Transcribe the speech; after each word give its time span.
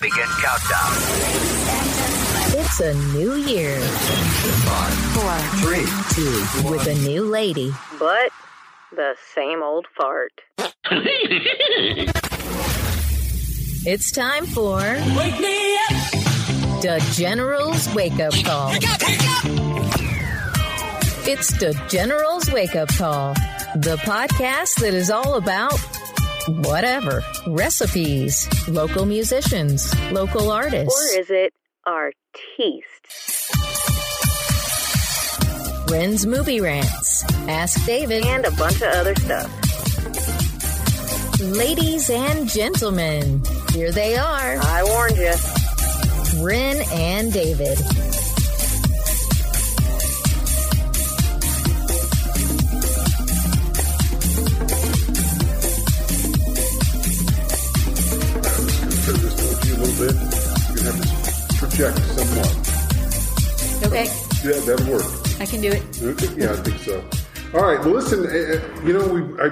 Let's 0.00 0.14
begin 0.14 0.28
countdown. 0.28 0.92
It's 2.60 2.78
a 2.80 2.94
new 3.18 3.34
year. 3.34 3.80
Five, 3.80 4.94
Four, 4.94 5.38
three, 5.58 5.86
two, 6.14 6.70
with 6.70 6.86
a 6.86 6.94
new 7.04 7.24
lady. 7.24 7.72
But 7.98 8.30
the 8.94 9.16
same 9.34 9.60
old 9.60 9.88
fart. 9.96 10.30
It's 13.84 14.12
time 14.12 14.46
for 14.46 14.78
Wake 15.16 15.40
Me 15.40 15.76
Up! 15.76 15.90
The 16.80 17.04
General's 17.14 17.92
Wake 17.92 18.20
Up 18.20 18.34
Call. 18.44 18.70
It's 21.26 21.50
the 21.58 21.76
General's 21.88 22.52
Wake 22.52 22.76
Up 22.76 22.88
Call, 22.90 23.34
the 23.74 23.96
podcast 24.04 24.76
that 24.80 24.94
is 24.94 25.10
all 25.10 25.34
about 25.34 25.97
whatever 26.48 27.22
recipes, 27.46 28.48
local 28.68 29.04
musicians, 29.06 29.92
local 30.12 30.50
artists, 30.50 31.14
Or 31.16 31.20
is 31.20 31.30
it 31.30 31.52
artiste? 31.86 32.84
Ren's 35.90 36.26
movie 36.26 36.60
rants, 36.60 37.24
Ask 37.48 37.84
David, 37.86 38.24
And 38.26 38.44
a 38.46 38.50
bunch 38.52 38.76
of 38.76 38.88
other 38.94 39.14
stuff. 39.16 39.50
ladies 41.40 42.10
and 42.10 42.48
gentlemen, 42.48 43.42
here 43.72 43.90
they 43.92 44.16
are, 44.16 44.56
I 44.60 44.82
warned 44.84 45.16
you. 45.16 45.34
Ren 46.44 46.76
and 46.92 47.32
David. 47.32 47.78
Towards 59.98 60.14
you 60.14 60.28
a 60.28 60.30
little 60.30 60.30
bit. 60.30 60.38
You're 60.68 60.92
gonna 60.92 61.04
have 61.04 61.48
to 61.48 61.56
project 61.58 61.98
somewhat. 61.98 63.84
Okay, 63.86 64.06
Yeah, 64.44 64.60
that'll 64.66 64.92
work. 64.92 65.04
I 65.40 65.46
can 65.46 65.60
do 65.60 65.68
it. 65.70 66.36
Yeah, 66.36 66.52
I 66.52 66.56
think 66.56 66.78
so. 66.80 67.04
All 67.54 67.62
right. 67.62 67.80
Well, 67.80 67.94
listen. 67.94 68.26
eh, 68.26 68.56
eh, 68.56 68.86
You 68.86 68.92
know, 68.92 69.06
we 69.08 69.20
I 69.40 69.48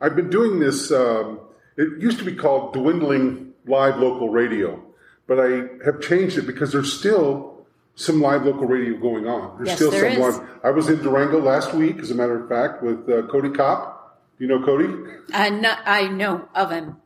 I've 0.00 0.16
been 0.16 0.30
doing 0.30 0.60
this. 0.60 0.90
Um, 0.92 1.40
it 1.76 2.00
used 2.00 2.18
to 2.18 2.24
be 2.24 2.34
called 2.34 2.72
dwindling 2.74 3.52
live 3.66 3.96
local 3.98 4.28
radio, 4.28 4.82
but 5.26 5.38
I 5.40 5.64
have 5.84 6.00
changed 6.00 6.36
it 6.38 6.46
because 6.46 6.72
there's 6.72 6.92
still 6.92 7.64
some 7.94 8.20
live 8.20 8.44
local 8.44 8.66
radio 8.66 8.98
going 8.98 9.26
on. 9.26 9.56
There's 9.56 9.68
Yes, 9.68 9.76
still 9.76 9.90
there 9.90 10.18
some 10.20 10.22
is. 10.22 10.40
I 10.62 10.70
was 10.70 10.88
in 10.88 11.02
Durango 11.02 11.40
last 11.40 11.74
week, 11.74 11.98
as 11.98 12.10
a 12.10 12.14
matter 12.14 12.42
of 12.42 12.48
fact, 12.48 12.82
with 12.82 13.08
uh, 13.08 13.22
Cody 13.28 13.50
Kopp. 13.50 14.18
You 14.38 14.46
know 14.48 14.62
Cody? 14.64 14.88
I 15.34 15.50
know, 15.50 15.74
I 15.84 16.08
know 16.08 16.48
of 16.54 16.70
him. 16.70 16.96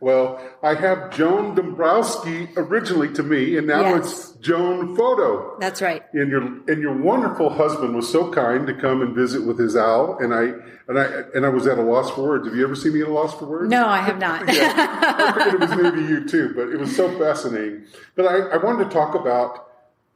Well, 0.00 0.40
I 0.62 0.74
have 0.74 1.10
Joan 1.14 1.54
Dombrowski 1.54 2.48
originally 2.56 3.12
to 3.14 3.22
me, 3.22 3.56
and 3.58 3.66
now 3.66 3.80
Yes. 3.82 3.96
it's 3.98 4.30
Joan 4.38 4.96
Photo. 4.96 5.56
That's 5.60 5.82
right. 5.82 6.02
and 6.12 6.30
your 6.30 6.42
and 6.42 6.80
your 6.80 6.96
wonderful 6.96 7.50
husband 7.50 7.94
was 7.94 8.10
so 8.10 8.30
kind 8.32 8.66
to 8.66 8.74
come 8.74 9.02
and 9.02 9.14
visit 9.14 9.44
with 9.44 9.58
his 9.58 9.76
owl, 9.76 10.18
and 10.20 10.32
I 10.34 10.52
and 10.88 10.98
I 10.98 11.04
and 11.34 11.44
I 11.44 11.48
was 11.50 11.66
at 11.66 11.78
a 11.78 11.82
loss 11.82 12.10
for 12.10 12.22
words. 12.22 12.46
Have 12.46 12.56
you 12.56 12.64
ever 12.64 12.74
seen 12.74 12.94
me 12.94 13.02
at 13.02 13.08
a 13.08 13.12
loss 13.12 13.38
for 13.38 13.44
words? 13.46 13.70
No, 13.70 13.86
I 13.86 13.98
have 13.98 14.18
not. 14.18 14.52
Yeah. 14.52 14.72
I 15.36 15.44
figured 15.44 15.62
it 15.62 15.68
was 15.68 15.92
to 15.94 16.08
you 16.08 16.28
too, 16.28 16.52
but 16.54 16.68
it 16.68 16.78
was 16.78 16.94
so 16.96 17.10
fascinating. 17.18 17.84
But 18.14 18.26
I, 18.26 18.36
I 18.54 18.56
wanted 18.56 18.84
to 18.84 18.90
talk 18.90 19.14
about 19.14 19.66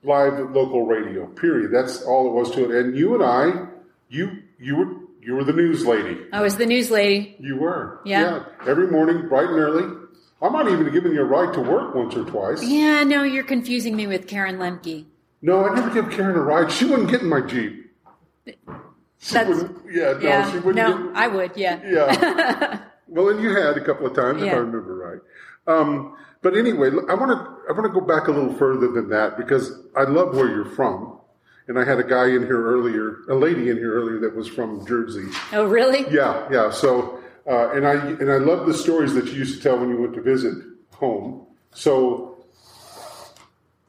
live 0.03 0.39
local 0.51 0.87
radio. 0.87 1.27
Period. 1.27 1.71
That's 1.73 2.03
all 2.03 2.27
it 2.29 2.33
was 2.33 2.51
to 2.53 2.71
it. 2.71 2.85
And 2.87 2.97
you 2.97 3.15
and 3.15 3.23
I, 3.23 3.67
you 4.09 4.39
you 4.59 4.77
were 4.77 4.95
you 5.23 5.35
were 5.35 5.45
the 5.45 5.53
news 5.53 5.87
lady. 5.87 6.19
I 6.33 6.43
was 6.43 6.57
the 6.57 6.67
news 6.67 6.91
lady. 6.91 7.37
You 7.39 7.57
were. 7.57 8.01
Yeah. 8.05 8.21
yeah. 8.21 8.45
Every 8.69 8.89
morning, 8.89 9.29
bright 9.29 9.49
and 9.49 9.59
early. 9.59 9.99
I 10.43 10.49
might 10.49 10.67
even 10.67 10.85
have 10.85 10.93
given 10.93 11.13
you 11.13 11.21
a 11.21 11.25
ride 11.25 11.55
to 11.55 11.61
work 11.61 11.95
once 11.95 12.17
or 12.17 12.25
twice. 12.25 12.65
Yeah, 12.65 13.05
no, 13.05 13.23
you're 13.23 13.45
confusing 13.45 13.95
me 13.95 14.09
with 14.09 14.27
Karen 14.27 14.57
Lemke. 14.57 15.05
No, 15.41 15.65
I 15.65 15.75
never 15.75 15.91
gave 15.91 16.11
Karen 16.11 16.37
a 16.37 16.41
ride. 16.41 16.73
She 16.73 16.85
wouldn't 16.85 17.11
get 17.11 17.23
in 17.23 17.29
my 17.29 17.41
Jeep. 17.41 17.91
She 18.45 19.35
That's- 19.35 19.57
wouldn't, 19.57 19.79
yeah, 19.93 20.13
no, 20.15 20.19
yeah, 20.19 20.51
she 20.51 20.59
wouldn't 20.59 20.75
no, 20.75 21.07
get, 21.09 21.17
I 21.17 21.29
would. 21.29 21.57
Yeah. 21.57 21.81
yeah. 21.85 22.81
well, 23.07 23.29
and 23.29 23.41
you 23.41 23.55
had 23.55 23.77
a 23.77 23.85
couple 23.85 24.07
of 24.07 24.17
times, 24.17 24.43
if 24.43 24.53
I 24.53 24.57
remember 24.57 24.97
right. 24.97 25.21
Um, 25.73 26.17
but 26.43 26.57
anyway, 26.57 26.89
I 27.09 27.15
want 27.15 27.31
to 27.31 27.57
I 27.69 27.73
want 27.73 27.85
to 27.85 28.01
go 28.01 28.05
back 28.05 28.27
a 28.27 28.33
little 28.33 28.53
further 28.55 28.89
than 28.89 29.11
that 29.11 29.37
because 29.37 29.79
I 29.97 30.03
love 30.03 30.35
where 30.35 30.49
you're 30.49 30.65
from, 30.65 31.21
and 31.69 31.79
I 31.79 31.85
had 31.85 31.99
a 31.99 32.05
guy 32.05 32.27
in 32.27 32.43
here 32.43 32.63
earlier, 32.65 33.19
a 33.29 33.35
lady 33.35 33.71
in 33.71 33.77
here 33.77 33.95
earlier 33.95 34.19
that 34.21 34.35
was 34.35 34.49
from 34.49 34.87
Jersey. 34.87 35.27
Oh, 35.53 35.65
really? 35.65 36.05
Yeah, 36.11 36.49
yeah. 36.51 36.71
So, 36.71 37.21
uh, 37.47 37.71
and 37.71 37.87
I 37.87 37.95
and 37.95 38.31
I 38.31 38.39
love 38.39 38.67
the 38.67 38.75
stories 38.75 39.15
that 39.15 39.27
you 39.27 39.33
used 39.33 39.57
to 39.57 39.63
tell 39.63 39.79
when 39.79 39.89
you 39.89 40.01
went 40.01 40.15
to 40.15 40.23
visit 40.23 40.55
home. 40.95 41.47
So, 41.75 42.45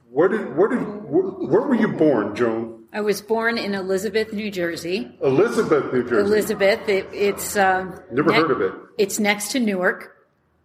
where 0.10 0.28
did 0.28 0.56
where 0.56 0.70
did 0.70 0.80
where, 0.80 1.24
where 1.24 1.62
were 1.62 1.76
you 1.76 1.90
born, 1.90 2.36
Joan? 2.36 2.84
I 2.94 3.02
was 3.02 3.22
born 3.24 3.58
in 3.58 3.74
Elizabeth, 3.74 4.34
New 4.34 4.52
Jersey. 4.52 5.18
Elizabeth, 5.24 5.92
New 5.92 6.04
Jersey. 6.04 6.22
Elizabeth, 6.22 6.88
it, 6.88 7.10
it's 7.12 7.58
um, 7.58 8.00
Never 8.12 8.32
heard 8.32 8.52
of 8.52 8.62
it. 8.62 8.72
It's 9.00 9.20
next 9.20 9.52
to 9.54 9.60
Newark. 9.60 10.13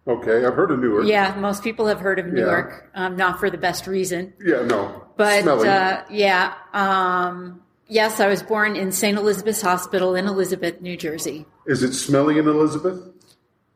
Okay, 0.07 0.43
I've 0.45 0.55
heard 0.55 0.71
of 0.71 0.79
Newark. 0.79 1.05
Yeah, 1.05 1.35
most 1.37 1.63
people 1.63 1.85
have 1.87 1.99
heard 1.99 2.17
of 2.19 2.25
Yeah. 2.27 2.33
Newark. 2.33 2.89
Um, 2.95 3.15
not 3.15 3.39
for 3.39 3.49
the 3.49 3.57
best 3.57 3.85
reason, 3.85 4.33
Yeah, 4.43 4.63
no. 4.63 5.03
but 5.17 5.47
uh, 5.47 6.03
yeah. 6.09 6.53
Um, 6.73 7.61
yes, 7.87 8.19
I 8.19 8.27
was 8.27 8.41
born 8.41 8.75
in 8.75 8.91
St. 8.91 9.17
Elizabeth's 9.17 9.61
Hospital 9.61 10.15
in 10.15 10.25
Elizabeth, 10.25 10.81
New 10.81 10.97
Jersey. 10.97 11.45
Is 11.67 11.83
it 11.83 11.93
smelly 11.93 12.39
in 12.39 12.47
Elizabeth? 12.47 12.99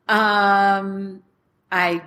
Um, 0.07 1.22
I 1.72 2.01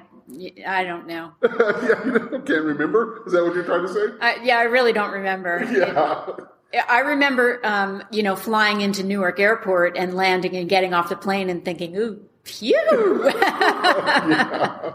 I 0.67 0.83
don't 0.85 1.07
know. 1.07 1.33
yeah, 1.43 2.05
you 2.05 2.13
know, 2.31 2.41
can't 2.41 2.65
remember. 2.65 3.23
Is 3.27 3.33
that 3.33 3.45
what 3.45 3.55
you're 3.55 3.65
trying 3.65 3.87
to 3.87 3.93
say? 3.93 4.07
I, 4.21 4.37
yeah, 4.43 4.59
I 4.59 4.65
really 4.65 4.93
don't 4.93 5.13
remember. 5.13 5.63
Yeah. 6.75 6.83
I 6.91 6.99
remember, 6.99 7.61
um, 7.65 8.03
you 8.11 8.23
know, 8.25 8.35
flying 8.37 8.81
into 8.83 9.03
Newark 9.05 9.39
Airport 9.41 9.97
and 9.97 10.15
landing 10.15 10.57
and 10.57 10.69
getting 10.69 10.93
off 10.93 11.09
the 11.09 11.17
plane 11.17 11.49
and 11.49 11.65
thinking, 11.65 11.97
"Ooh, 11.97 12.21
phew!" 12.47 13.31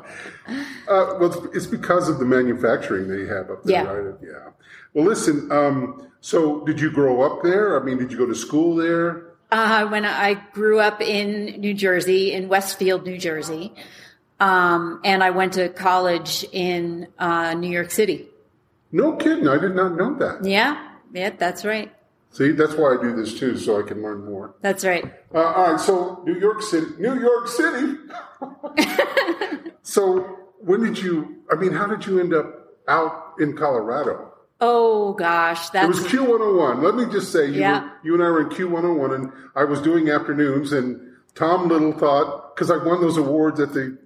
Uh, 0.87 1.15
well, 1.19 1.25
it's- 1.31 1.47
it's 1.55 1.67
because 1.67 2.09
of 2.09 2.19
the 2.19 2.25
manufacturing 2.25 3.07
they 3.07 3.25
have 3.25 3.49
up 3.49 3.63
there, 3.63 3.83
Yeah. 3.83 3.91
right? 3.91 4.15
Yeah. 4.21 4.49
Well, 4.93 5.05
listen. 5.05 5.49
Um, 5.51 6.07
so, 6.19 6.65
did 6.65 6.81
you 6.81 6.91
grow 6.91 7.21
up 7.21 7.41
there? 7.43 7.79
I 7.79 7.83
mean, 7.83 7.97
did 7.97 8.11
you 8.11 8.17
go 8.17 8.25
to 8.25 8.35
school 8.35 8.75
there? 8.75 9.23
uh, 9.53 9.85
when 9.87 10.05
I 10.05 10.33
grew 10.53 10.79
up 10.79 11.01
in 11.01 11.59
New 11.59 11.73
Jersey, 11.73 12.31
in 12.33 12.47
Westfield, 12.47 13.05
New 13.05 13.17
Jersey, 13.17 13.73
um, 14.39 15.01
and 15.03 15.21
I 15.23 15.29
went 15.31 15.53
to 15.53 15.67
college 15.69 16.45
in 16.53 17.07
uh, 17.19 17.53
New 17.53 17.69
York 17.69 17.91
City. 17.91 18.27
No 18.93 19.13
kidding. 19.17 19.47
I 19.49 19.57
did 19.57 19.75
not 19.75 19.95
know 19.97 20.15
that. 20.19 20.43
Yeah, 20.45 20.77
yeah, 21.13 21.31
that's 21.37 21.63
right. 21.65 21.91
See, 22.33 22.51
that's 22.51 22.73
why 22.75 22.95
I 22.97 23.01
do 23.01 23.13
this 23.15 23.37
too, 23.37 23.57
so 23.57 23.79
I 23.79 23.83
can 23.87 24.01
learn 24.01 24.23
more. 24.25 24.55
That's 24.61 24.85
right. 24.85 25.03
Uh, 25.35 25.39
all 25.43 25.71
right. 25.73 25.79
So, 25.79 26.23
New 26.25 26.39
York 26.39 26.61
City, 26.61 26.87
New 26.97 27.19
York 27.19 27.47
City. 27.49 27.97
so, 29.83 30.37
when 30.59 30.81
did 30.83 30.97
you? 30.97 31.37
I 31.51 31.55
mean, 31.55 31.71
how 31.73 31.87
did 31.87 32.05
you 32.05 32.19
end 32.19 32.33
up 32.33 32.67
out 32.87 33.33
in 33.39 33.55
Colorado? 33.57 34.27
Oh 34.63 35.13
gosh, 35.13 35.67
It 35.69 35.73
that's 35.73 35.87
was 35.87 35.99
Q101. 36.07 36.83
Let 36.83 36.95
me 36.95 37.11
just 37.11 37.31
say, 37.31 37.47
you, 37.47 37.59
Yeah. 37.61 37.83
were, 37.83 37.91
you 38.03 38.13
and 38.13 38.23
I 38.23 38.27
were 38.29 38.41
in 38.41 38.49
Q101, 38.49 39.15
and 39.15 39.31
I 39.55 39.63
was 39.63 39.81
doing 39.81 40.09
afternoons, 40.09 40.71
and 40.71 41.01
Tom 41.33 41.67
Little 41.67 41.91
thought, 41.93 42.55
because 42.55 42.69
I 42.69 42.77
won 42.77 43.01
those 43.01 43.17
awards 43.17 43.59
at 43.59 43.73
the, 43.73 43.97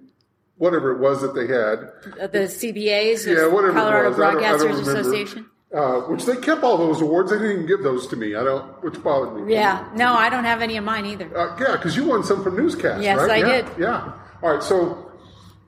whatever 0.56 0.92
it 0.92 0.98
was 0.98 1.20
that 1.20 1.34
they 1.34 1.46
had, 1.46 2.30
the 2.32 2.48
CBAs, 2.48 3.26
Yeah, 3.26 3.48
whatever 3.48 3.74
Colorado 3.74 4.08
was. 4.08 4.18
I 4.18 4.32
don't- 4.32 4.44
I 4.44 4.56
don't 4.56 4.60
Broadcasters. 4.70 4.80
Association. 4.80 5.46
Uh, 5.76 6.00
which 6.08 6.24
they 6.24 6.36
kept 6.36 6.62
all 6.64 6.78
those 6.78 7.00
awards. 7.02 7.30
They 7.30 7.36
didn't 7.36 7.52
even 7.52 7.66
give 7.66 7.82
those 7.82 8.06
to 8.08 8.16
me. 8.16 8.34
I 8.34 8.42
don't, 8.42 8.82
which 8.82 9.02
bothered 9.02 9.44
me. 9.46 9.52
Yeah, 9.52 9.86
no, 9.94 10.14
I 10.14 10.30
don't 10.30 10.44
have 10.44 10.62
any 10.62 10.76
of 10.78 10.84
mine 10.84 11.04
either. 11.04 11.26
Uh, 11.36 11.56
yeah, 11.60 11.72
because 11.76 11.94
you 11.96 12.06
won 12.06 12.24
some 12.24 12.42
for 12.42 12.50
newscast, 12.50 13.02
Yes, 13.02 13.18
right? 13.18 13.30
I 13.30 13.36
yeah, 13.36 13.62
did. 13.62 13.78
Yeah. 13.78 14.12
All 14.42 14.54
right. 14.54 14.62
So, 14.62 15.12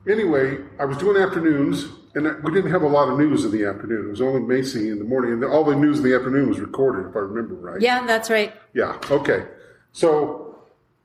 anyway, 0.07 0.57
I 0.79 0.85
was 0.85 0.97
doing 0.97 1.21
afternoons, 1.21 1.85
and 2.15 2.25
we 2.43 2.51
didn't 2.51 2.71
have 2.71 2.81
a 2.81 2.87
lot 2.87 3.09
of 3.09 3.19
news 3.19 3.45
in 3.45 3.51
the 3.51 3.65
afternoon. 3.65 4.07
It 4.07 4.09
was 4.09 4.21
only 4.21 4.41
Macy 4.41 4.89
in 4.89 4.97
the 4.97 5.05
morning, 5.05 5.31
and 5.33 5.43
all 5.43 5.63
the 5.63 5.75
news 5.75 5.99
in 5.99 6.03
the 6.03 6.15
afternoon 6.15 6.49
was 6.49 6.59
recorded, 6.59 7.07
if 7.09 7.15
I 7.15 7.19
remember 7.19 7.53
right. 7.53 7.79
Yeah, 7.79 8.05
that's 8.07 8.31
right. 8.31 8.53
Yeah. 8.73 8.97
Okay. 9.11 9.45
So 9.91 10.57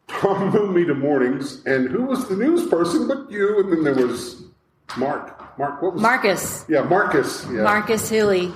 Tom 0.09 0.51
moved 0.55 0.75
me 0.75 0.85
to 0.87 0.95
mornings, 0.95 1.65
and 1.67 1.91
who 1.91 2.05
was 2.05 2.27
the 2.29 2.37
news 2.37 2.67
person 2.69 3.07
but 3.07 3.31
you? 3.31 3.61
And 3.61 3.71
then 3.73 3.85
there 3.97 4.07
was 4.07 4.45
Mark. 4.97 5.59
Mark. 5.59 5.83
What 5.83 5.93
was? 5.95 6.03
Marcus, 6.03 6.65
Yeah, 6.69 6.83
Marcus. 6.83 7.45
Yeah. 7.47 7.63
Marcus 7.63 8.09
Hilly. 8.09 8.53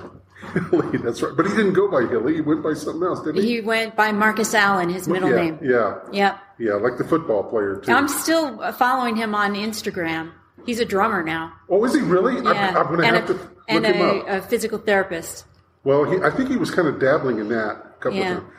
Hilly. 0.53 0.97
That's 0.99 1.21
right. 1.21 1.35
But 1.35 1.47
he 1.47 1.55
didn't 1.55 1.73
go 1.73 1.89
by 1.89 2.01
Hilly. 2.07 2.35
He 2.35 2.41
went 2.41 2.63
by 2.63 2.73
something 2.73 3.03
else, 3.03 3.21
didn't 3.21 3.41
he? 3.43 3.55
He 3.55 3.61
went 3.61 3.95
by 3.95 4.11
Marcus 4.11 4.53
Allen, 4.53 4.89
his 4.89 5.07
middle 5.07 5.29
yeah, 5.29 5.35
name. 5.35 5.59
Yeah. 5.61 5.99
Yep. 6.11 6.39
Yeah, 6.59 6.73
like 6.73 6.97
the 6.97 7.03
football 7.03 7.43
player 7.43 7.77
too. 7.83 7.91
I'm 7.91 8.07
still 8.07 8.71
following 8.73 9.15
him 9.15 9.33
on 9.35 9.53
Instagram. 9.53 10.31
He's 10.65 10.79
a 10.79 10.85
drummer 10.85 11.23
now. 11.23 11.53
oh, 11.69 11.83
is 11.85 11.93
he 11.95 12.01
really? 12.01 12.35
Yeah, 12.35 12.49
I'm, 12.71 12.77
I'm 12.77 12.85
going 12.87 12.99
to 12.99 13.05
and 13.07 13.15
have 13.15 13.29
a, 13.29 13.33
to 13.33 13.39
look 13.39 13.51
and 13.69 13.85
him 13.85 14.01
a, 14.01 14.19
up. 14.19 14.27
a 14.27 14.47
physical 14.47 14.77
therapist. 14.77 15.45
Well, 15.83 16.03
he, 16.03 16.17
I 16.21 16.29
think 16.29 16.49
he 16.49 16.57
was 16.57 16.69
kind 16.71 16.87
of 16.87 16.99
dabbling 16.99 17.39
in 17.39 17.47
that 17.49 17.77
a 17.77 17.93
couple 18.01 18.17
Yeah. 18.19 18.37
of 18.37 18.43
times. 18.43 18.53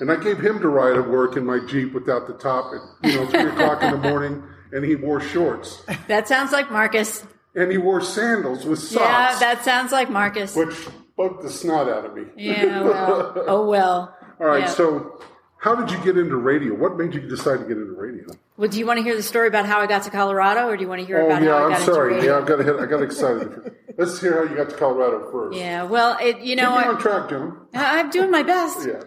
And 0.00 0.10
I 0.10 0.16
gave 0.16 0.38
him 0.40 0.58
to 0.60 0.68
ride 0.68 0.96
at 0.96 1.08
work 1.08 1.36
in 1.36 1.46
my 1.46 1.60
Jeep 1.68 1.92
without 1.94 2.26
the 2.26 2.32
top 2.34 2.72
at, 2.74 3.08
you 3.08 3.16
know, 3.20 3.26
3 3.28 3.40
o'clock 3.50 3.80
in 3.84 3.92
the 3.92 3.96
morning, 4.10 4.42
and 4.72 4.84
he 4.84 4.96
wore 4.96 5.20
shorts. 5.20 5.84
That 6.08 6.26
sounds 6.26 6.50
like 6.50 6.72
Marcus. 6.72 7.24
and 7.54 7.70
he 7.70 7.78
wore 7.78 8.00
sandals 8.00 8.64
with 8.66 8.80
socks, 8.80 9.04
Yeah, 9.04 9.38
that 9.38 9.64
sounds 9.64 9.92
like 9.92 10.10
Marcus. 10.10 10.56
which 10.56 10.74
bugged 11.16 11.42
the 11.42 11.50
snot 11.50 11.88
out 11.88 12.04
of 12.04 12.14
me. 12.14 12.24
Yeah, 12.36 12.82
well, 12.84 13.44
oh 13.46 13.66
well. 13.68 14.16
All 14.40 14.46
right, 14.46 14.60
Yeah. 14.62 14.66
so 14.68 15.20
how 15.58 15.74
did 15.74 15.90
you 15.90 16.02
get 16.04 16.18
into 16.18 16.36
radio? 16.36 16.74
What 16.74 16.96
made 16.96 17.14
you 17.14 17.20
decide 17.20 17.58
to 17.60 17.64
get 17.64 17.76
into 17.78 17.92
radio? 17.94 18.26
Well, 18.56 18.68
do 18.68 18.78
you 18.78 18.86
want 18.86 18.98
to 18.98 19.02
hear 19.02 19.16
the 19.16 19.22
story 19.22 19.48
about 19.48 19.66
how 19.66 19.80
I 19.80 19.86
got 19.86 20.02
to 20.04 20.10
Colorado, 20.10 20.68
or 20.68 20.76
do 20.76 20.82
you 20.82 20.88
want 20.88 21.00
to 21.00 21.06
hear 21.06 21.20
Oh 21.22 21.26
about 21.26 21.42
yeah, 21.42 21.50
how 21.50 21.56
I 21.56 21.64
I'm 21.64 21.70
got 21.70 21.80
sorry. 21.82 22.14
into 22.14 22.26
Yeah. 22.26 22.38
I 22.38 22.42
got 22.44 22.80
I 22.80 22.86
got 22.86 23.02
excited. 23.02 23.72
Let's 23.96 24.20
hear 24.20 24.44
how 24.44 24.50
you 24.50 24.56
got 24.56 24.70
to 24.70 24.76
Colorado 24.76 25.30
first. 25.30 25.56
Yeah, 25.56 25.84
well, 25.84 26.16
it, 26.20 26.40
you 26.40 26.56
know, 26.56 26.70
me 26.78 26.84
on 26.84 26.96
I, 26.96 27.00
track, 27.00 27.30
John. 27.30 27.58
I'm 27.74 28.10
doing 28.10 28.30
my 28.30 28.42
best. 28.42 28.86
Yeah. 28.86 29.02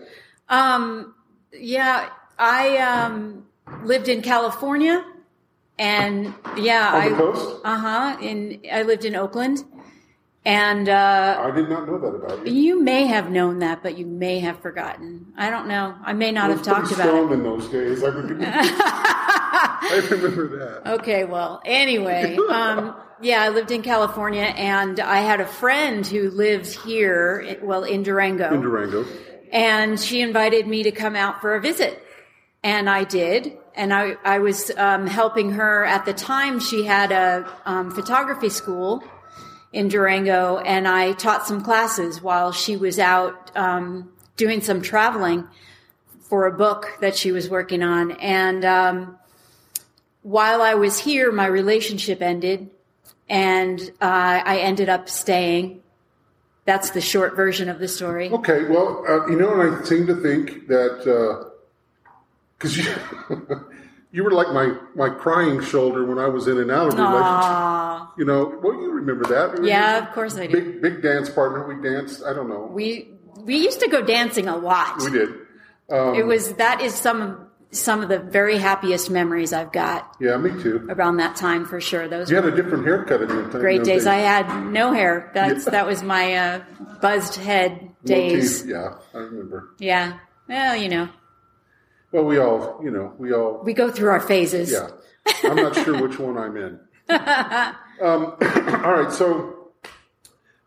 Um, 0.50 1.13
yeah, 1.53 2.10
I 2.39 2.77
um, 2.77 3.45
lived 3.83 4.07
in 4.07 4.21
California, 4.21 5.03
and 5.77 6.33
yeah, 6.57 6.92
On 6.94 7.63
I 7.65 7.69
uh 7.71 7.77
huh. 7.77 8.18
In 8.21 8.62
I 8.71 8.83
lived 8.83 9.03
in 9.06 9.15
Oakland, 9.15 9.63
and 10.48 10.88
uh, 10.88 11.42
I 11.44 11.52
did 11.52 11.68
not 11.68 11.86
know 11.88 12.00
that 12.00 12.08
about 12.08 12.48
you. 12.48 12.54
you 12.54 12.82
may 12.82 13.06
have 13.06 13.30
known 13.30 13.60
that, 13.60 13.84
but 13.84 13.98
you 13.98 14.06
may 14.06 14.40
have 14.40 14.62
forgotten. 14.62 15.34
I 15.36 15.50
don't 15.50 15.68
know. 15.68 15.94
I 16.06 16.14
may 16.14 16.32
not 16.32 16.50
I 16.50 16.54
have 16.54 16.64
talked 16.64 16.94
about 16.94 17.14
it. 17.14 17.34
in 17.34 17.44
those 17.44 17.68
days. 17.68 18.02
I 18.02 18.08
remember, 18.08 18.46
I 18.48 20.08
remember 20.10 20.58
that. 20.58 20.94
Okay, 21.00 21.26
well, 21.26 21.62
anyway, 21.66 22.38
um, 22.50 22.96
yeah, 23.22 23.42
I 23.42 23.50
lived 23.50 23.72
in 23.72 23.82
California, 23.82 24.44
and 24.44 25.02
I 25.02 25.18
had 25.18 25.42
a 25.42 25.46
friend 25.46 26.08
who 26.08 26.30
lives 26.30 26.82
here, 26.82 27.58
well, 27.62 27.84
in 27.84 28.04
Durango, 28.04 28.54
In 28.54 28.62
Durango. 28.62 29.06
and 29.52 30.00
she 30.00 30.22
invited 30.22 30.66
me 30.66 30.84
to 30.84 30.92
come 30.92 31.18
out 31.18 31.42
for 31.42 31.56
a 31.56 31.60
visit, 31.62 32.02
and 32.64 32.90
I 32.90 33.04
did. 33.04 33.58
And 33.76 33.94
I, 33.94 34.16
I 34.24 34.40
was 34.40 34.72
um, 34.76 35.06
helping 35.08 35.52
her 35.52 35.86
at 35.86 36.06
the 36.06 36.14
time. 36.14 36.60
She 36.60 36.84
had 36.86 37.12
a 37.12 37.48
um, 37.66 37.92
photography 37.92 38.50
school 38.50 39.04
in 39.74 39.88
Durango, 39.90 40.58
and 40.58 40.88
I 40.88 41.14
taught 41.14 41.46
some 41.48 41.62
classes 41.62 42.22
while 42.22 42.52
she 42.52 42.78
was 42.78 43.00
out 43.00 43.56
um, 43.56 44.12
doing 44.36 44.62
some 44.62 44.81
traveling 44.81 45.48
for 46.22 46.46
a 46.46 46.52
book 46.52 46.98
that 47.02 47.16
she 47.16 47.31
was 47.31 47.50
working 47.50 47.84
on. 47.84 48.12
And 48.12 48.66
um, 48.66 49.18
while 50.22 50.62
I 50.62 50.75
was 50.75 51.00
here, 51.00 51.31
my 51.31 51.48
relationship 51.48 52.22
ended, 52.22 52.69
and 53.30 53.80
uh, 54.02 54.42
I 54.46 54.60
ended 54.60 54.90
up 54.90 55.10
staying. 55.10 55.81
That's 56.66 56.92
the 56.92 57.02
short 57.02 57.36
version 57.36 57.70
of 57.70 57.80
the 57.80 57.88
story. 57.88 58.30
Okay, 58.30 58.66
well, 58.66 59.06
uh, 59.08 59.28
you 59.28 59.38
know, 59.38 59.62
I 59.62 59.84
seem 59.84 60.06
to 60.08 60.16
think 60.16 60.68
that 60.68 61.50
because 62.58 62.78
you 62.78 62.86
you 64.12 64.24
were 64.24 64.31
like 64.31 64.50
my 64.54 64.75
my 64.95 65.09
crying 65.09 65.62
shoulder 65.62 66.06
when 66.06 66.18
I 66.19 66.27
was 66.27 66.48
in 66.48 66.57
and 66.57 66.71
out 66.71 66.88
of 66.88 66.94
relationship. 66.94 67.21
Aw. 67.24 68.13
You 68.18 68.25
know, 68.25 68.57
well, 68.63 68.74
you 68.74 68.92
remember 68.92 69.25
that? 69.25 69.63
Yeah, 69.63 69.98
of 70.07 70.13
course 70.13 70.36
I 70.38 70.48
do. 70.48 70.54
Big 70.54 70.81
big 70.81 71.01
dance 71.01 71.30
partner. 71.30 71.68
We 71.68 71.81
danced. 71.81 72.24
I 72.24 72.33
don't 72.33 72.50
know. 72.50 72.69
We 72.71 73.12
we 73.44 73.57
used 73.57 73.80
to 73.81 73.88
go 73.89 74.01
dancing 74.01 74.48
a 74.48 74.57
lot. 74.57 75.00
We 75.01 75.12
did. 75.12 75.30
Um, 75.89 76.15
It 76.15 76.25
was 76.25 76.54
that 76.56 76.81
is 76.81 76.94
some 76.95 77.21
of 77.21 77.38
some 77.71 78.01
of 78.01 78.07
the 78.07 78.18
very 78.19 78.57
happiest 78.57 79.09
memories 79.12 79.51
I've 79.51 79.74
got 79.74 80.15
Yeah, 80.21 80.38
me 80.38 80.51
too. 80.63 80.88
around 80.89 81.18
that 81.18 81.36
time 81.36 81.65
for 81.65 81.81
sure. 81.81 82.07
Those 82.07 82.31
You 82.31 82.38
were 82.38 82.44
had 82.44 82.53
a 82.53 82.56
different 82.56 82.86
haircut 82.86 83.21
in 83.21 83.30
your 83.30 83.44
time. 83.50 83.60
great 83.60 83.80
those 83.80 83.88
days. 83.88 84.07
I 84.07 84.15
had 84.15 84.68
no 84.71 84.94
hair. 84.94 85.31
That's 85.33 85.65
Yeah. 85.65 85.71
that 85.71 85.86
was 85.86 86.01
my 86.01 86.33
uh, 86.36 86.60
buzzed 87.01 87.36
head 87.36 87.92
days. 88.06 88.62
teeth. 88.62 88.69
Yeah, 88.71 88.94
I 89.13 89.18
remember. 89.18 89.69
Yeah. 89.80 90.13
Well, 90.48 90.77
you 90.77 90.88
know, 90.88 91.10
Well, 92.12 92.24
we 92.24 92.38
all, 92.38 92.80
you 92.83 92.92
know, 92.92 93.13
we 93.18 93.33
all 93.33 93.62
we 93.63 93.74
go 93.74 93.92
through 93.92 94.09
our 94.09 94.21
phases. 94.21 94.71
Yeah. 94.71 94.89
I'm 95.44 95.57
not 95.57 95.75
sure 95.75 96.01
which 96.01 96.19
one 96.19 96.38
I'm 96.38 96.56
in. 96.56 96.80
um, 97.09 98.36
all 98.86 98.94
right. 98.94 99.12
So 99.12 99.71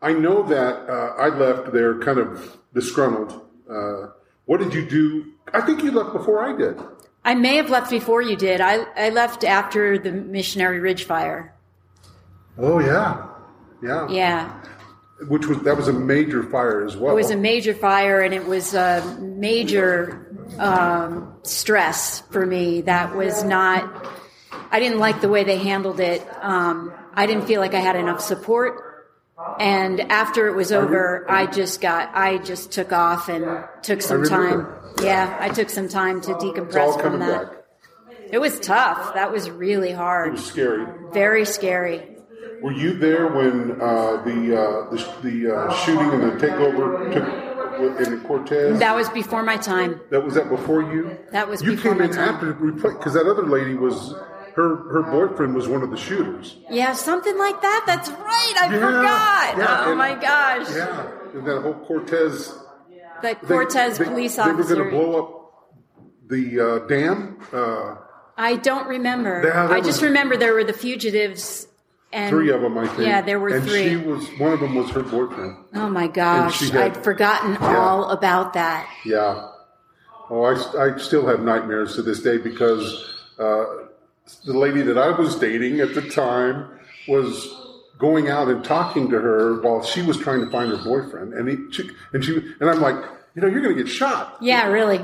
I 0.01 0.13
know 0.13 0.43
that 0.43 0.89
uh, 0.89 1.15
I 1.17 1.29
left 1.29 1.71
there 1.73 1.99
kind 1.99 2.19
of 2.19 2.57
disgruntled. 2.73 3.41
Uh, 3.69 4.07
what 4.45 4.59
did 4.59 4.73
you 4.73 4.87
do? 4.87 5.33
I 5.53 5.61
think 5.61 5.83
you 5.83 5.91
left 5.91 6.13
before 6.13 6.43
I 6.43 6.57
did. 6.57 6.79
I 7.23 7.35
may 7.35 7.57
have 7.57 7.69
left 7.69 7.91
before 7.91 8.21
you 8.21 8.35
did. 8.35 8.61
I, 8.61 8.83
I 8.95 9.09
left 9.09 9.43
after 9.43 9.99
the 9.99 10.11
Missionary 10.11 10.79
Ridge 10.79 11.03
fire. 11.03 11.53
Oh, 12.57 12.79
yeah. 12.79 13.27
Yeah. 13.83 14.07
Yeah. 14.09 14.63
Which 15.27 15.45
was, 15.45 15.59
that 15.59 15.77
was 15.77 15.87
a 15.87 15.93
major 15.93 16.41
fire 16.41 16.83
as 16.83 16.97
well. 16.97 17.11
It 17.11 17.15
was 17.15 17.29
a 17.29 17.37
major 17.37 17.75
fire 17.75 18.21
and 18.21 18.33
it 18.33 18.45
was 18.45 18.73
a 18.73 19.17
major 19.19 20.30
um, 20.59 21.33
stress 21.43 22.21
for 22.31 22.45
me. 22.45 22.81
That 22.81 23.15
was 23.15 23.43
not, 23.43 24.07
I 24.71 24.79
didn't 24.79 24.99
like 24.99 25.21
the 25.21 25.29
way 25.29 25.43
they 25.43 25.57
handled 25.57 25.99
it. 25.99 26.25
Um, 26.41 26.93
I 27.13 27.25
didn't 27.25 27.45
feel 27.47 27.59
like 27.61 27.73
I 27.73 27.79
had 27.79 27.95
enough 27.95 28.21
support. 28.21 28.87
And 29.59 29.99
after 30.11 30.47
it 30.47 30.55
was 30.55 30.71
over, 30.71 31.25
I 31.29 31.47
just 31.47 31.81
got, 31.81 32.11
I 32.15 32.37
just 32.37 32.71
took 32.71 32.91
off 32.91 33.27
and 33.27 33.63
took 33.81 34.01
some 34.01 34.23
time. 34.23 34.67
Yeah, 35.01 35.35
I 35.39 35.49
took 35.49 35.69
some 35.69 35.87
time 35.87 36.21
to 36.21 36.33
decompress 36.35 37.01
from 37.01 37.19
that. 37.19 37.49
back. 37.51 37.57
It 38.31 38.39
was 38.39 38.59
tough. 38.59 39.15
That 39.15 39.31
was 39.31 39.49
really 39.49 39.89
It 39.89 39.95
hard. 39.95 40.33
was 40.33 40.45
scary. 40.45 40.85
Very 41.11 41.45
scary. 41.45 42.07
Were 42.61 42.71
you 42.71 42.93
there 42.93 43.27
when 43.27 43.81
uh, 43.81 44.21
the 44.23 44.55
uh, 44.55 44.89
the, 44.91 45.29
the 45.29 45.55
uh, 45.55 45.73
shooting 45.77 46.11
and 46.11 46.39
the 46.39 46.47
takeover 46.47 47.11
took 47.11 47.40
in 47.83 48.21
Cortez? 48.21 48.79
That 48.79 48.95
was 48.95 49.09
before 49.09 49.43
my 49.43 49.57
time. 49.57 49.99
That 50.09 50.23
was 50.23 50.33
that 50.35 50.49
before 50.49 50.81
you. 50.93 51.17
That 51.31 51.47
was 51.47 51.61
you 51.61 51.71
before 51.71 51.91
came 51.91 51.99
my 51.99 52.05
in 52.05 52.11
time. 52.11 52.35
after 52.35 52.53
because 52.53 53.13
that 53.13 53.25
other 53.27 53.45
lady 53.47 53.75
was 53.75 54.13
her 54.55 54.75
her 54.91 55.03
boyfriend 55.03 55.55
was 55.55 55.67
one 55.67 55.81
of 55.81 55.91
the 55.91 55.97
shooters. 55.97 56.57
Yeah, 56.69 56.93
something 56.93 57.37
like 57.37 57.61
that. 57.61 57.83
That's 57.87 58.09
right. 58.09 58.53
I 58.61 58.65
Yeah, 58.65 58.79
forgot. 58.79 59.57
yeah, 59.57 59.83
oh 59.85 59.89
and- 59.89 59.97
my 59.97 60.15
gosh. 60.15 60.67
Yeah, 60.75 61.11
and 61.33 61.45
that 61.47 61.61
whole 61.61 61.73
Cortez. 61.85 62.53
The 63.21 63.37
they- 63.41 63.47
Cortez 63.47 63.97
they, 63.97 64.05
police 64.05 64.35
They 64.35 64.43
were 64.43 64.51
officer. 64.53 64.75
going 64.75 64.89
to 64.89 64.95
blow 64.97 65.19
up 65.23 65.69
the 66.27 66.59
uh, 66.59 66.79
dam. 66.87 67.37
Uh, 67.53 67.95
I 68.37 68.55
don't 68.55 68.87
remember. 68.87 69.43
Yeah, 69.45 69.67
I 69.69 69.79
just 69.81 70.01
remember 70.01 70.35
there 70.37 70.53
were 70.53 70.63
the 70.63 70.73
fugitives. 70.73 71.67
And 72.13 72.29
three 72.29 72.51
of 72.51 72.61
them, 72.61 72.77
I 72.77 72.87
think. 72.87 73.07
Yeah, 73.07 73.21
there 73.21 73.39
were 73.39 73.49
and 73.49 73.67
three. 73.67 73.89
she 73.89 73.95
was 73.95 74.27
one 74.37 74.51
of 74.51 74.59
them 74.59 74.75
was 74.75 74.89
her 74.91 75.03
boyfriend. 75.03 75.55
Oh 75.73 75.89
my 75.89 76.07
gosh, 76.07 76.71
I'd 76.73 77.03
forgotten 77.03 77.57
all 77.57 78.09
about 78.09 78.53
that. 78.53 78.89
Yeah. 79.05 79.47
Oh, 80.29 80.43
I, 80.43 80.93
I 80.93 80.97
still 80.97 81.25
have 81.27 81.41
nightmares 81.41 81.95
to 81.95 82.01
this 82.01 82.21
day 82.21 82.37
because 82.37 83.05
uh, 83.37 83.65
the 84.45 84.57
lady 84.57 84.81
that 84.83 84.97
I 84.97 85.11
was 85.11 85.35
dating 85.35 85.79
at 85.79 85.93
the 85.93 86.01
time 86.01 86.79
was 87.07 87.53
going 87.97 88.29
out 88.29 88.47
and 88.47 88.63
talking 88.63 89.09
to 89.09 89.19
her 89.19 89.61
while 89.61 89.83
she 89.83 90.01
was 90.01 90.17
trying 90.17 90.43
to 90.43 90.49
find 90.49 90.71
her 90.71 90.83
boyfriend, 90.83 91.33
and 91.33 91.47
he 91.47 91.57
she, 91.71 91.89
and 92.13 92.23
she 92.23 92.37
and 92.59 92.69
I'm 92.69 92.81
like, 92.81 92.95
you 93.35 93.41
know, 93.41 93.47
you're 93.47 93.61
going 93.61 93.75
to 93.75 93.83
get 93.83 93.91
shot. 93.91 94.37
Yeah, 94.41 94.67
really. 94.67 94.99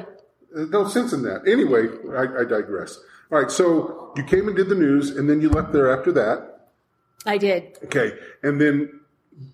There's 0.54 0.70
no 0.70 0.88
sense 0.88 1.14
in 1.14 1.24
that. 1.24 1.48
Anyway, 1.48 1.88
I, 2.16 2.42
I 2.42 2.44
digress. 2.44 3.00
All 3.32 3.40
right, 3.40 3.52
so 3.52 4.14
you 4.16 4.24
came 4.24 4.48
and 4.48 4.56
did 4.56 4.70
the 4.70 4.76
news, 4.76 5.12
and 5.12 5.30
then 5.30 5.42
you 5.42 5.50
left 5.50 5.74
there 5.74 5.96
after 5.96 6.12
that. 6.14 6.57
I 7.28 7.38
did. 7.38 7.78
Okay, 7.86 8.14
and 8.42 8.60
then 8.60 8.98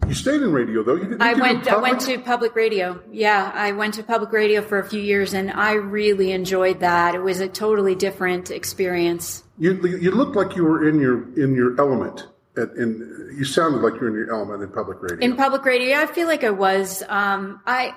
you 0.08 0.13
stayed 0.13 0.42
in 0.42 0.53
radio 0.53 0.82
though. 0.84 0.96
You 0.96 1.03
didn't. 1.03 1.22
I 1.22 1.34
went. 1.34 1.68
I 1.68 1.77
went 1.77 2.00
to 2.01 2.18
public 2.20 2.56
radio. 2.56 3.01
Yeah, 3.12 3.51
I 3.53 3.74
went 3.74 3.96
to 3.96 4.03
public 4.03 4.32
radio 4.32 4.62
for 4.62 4.80
a 4.80 4.88
few 4.88 5.01
years, 5.01 5.34
and 5.34 5.51
I 5.51 5.74
really 5.74 6.32
enjoyed 6.32 6.80
that. 6.80 7.15
It 7.15 7.22
was 7.22 7.42
a 7.42 7.50
totally 7.50 7.96
different 7.96 8.50
experience. 8.50 9.44
You 9.58 9.74
you 9.86 10.12
looked 10.12 10.36
like 10.36 10.56
you 10.56 10.63
were 10.63 10.88
in 10.88 11.00
your 11.00 11.24
in 11.38 11.53
your 11.53 11.80
element. 11.80 12.27
At, 12.56 12.70
in 12.74 13.36
you 13.38 13.44
sounded 13.44 13.82
like 13.82 13.96
you 13.96 14.01
were 14.01 14.08
in 14.10 14.13
your 14.13 14.34
element 14.34 14.63
in 14.63 14.70
public 14.70 15.01
radio. 15.01 15.18
In 15.20 15.36
public 15.36 15.65
radio, 15.65 15.98
I 15.98 16.06
feel 16.06 16.27
like 16.27 16.44
I 16.44 16.51
was. 16.51 17.03
Um, 17.10 17.62
I 17.65 17.94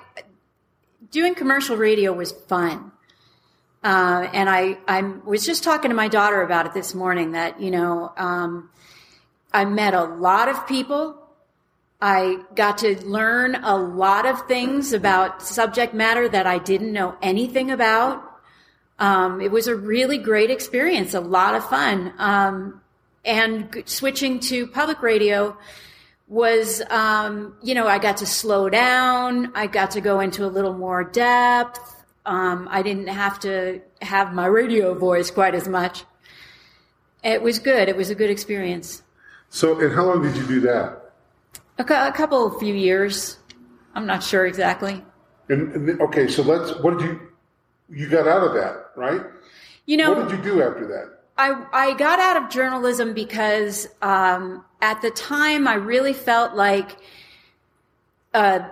doing 1.11 1.35
commercial 1.35 1.77
radio 1.77 2.11
was 2.11 2.31
fun, 2.31 2.91
uh, 3.83 4.27
and 4.33 4.49
I 4.49 4.77
I 4.87 5.01
was 5.01 5.45
just 5.45 5.63
talking 5.63 5.89
to 5.89 5.95
my 5.95 6.09
daughter 6.09 6.41
about 6.41 6.65
it 6.65 6.73
this 6.73 6.93
morning. 6.93 7.31
That 7.31 7.61
you 7.61 7.71
know, 7.71 8.11
um, 8.17 8.69
I 9.57 9.65
met 9.65 9.95
a 9.95 10.03
lot 10.03 10.49
of 10.49 10.67
people. 10.67 11.17
I 11.99 12.41
got 12.53 12.77
to 12.79 13.03
learn 13.03 13.55
a 13.55 13.75
lot 13.75 14.27
of 14.27 14.47
things 14.47 14.93
about 14.93 15.41
subject 15.41 15.95
matter 15.95 16.29
that 16.29 16.45
I 16.45 16.59
didn't 16.59 16.93
know 16.93 17.17
anything 17.23 17.71
about. 17.71 18.23
Um, 18.99 19.41
it 19.41 19.51
was 19.51 19.65
a 19.65 19.75
really 19.75 20.19
great 20.19 20.51
experience, 20.51 21.15
a 21.15 21.19
lot 21.19 21.55
of 21.55 21.67
fun. 21.67 22.13
Um, 22.19 22.81
and 23.25 23.81
switching 23.87 24.39
to 24.41 24.67
public 24.67 25.01
radio 25.01 25.57
was, 26.27 26.83
um, 26.91 27.55
you 27.63 27.73
know, 27.73 27.87
I 27.87 27.97
got 27.97 28.17
to 28.17 28.27
slow 28.27 28.69
down. 28.69 29.53
I 29.55 29.65
got 29.65 29.89
to 29.91 30.01
go 30.01 30.19
into 30.19 30.45
a 30.45 30.51
little 30.57 30.75
more 30.75 31.03
depth. 31.03 32.05
Um, 32.27 32.67
I 32.69 32.83
didn't 32.83 33.07
have 33.07 33.39
to 33.39 33.81
have 34.03 34.35
my 34.35 34.45
radio 34.45 34.93
voice 34.93 35.31
quite 35.31 35.55
as 35.55 35.67
much. 35.67 36.03
It 37.23 37.41
was 37.41 37.57
good. 37.57 37.89
It 37.89 37.97
was 37.97 38.11
a 38.11 38.15
good 38.15 38.29
experience. 38.29 39.01
So, 39.49 39.79
and 39.79 39.93
how 39.93 40.05
long 40.05 40.21
did 40.21 40.35
you 40.35 40.45
do 40.45 40.59
that? 40.61 41.13
A, 41.79 41.83
a 41.83 42.11
couple 42.11 42.49
few 42.59 42.73
years. 42.73 43.37
I'm 43.95 44.05
not 44.05 44.23
sure 44.23 44.45
exactly. 44.45 45.03
And, 45.49 45.73
and 45.73 46.01
okay, 46.01 46.27
so 46.27 46.43
let's. 46.43 46.77
What 46.81 46.99
did 46.99 47.07
you? 47.07 47.19
You 47.89 48.09
got 48.09 48.27
out 48.27 48.45
of 48.45 48.53
that, 48.53 48.91
right? 48.95 49.21
You 49.85 49.97
know, 49.97 50.13
What 50.13 50.29
did 50.29 50.37
you 50.37 50.43
do 50.43 50.61
after 50.61 50.85
that? 50.87 51.17
I, 51.37 51.65
I 51.71 51.93
got 51.93 52.19
out 52.19 52.35
of 52.35 52.49
journalism 52.49 53.13
because 53.13 53.87
um, 54.01 54.65
at 54.81 55.01
the 55.01 55.11
time, 55.11 55.67
I 55.67 55.75
really 55.75 56.13
felt 56.13 56.55
like 56.55 56.97
uh, 58.33 58.67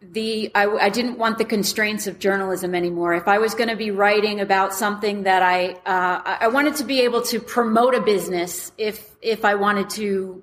the 0.00 0.50
I, 0.54 0.66
I 0.66 0.88
didn't 0.90 1.18
want 1.18 1.38
the 1.38 1.44
constraints 1.44 2.06
of 2.06 2.18
journalism 2.18 2.74
anymore. 2.74 3.14
If 3.14 3.26
I 3.26 3.38
was 3.38 3.54
going 3.54 3.68
to 3.68 3.76
be 3.76 3.90
writing 3.90 4.40
about 4.40 4.72
something 4.74 5.24
that 5.24 5.42
I 5.42 5.70
uh, 5.86 6.22
I 6.24 6.38
I 6.42 6.48
wanted 6.48 6.76
to 6.76 6.84
be 6.84 7.00
able 7.00 7.22
to 7.22 7.40
promote 7.40 7.94
a 7.94 8.00
business 8.00 8.72
if 8.78 9.10
if 9.22 9.44
I 9.44 9.56
wanted 9.56 9.90
to 9.90 10.42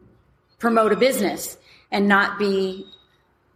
promote 0.60 0.92
a 0.92 0.98
business 0.98 1.58
and 1.92 2.08
not 2.08 2.38
be 2.38 2.86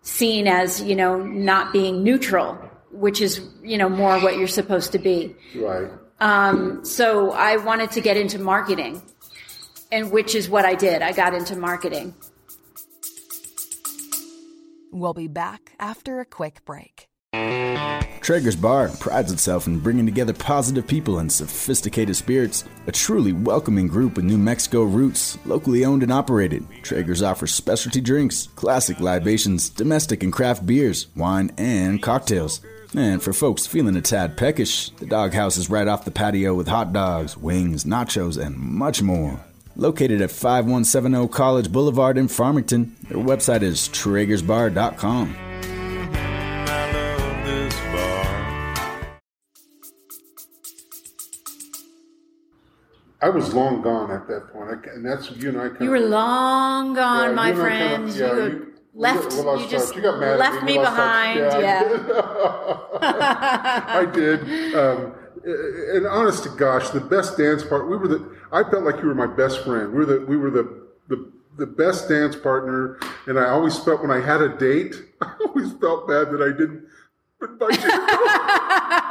seen 0.01 0.48
as 0.48 0.82
you 0.82 0.96
know 0.96 1.22
not 1.22 1.74
being 1.74 2.03
neutral, 2.03 2.53
which 2.91 3.20
is 3.20 3.41
you 3.62 3.77
know 3.77 3.89
more 3.89 4.20
what 4.20 4.38
you're 4.38 4.48
supposed 4.48 4.94
to 4.94 5.00
be. 5.00 5.36
Right. 5.56 5.89
Um, 6.22 6.84
so 6.84 7.32
I 7.32 7.58
wanted 7.58 7.91
to 7.91 8.01
get 8.01 8.15
into 8.15 8.39
marketing, 8.39 9.01
and 9.91 10.12
which 10.12 10.34
is 10.34 10.50
what 10.50 10.63
I 10.63 10.75
did. 10.75 11.01
I 11.01 11.12
got 11.12 11.34
into 11.34 11.58
marketing. 11.58 12.13
We'll 14.91 15.13
be 15.13 15.27
back 15.27 15.74
after 15.79 16.19
a 16.19 16.25
quick 16.25 16.65
break. 16.65 17.08
Traeger's 18.22 18.55
Bar 18.55 18.89
prides 19.00 19.31
itself 19.31 19.65
in 19.67 19.79
bringing 19.79 20.05
together 20.05 20.34
positive 20.34 20.86
people 20.86 21.19
and 21.19 21.31
sophisticated 21.31 22.15
spirits. 22.15 22.63
A 22.88 22.91
truly 22.91 23.34
welcoming 23.34 23.88
group 23.88 24.15
with 24.15 24.25
New 24.25 24.38
Mexico 24.38 24.84
roots, 24.84 25.38
locally 25.46 25.86
owned 25.86 26.03
and 26.03 26.12
operated. 26.12 26.65
Traeger's 26.84 27.24
offers 27.24 27.53
specialty 27.53 28.01
drinks, 28.01 28.48
classic 28.55 29.00
libations, 29.00 29.69
domestic 29.69 30.24
and 30.24 30.34
craft 30.34 30.65
beers, 30.65 31.08
wine, 31.15 31.51
and 31.58 32.01
cocktails. 32.01 32.62
And 32.96 33.22
for 33.22 33.34
folks 33.34 33.67
feeling 33.67 33.96
a 33.96 34.01
tad 34.01 34.38
peckish, 34.38 34.89
the 34.91 35.05
doghouse 35.05 35.58
is 35.58 35.69
right 35.69 35.88
off 35.88 36.05
the 36.05 36.12
patio 36.12 36.55
with 36.55 36.67
hot 36.67 36.91
dogs, 36.91 37.38
wings, 37.38 37.84
nachos, 37.84 38.43
and 38.43 38.58
much 38.58 39.01
more. 39.01 39.39
Located 39.76 40.22
at 40.22 40.32
5170 40.32 41.28
College 41.30 41.72
Boulevard 41.72 42.18
in 42.18 42.28
Farmington, 42.28 42.96
their 43.08 43.18
website 43.20 43.62
is 43.62 43.88
traegersbar.com. 43.90 45.36
I 46.68 46.92
love 47.16 47.46
this. 47.46 47.76
I 53.22 53.30
was 53.30 53.54
long 53.54 53.82
gone 53.82 54.12
at 54.12 54.28
that 54.28 54.52
point, 54.54 54.70
I, 54.70 54.76
and 54.92 55.06
that's 55.06 55.30
you 55.32 55.50
and 55.50 55.60
I. 55.60 55.68
Kind 55.70 55.82
You 55.82 55.90
were 55.92 56.00
long 56.00 56.94
gone, 56.94 57.30
Yeah, 57.30 57.36
my 57.36 57.48
you 57.50 57.54
and 57.54 57.62
I 57.62 57.64
friend. 57.66 58.12
kinda- 58.14 58.20
yeah, 58.20 58.34
you, 58.36 58.42
you- 58.52 58.66
left. 58.94 59.24
got- 59.30 59.34
we 59.34 59.42
lost 59.44 59.64
you 59.66 59.70
just. 59.70 59.96
You 59.96 60.02
got 60.02 60.20
mad 60.20 60.30
at 60.34 60.40
left 60.40 60.64
me, 60.64 60.72
me, 60.74 60.78
we 60.78 60.84
touch. 60.86 60.96
behind. 60.96 61.40
Yeah, 61.40 61.50
I 61.56 61.60
Yeah. 61.62 61.84
I 64.02 64.06
did. 64.06 64.40
Um, 64.76 65.14
and 65.46 66.08
honest 66.08 66.43
to 66.43 66.50
gosh, 66.50 66.89
the 66.89 67.00
best 67.00 67.38
dance 67.38 67.63
part. 67.63 67.89
We 67.89 67.98
were 67.98 68.08
the. 68.08 68.38
I 68.51 68.63
felt 68.63 68.84
like 68.84 68.98
you 69.01 69.08
were 69.08 69.15
my 69.15 69.27
best 69.27 69.63
friend. 69.63 69.91
We 69.91 70.00
were 70.00 70.05
the. 70.05 70.25
We 70.25 70.38
were 70.38 70.51
the 70.51 70.88
the. 71.08 71.31
The 71.58 71.65
best 71.65 72.08
dance 72.08 72.38
partner, 72.38 72.98
and 73.27 73.38
I 73.38 73.50
always 73.50 73.77
felt 73.77 74.01
when 74.01 74.12
I 74.12 74.22
had 74.22 74.41
a 74.41 74.48
date, 74.48 74.96
I 75.22 75.34
always 75.46 75.74
felt 75.74 76.08
bad 76.08 76.31
that 76.31 76.41
I 76.41 76.58
didn't 76.58 76.86
invite 77.41 77.84
you. 77.84 77.89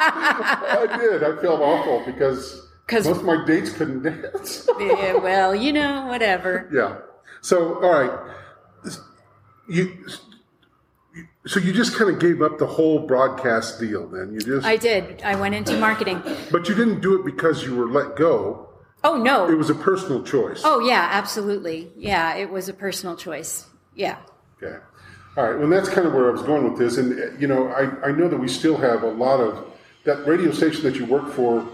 I 0.01 0.97
did. 0.99 1.23
I 1.25 1.37
felt 1.43 1.61
awful 1.61 2.03
because 2.07 2.69
most 2.91 3.07
of 3.07 3.25
my 3.25 3.45
dates 3.45 3.71
couldn't 3.71 4.03
dance. 4.03 4.69
yeah. 4.81 5.15
Well, 5.15 5.55
you 5.55 5.73
know, 5.73 6.07
whatever. 6.07 6.69
Yeah. 6.73 6.99
So, 7.41 7.83
all 7.83 7.91
right. 7.93 8.35
You. 9.69 10.07
So 11.49 11.59
you 11.61 11.73
just 11.73 11.97
kind 11.97 12.11
of 12.11 12.19
gave 12.19 12.43
up 12.43 12.59
the 12.59 12.67
whole 12.67 12.99
broadcast 12.99 13.81
deal, 13.81 14.07
then 14.07 14.35
you 14.35 14.39
just. 14.39 14.67
I 14.67 14.77
did. 14.77 15.23
I 15.23 15.35
went 15.35 15.55
into 15.55 15.79
marketing. 15.79 16.23
but 16.51 16.69
you 16.69 16.75
didn't 16.75 17.01
do 17.01 17.19
it 17.19 17.25
because 17.25 17.65
you 17.65 17.75
were 17.75 17.89
let 17.89 18.17
go. 18.17 18.69
Oh 19.03 19.17
no. 19.17 19.49
It 19.49 19.55
was 19.55 19.71
a 19.71 19.75
personal 19.75 20.23
choice. 20.23 20.61
Oh 20.63 20.81
yeah, 20.81 21.09
absolutely. 21.11 21.91
Yeah, 21.97 22.35
it 22.35 22.51
was 22.51 22.69
a 22.69 22.75
personal 22.75 23.17
choice. 23.17 23.67
Yeah. 23.95 24.19
Okay. 24.63 24.77
All 25.39 25.45
right. 25.51 25.59
Well, 25.59 25.71
that's 25.71 25.89
kind 25.89 26.07
of 26.07 26.13
where 26.13 26.29
I 26.29 26.33
was 26.33 26.43
going 26.43 26.69
with 26.69 26.79
this, 26.79 26.99
and 26.99 27.41
you 27.41 27.49
know, 27.49 27.69
I 27.69 28.09
I 28.09 28.13
know 28.13 28.29
that 28.29 28.39
we 28.39 28.49
still 28.49 28.77
have 28.77 29.03
a 29.03 29.11
lot 29.11 29.41
of 29.41 29.73
that 30.05 30.27
radio 30.27 30.53
station 30.53 30.83
that 30.83 30.97
you 30.97 31.07
work 31.07 31.33
for. 31.33 31.67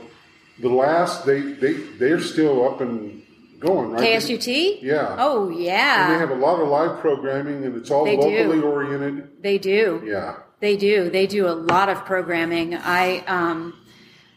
The 0.60 0.68
last 0.68 1.26
they 1.26 1.40
they 1.40 1.72
they're 1.98 2.20
still 2.20 2.68
up 2.68 2.80
and 2.80 3.23
going, 3.64 3.90
right? 3.92 4.02
KSUT? 4.02 4.82
Yeah. 4.82 5.16
Oh 5.18 5.48
And 5.48 6.12
they 6.12 6.18
have 6.18 6.30
a 6.30 6.34
lot 6.34 6.60
of 6.60 6.68
live 6.68 7.00
programming, 7.00 7.64
and 7.64 7.76
it's 7.76 7.90
all 7.90 8.04
They 8.04 8.16
do. 8.16 8.22
locally 8.22 8.60
oriented. 8.60 9.42
They 9.42 9.58
do. 9.58 10.02
Yeah. 10.04 10.36
They 10.60 10.76
do. 10.76 11.10
They 11.10 11.26
do 11.26 11.46
a 11.46 11.52
lot 11.72 11.88
of 11.88 12.04
programming. 12.04 12.74
I 12.74 13.18
um, 13.26 13.74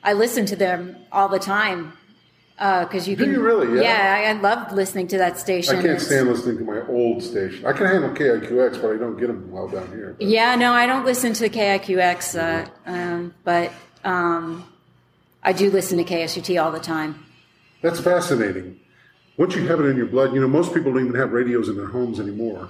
I 0.04 0.14
listen 0.14 0.46
to 0.48 0.56
them 0.56 0.96
all 1.12 1.30
the 1.30 1.40
time 1.40 1.94
because 2.58 3.08
you 3.08 3.16
Do 3.16 3.24
can. 3.26 3.34
you 3.34 3.42
really? 3.42 3.82
Yeah. 3.82 4.16
I, 4.18 4.30
I 4.30 4.34
love 4.34 4.72
listening 4.74 5.08
to 5.10 5.18
that 5.20 5.38
station. 5.38 5.76
I 5.78 5.82
can't 5.82 6.02
stand 6.02 6.28
listening 6.28 6.58
to 6.58 6.64
my 6.64 6.82
old 6.88 7.22
station. 7.22 7.66
I 7.66 7.72
can 7.74 7.86
handle 7.86 8.10
KIQX, 8.10 8.82
but 8.82 8.92
I 8.92 8.98
don't 8.98 9.18
get 9.18 9.28
them 9.28 9.52
well 9.52 9.68
down 9.68 9.88
here. 9.90 10.16
Yeah, 10.20 10.56
no, 10.56 10.74
I 10.74 10.86
don't 10.88 11.06
listen 11.06 11.34
to 11.34 11.50
KIQX, 11.50 12.38
uh, 12.40 12.70
um, 12.86 13.34
but 13.44 13.72
um, 14.04 14.66
I 15.44 15.54
do 15.54 15.70
listen 15.70 15.98
to 16.00 16.04
KSUT 16.04 16.62
all 16.62 16.72
the 16.72 16.80
time. 16.80 17.24
That's 17.82 18.00
fascinating. 18.00 18.80
Once 19.38 19.56
you 19.56 19.68
have 19.68 19.80
it 19.80 19.86
in 19.86 19.96
your 19.96 20.08
blood, 20.08 20.34
you 20.34 20.42
know, 20.42 20.48
most 20.48 20.74
people 20.74 20.92
don't 20.92 21.06
even 21.06 21.16
have 21.20 21.32
radios 21.32 21.70
in 21.70 21.78
their 21.78 21.88
homes 21.88 22.20
anymore. 22.20 22.70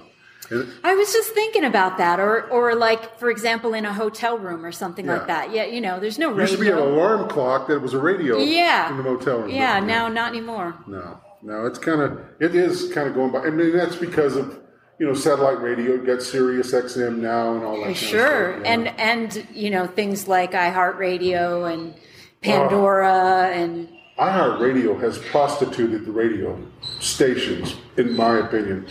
And 0.50 0.68
I 0.84 0.96
was 0.96 1.12
just 1.12 1.34
thinking 1.34 1.66
about 1.66 1.98
that, 1.98 2.20
or 2.20 2.44
or 2.50 2.74
like 2.76 3.18
for 3.20 3.30
example, 3.30 3.74
in 3.74 3.86
a 3.86 3.94
hotel 3.94 4.38
room 4.38 4.66
or 4.66 4.72
something 4.72 5.06
Yeah. 5.06 5.14
like 5.18 5.28
that. 5.28 5.52
Yeah, 5.52 5.66
you 5.66 5.82
know, 5.82 6.00
there's 6.00 6.18
no 6.20 6.32
there 6.34 6.42
used 6.42 6.54
to 6.54 6.60
be 6.60 6.70
an 6.70 6.78
alarm 6.78 7.28
clock 7.30 7.68
that 7.68 7.82
was 7.82 7.94
a 7.94 8.00
radio 8.00 8.38
Yeah, 8.38 8.90
in 8.90 8.98
the 8.98 9.04
motel 9.04 9.40
room. 9.40 9.50
Yeah, 9.50 9.80
now 9.80 10.08
not 10.08 10.30
anymore. 10.30 10.76
No, 10.88 11.20
no, 11.42 11.66
it's 11.66 11.80
kind 11.80 12.02
of, 12.02 12.20
it 12.40 12.56
is 12.56 12.92
kind 12.94 13.08
of 13.10 13.16
going 13.16 13.32
by. 13.32 13.40
I 13.40 13.50
mean, 13.50 13.76
that's 13.76 13.96
because 13.98 14.38
of, 14.38 14.58
you 15.00 15.06
know, 15.08 15.14
satellite 15.14 15.60
radio. 15.62 15.96
You 15.96 16.06
got 16.06 16.22
Sirius 16.22 16.72
XM 16.72 17.18
now 17.18 17.54
and 17.56 17.64
all 17.66 17.84
that 17.84 17.96
Sure, 17.98 18.54
stuff, 18.54 18.64
and 18.66 18.88
and 19.00 19.48
you 19.54 19.70
know 19.70 19.86
things 19.86 20.28
like 20.30 20.52
iHeartRadio 20.54 21.72
and 21.74 21.94
oh. 21.96 22.00
Pandora 22.42 23.52
and 23.54 23.90
iHeartRadio 24.18 25.00
has 25.00 25.18
prostituted 25.20 26.06
the 26.06 26.12
radio 26.12 26.60
stations, 27.00 27.76
in 27.98 28.16
my 28.16 28.40
opinion. 28.40 28.88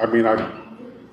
I 0.00 0.06
mean, 0.06 0.26
I, 0.26 0.36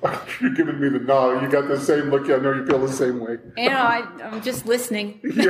you're 0.40 0.54
giving 0.54 0.80
me 0.80 0.88
the 0.88 1.00
nod. 1.00 1.42
You 1.42 1.48
got 1.48 1.68
the 1.68 1.80
same 1.80 2.10
look. 2.10 2.30
I 2.30 2.36
know 2.36 2.52
you 2.52 2.66
feel 2.66 2.78
the 2.78 2.92
same 2.92 3.20
way. 3.20 3.38
you 3.56 3.70
know 3.70 3.76
I, 3.76 4.06
I'm 4.22 4.42
just 4.42 4.66
listening. 4.66 5.20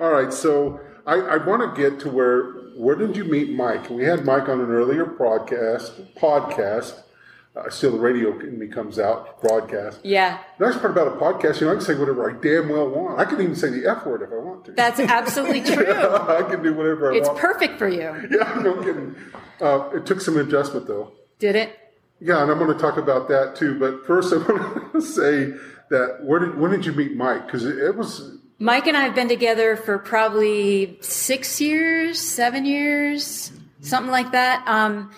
All 0.00 0.10
right, 0.10 0.32
so 0.32 0.80
I, 1.06 1.14
I 1.14 1.36
want 1.36 1.74
to 1.74 1.80
get 1.80 2.00
to 2.00 2.10
where 2.10 2.52
where 2.76 2.94
did 2.94 3.16
you 3.16 3.24
meet 3.24 3.50
Mike? 3.50 3.90
We 3.90 4.04
had 4.04 4.24
Mike 4.24 4.48
on 4.48 4.60
an 4.60 4.70
earlier 4.70 5.04
podcast. 5.04 6.14
podcast. 6.14 7.02
Uh, 7.58 7.68
still, 7.70 7.90
the 7.90 7.98
radio 7.98 8.38
in 8.38 8.56
me 8.58 8.68
comes 8.68 8.98
out 9.00 9.40
broadcast. 9.40 9.98
Yeah, 10.04 10.38
The 10.58 10.66
nice 10.66 10.78
part 10.78 10.92
about 10.92 11.08
a 11.08 11.16
podcast, 11.16 11.60
you 11.60 11.66
know, 11.66 11.72
I 11.72 11.76
can 11.76 11.84
say 11.84 11.94
whatever 11.96 12.30
I 12.30 12.40
damn 12.40 12.68
well 12.68 12.88
want. 12.88 13.18
I 13.18 13.24
can 13.24 13.40
even 13.40 13.56
say 13.56 13.68
the 13.70 13.88
F 13.90 14.06
word 14.06 14.22
if 14.22 14.30
I 14.30 14.36
want 14.36 14.64
to. 14.66 14.72
that's 14.72 15.00
absolutely 15.00 15.60
true. 15.74 15.84
yeah, 15.86 16.24
I 16.28 16.42
can 16.48 16.62
do 16.62 16.72
whatever 16.74 17.12
I 17.12 17.16
It's 17.16 17.26
want. 17.26 17.38
It's 17.38 17.44
perfect 17.46 17.78
for 17.78 17.88
you. 17.88 17.98
Yeah, 18.30 18.60
no 18.62 18.80
kidding. 18.82 19.16
Uh, 19.60 19.90
it 19.92 20.06
took 20.06 20.20
some 20.20 20.36
adjustment 20.36 20.86
though. 20.86 21.10
Did 21.40 21.56
it? 21.56 21.76
Yeah, 22.20 22.42
and 22.42 22.50
I'm 22.50 22.58
going 22.58 22.72
to 22.72 22.78
talk 22.80 22.96
about 22.96 23.26
that 23.28 23.56
too. 23.56 23.78
But 23.78 24.06
first, 24.06 24.32
I 24.34 24.36
want 24.36 24.92
to 24.92 25.00
say 25.00 25.52
that 25.90 26.18
where 26.22 26.38
did 26.38 26.58
when 26.58 26.70
did 26.70 26.86
you 26.86 26.92
meet 26.92 27.16
Mike? 27.16 27.46
Because 27.46 27.64
it, 27.64 27.76
it 27.78 27.96
was 27.96 28.36
Mike 28.60 28.86
and 28.86 28.96
I 28.96 29.00
have 29.02 29.14
been 29.16 29.28
together 29.28 29.76
for 29.76 29.98
probably 29.98 30.98
six 31.00 31.60
years, 31.60 32.20
seven 32.20 32.64
years, 32.64 33.50
something 33.80 34.10
like 34.12 34.30
that. 34.32 34.62
Um, 34.68 35.10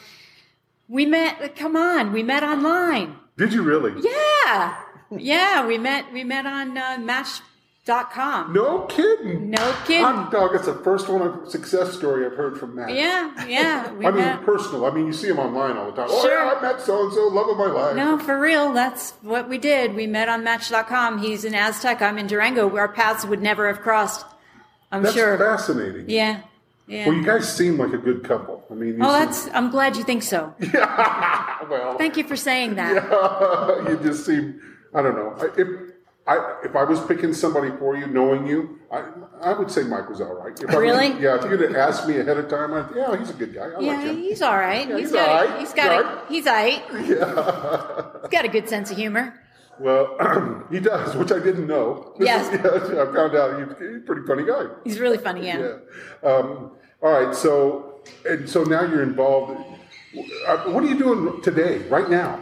we 0.90 1.06
met. 1.06 1.56
Come 1.56 1.76
on, 1.76 2.12
we 2.12 2.22
met 2.22 2.42
online. 2.42 3.16
Did 3.38 3.52
you 3.54 3.62
really? 3.62 3.92
Yeah, 4.02 4.76
yeah, 5.16 5.66
we 5.66 5.78
met. 5.78 6.12
We 6.12 6.24
met 6.24 6.44
on 6.44 6.76
uh, 6.76 6.98
Match.com. 7.00 8.52
No 8.52 8.80
kidding. 8.82 9.50
No 9.50 9.74
kidding. 9.86 10.04
Hot 10.04 10.30
dog. 10.30 10.54
It's 10.54 10.66
the 10.66 10.74
first 10.74 11.08
one 11.08 11.22
of 11.22 11.48
success 11.48 11.94
story 11.94 12.26
I've 12.26 12.34
heard 12.34 12.58
from 12.58 12.74
Matt. 12.74 12.92
Yeah, 12.94 13.46
yeah. 13.46 13.90
We 14.00 14.06
I 14.06 14.10
mean, 14.10 14.20
met. 14.20 14.42
personal. 14.44 14.84
I 14.86 14.90
mean, 14.90 15.06
you 15.06 15.12
see 15.12 15.28
him 15.28 15.38
online 15.38 15.76
all 15.76 15.86
the 15.90 15.96
time. 15.96 16.08
Oh, 16.10 16.22
Sure. 16.22 16.44
yeah, 16.44 16.54
I 16.58 16.60
met 16.62 16.80
so 16.80 17.04
and 17.04 17.12
so, 17.12 17.28
love 17.28 17.48
of 17.48 17.56
my 17.56 17.66
life. 17.66 17.96
No, 17.96 18.18
for 18.18 18.38
real. 18.38 18.72
That's 18.72 19.12
what 19.22 19.48
we 19.48 19.58
did. 19.58 19.94
We 19.94 20.06
met 20.06 20.28
on 20.28 20.44
Match.com. 20.44 21.18
He's 21.18 21.44
in 21.44 21.54
Aztec. 21.54 22.02
I'm 22.02 22.18
in 22.18 22.26
Durango. 22.26 22.76
Our 22.76 22.88
paths 22.88 23.24
would 23.24 23.40
never 23.42 23.66
have 23.68 23.80
crossed. 23.80 24.24
I'm 24.92 25.02
That's 25.02 25.14
sure. 25.14 25.38
fascinating. 25.38 26.06
Yeah, 26.10 26.42
yeah. 26.88 27.06
Well, 27.06 27.14
you 27.16 27.24
guys 27.24 27.50
seem 27.56 27.78
like 27.78 27.92
a 27.92 27.98
good 27.98 28.24
couple. 28.24 28.59
I 28.70 28.74
mean, 28.74 28.98
oh, 29.02 29.04
seem- 29.04 29.12
that's. 29.26 29.48
I'm 29.52 29.70
glad 29.70 29.96
you 29.96 30.04
think 30.04 30.22
so. 30.22 30.54
yeah, 30.60 31.56
well. 31.68 31.96
Thank 31.98 32.16
you 32.16 32.24
for 32.24 32.36
saying 32.36 32.76
that. 32.76 32.94
Yeah, 32.94 33.88
you 33.90 33.96
just 34.02 34.24
seem. 34.24 34.60
I 34.94 35.02
don't 35.02 35.16
know. 35.16 35.34
If 35.56 35.68
I 36.26 36.60
if 36.64 36.76
I 36.76 36.84
was 36.84 37.00
picking 37.06 37.32
somebody 37.34 37.70
for 37.78 37.96
you, 37.96 38.06
knowing 38.06 38.46
you, 38.46 38.78
I 38.92 39.04
I 39.42 39.52
would 39.58 39.70
say 39.70 39.82
Mike 39.82 40.08
was 40.08 40.20
all 40.20 40.34
right. 40.34 40.52
If 40.60 40.70
I 40.70 40.74
was- 40.74 40.82
Really? 40.82 41.08
yeah. 41.20 41.36
If 41.42 41.50
you'd 41.50 41.60
have 41.62 41.74
asked 41.74 42.06
me 42.06 42.18
ahead 42.18 42.36
of 42.38 42.48
time, 42.48 42.72
I'd 42.74 42.94
yeah, 42.94 43.16
he's 43.18 43.30
a 43.30 43.34
good 43.34 43.54
guy. 43.54 43.62
I 43.62 43.66
like 43.74 43.82
Yeah, 43.82 44.00
him. 44.02 44.16
he's 44.18 44.42
all 44.42 44.56
right. 44.56 44.88
Yeah, 44.88 44.96
he's 44.98 45.08
he's 45.08 45.12
got. 45.12 45.28
all 45.28 45.38
A, 45.38 45.48
right. 45.50 45.60
he's 45.60 45.72
got. 45.72 45.90
A, 45.90 46.32
he's 46.32 46.46
all 46.46 46.54
right. 46.54 46.82
He's 48.22 48.28
got 48.30 48.44
a 48.44 48.48
good 48.48 48.68
sense 48.68 48.90
of 48.92 48.96
humor. 48.96 49.34
Well, 49.80 50.64
he 50.70 50.78
does, 50.78 51.16
which 51.16 51.32
I 51.32 51.38
didn't 51.40 51.66
know. 51.66 52.14
This 52.18 52.26
Yes. 52.26 52.46
is- 52.54 52.90
yeah, 52.94 53.02
I 53.02 53.06
found 53.14 53.34
out 53.34 53.58
he's, 53.58 53.78
he's 53.78 53.96
a 53.96 54.00
pretty 54.00 54.22
funny 54.26 54.44
guy. 54.44 54.66
He's 54.84 55.00
really 55.00 55.18
funny. 55.18 55.46
Yeah. 55.46 55.58
Yeah. 56.22 56.28
Um, 56.30 56.72
all 57.02 57.10
right. 57.10 57.34
So 57.34 57.89
and 58.28 58.48
so 58.48 58.64
now 58.64 58.82
you're 58.82 59.02
involved. 59.02 59.60
Uh, 60.46 60.56
what 60.64 60.82
are 60.82 60.86
you 60.86 60.98
doing 60.98 61.40
today, 61.42 61.78
right 61.88 62.10
now? 62.10 62.40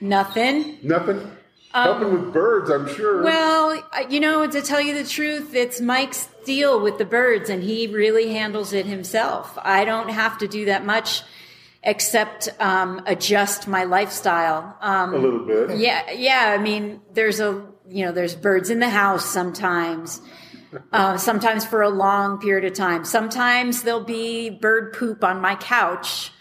Nothing. 0.00 0.78
Nothing. 0.82 1.30
Helping 1.72 2.12
with 2.12 2.32
birds, 2.32 2.70
I'm 2.70 2.88
sure. 2.94 3.18
Um, 3.18 3.24
Well, 3.24 3.88
you 4.08 4.20
know, 4.20 4.46
to 4.46 4.62
tell 4.62 4.80
you 4.80 4.94
the 4.94 5.08
truth, 5.08 5.54
it's 5.54 5.80
Mike's 5.80 6.28
deal 6.44 6.80
with 6.80 6.98
the 6.98 7.04
birds, 7.04 7.50
and 7.50 7.62
he 7.64 7.88
really 7.88 8.32
handles 8.32 8.72
it 8.72 8.86
himself. 8.86 9.58
I 9.60 9.84
don't 9.84 10.10
have 10.10 10.38
to 10.38 10.46
do 10.46 10.66
that 10.66 10.84
much 10.84 11.22
except 11.82 12.48
um, 12.60 13.02
adjust 13.06 13.66
my 13.66 13.84
lifestyle. 13.84 14.76
Um, 14.80 15.14
a 15.14 15.18
little 15.18 15.44
bit. 15.44 15.78
Yeah, 15.78 16.10
yeah. 16.12 16.54
I 16.56 16.62
mean, 16.62 17.00
there's 17.12 17.40
a 17.40 17.66
you 17.88 18.04
know, 18.04 18.12
there's 18.12 18.34
birds 18.34 18.70
in 18.70 18.80
the 18.80 18.88
house 18.88 19.24
sometimes. 19.24 20.20
Uh, 20.92 21.16
sometimes 21.16 21.64
for 21.64 21.82
a 21.82 21.88
long 21.88 22.38
period 22.40 22.64
of 22.64 22.72
time. 22.76 23.04
Sometimes 23.04 23.82
there'll 23.82 24.00
be 24.04 24.50
bird 24.50 24.92
poop 24.92 25.22
on 25.24 25.40
my 25.40 25.54
couch, 25.56 26.32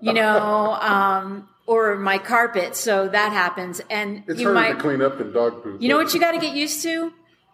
you 0.00 0.12
know, 0.12 0.74
um, 0.80 1.48
or 1.66 1.96
my 1.96 2.18
carpet. 2.18 2.76
So 2.76 3.08
that 3.08 3.32
happens, 3.32 3.80
and 3.90 4.22
It's 4.28 4.40
you 4.40 4.46
harder 4.52 4.60
might. 4.60 4.72
to 4.74 4.80
clean 4.80 5.02
up 5.02 5.18
than 5.18 5.32
dog 5.32 5.62
poop. 5.62 5.80
You 5.82 5.88
know 5.88 5.96
what 5.96 6.14
you 6.14 6.20
got 6.20 6.32
to 6.32 6.38
get 6.38 6.54
used 6.54 6.82
to? 6.82 7.12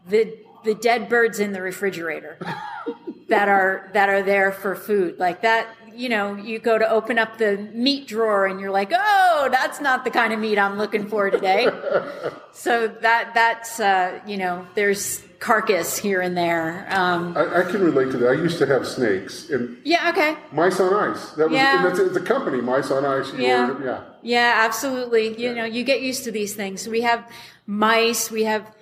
The 0.08 0.36
the 0.64 0.74
dead 0.74 1.08
birds 1.08 1.40
in 1.40 1.52
the 1.52 1.60
refrigerator 1.62 2.38
that 3.28 3.48
are 3.48 3.90
that 3.94 4.08
are 4.08 4.22
there 4.22 4.52
for 4.52 4.74
food. 4.74 5.18
Like 5.18 5.42
that, 5.42 5.66
you 5.94 6.08
know, 6.08 6.34
you 6.36 6.58
go 6.58 6.78
to 6.78 6.88
open 6.88 7.18
up 7.18 7.38
the 7.38 7.56
meat 7.72 8.06
drawer 8.06 8.46
and 8.46 8.60
you're 8.60 8.70
like, 8.70 8.92
"Oh, 8.94 9.48
that's 9.50 9.80
not 9.80 10.04
the 10.04 10.10
kind 10.10 10.32
of 10.32 10.38
meat 10.40 10.58
I'm 10.58 10.78
looking 10.78 11.08
for 11.08 11.30
today." 11.30 11.68
so 12.52 12.88
that 12.88 13.32
that's 13.34 13.80
uh, 13.80 14.20
you 14.26 14.36
know, 14.36 14.66
there's 14.74 15.22
carcass 15.42 15.98
here 15.98 16.20
and 16.20 16.36
there. 16.36 16.86
Um, 16.88 17.36
I, 17.36 17.62
I 17.62 17.62
can 17.64 17.82
relate 17.82 18.12
to 18.12 18.16
that. 18.18 18.28
I 18.28 18.34
used 18.34 18.58
to 18.58 18.66
have 18.66 18.86
snakes 18.86 19.50
and 19.50 19.76
yeah, 19.84 20.08
okay. 20.10 20.36
mice 20.52 20.78
on 20.78 20.94
ice. 20.94 21.32
That 21.32 21.50
was 21.50 21.56
Yeah. 21.56 21.82
that's 21.82 21.98
it's 21.98 22.16
a 22.16 22.20
company, 22.20 22.60
mice 22.60 22.92
on 22.92 23.04
ice. 23.04 23.32
Yeah. 23.34 23.68
ordered- 23.68 23.84
yeah. 23.84 24.04
Yeah, 24.22 24.52
absolutely. 24.64 25.36
You 25.42 25.52
know, 25.52 25.64
you 25.64 25.82
get 25.82 26.00
used 26.00 26.22
to 26.24 26.30
these 26.30 26.54
things. 26.54 26.86
We 26.86 27.00
have 27.00 27.28
mice, 27.66 28.30
we 28.30 28.44
have 28.44 28.72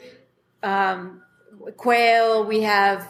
um, 0.62 1.22
quail, 1.78 2.44
we 2.44 2.60
have 2.60 3.08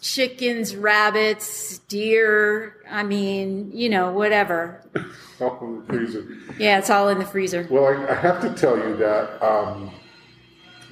chickens, 0.00 0.76
rabbits, 0.76 1.78
deer. 1.88 2.76
I 2.88 3.02
mean, 3.02 3.72
you 3.74 3.88
know, 3.88 4.12
whatever. 4.12 4.80
All 5.40 5.58
in 5.60 5.80
the 5.80 5.86
freezer. 5.86 6.24
Yeah, 6.56 6.78
it's 6.78 6.88
all 6.88 7.08
in 7.10 7.18
the 7.18 7.26
freezer. 7.26 7.66
Well, 7.68 7.84
I, 7.84 8.12
I 8.12 8.14
have 8.14 8.40
to 8.40 8.54
tell 8.54 8.78
you 8.78 8.96
that 8.96 9.42
um, 9.44 9.90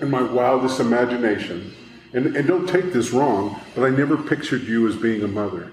in 0.00 0.10
my 0.10 0.20
wildest 0.20 0.80
imagination, 0.80 1.72
and, 2.14 2.37
and 2.37 2.47
don't 2.47 2.68
take 2.68 2.92
this 2.92 3.11
wrong, 3.11 3.61
but 3.75 3.85
I 3.85 3.90
never 3.90 4.16
pictured 4.16 4.62
you 4.62 4.88
as 4.88 4.97
being 4.97 5.23
a 5.23 5.28
mother. 5.28 5.73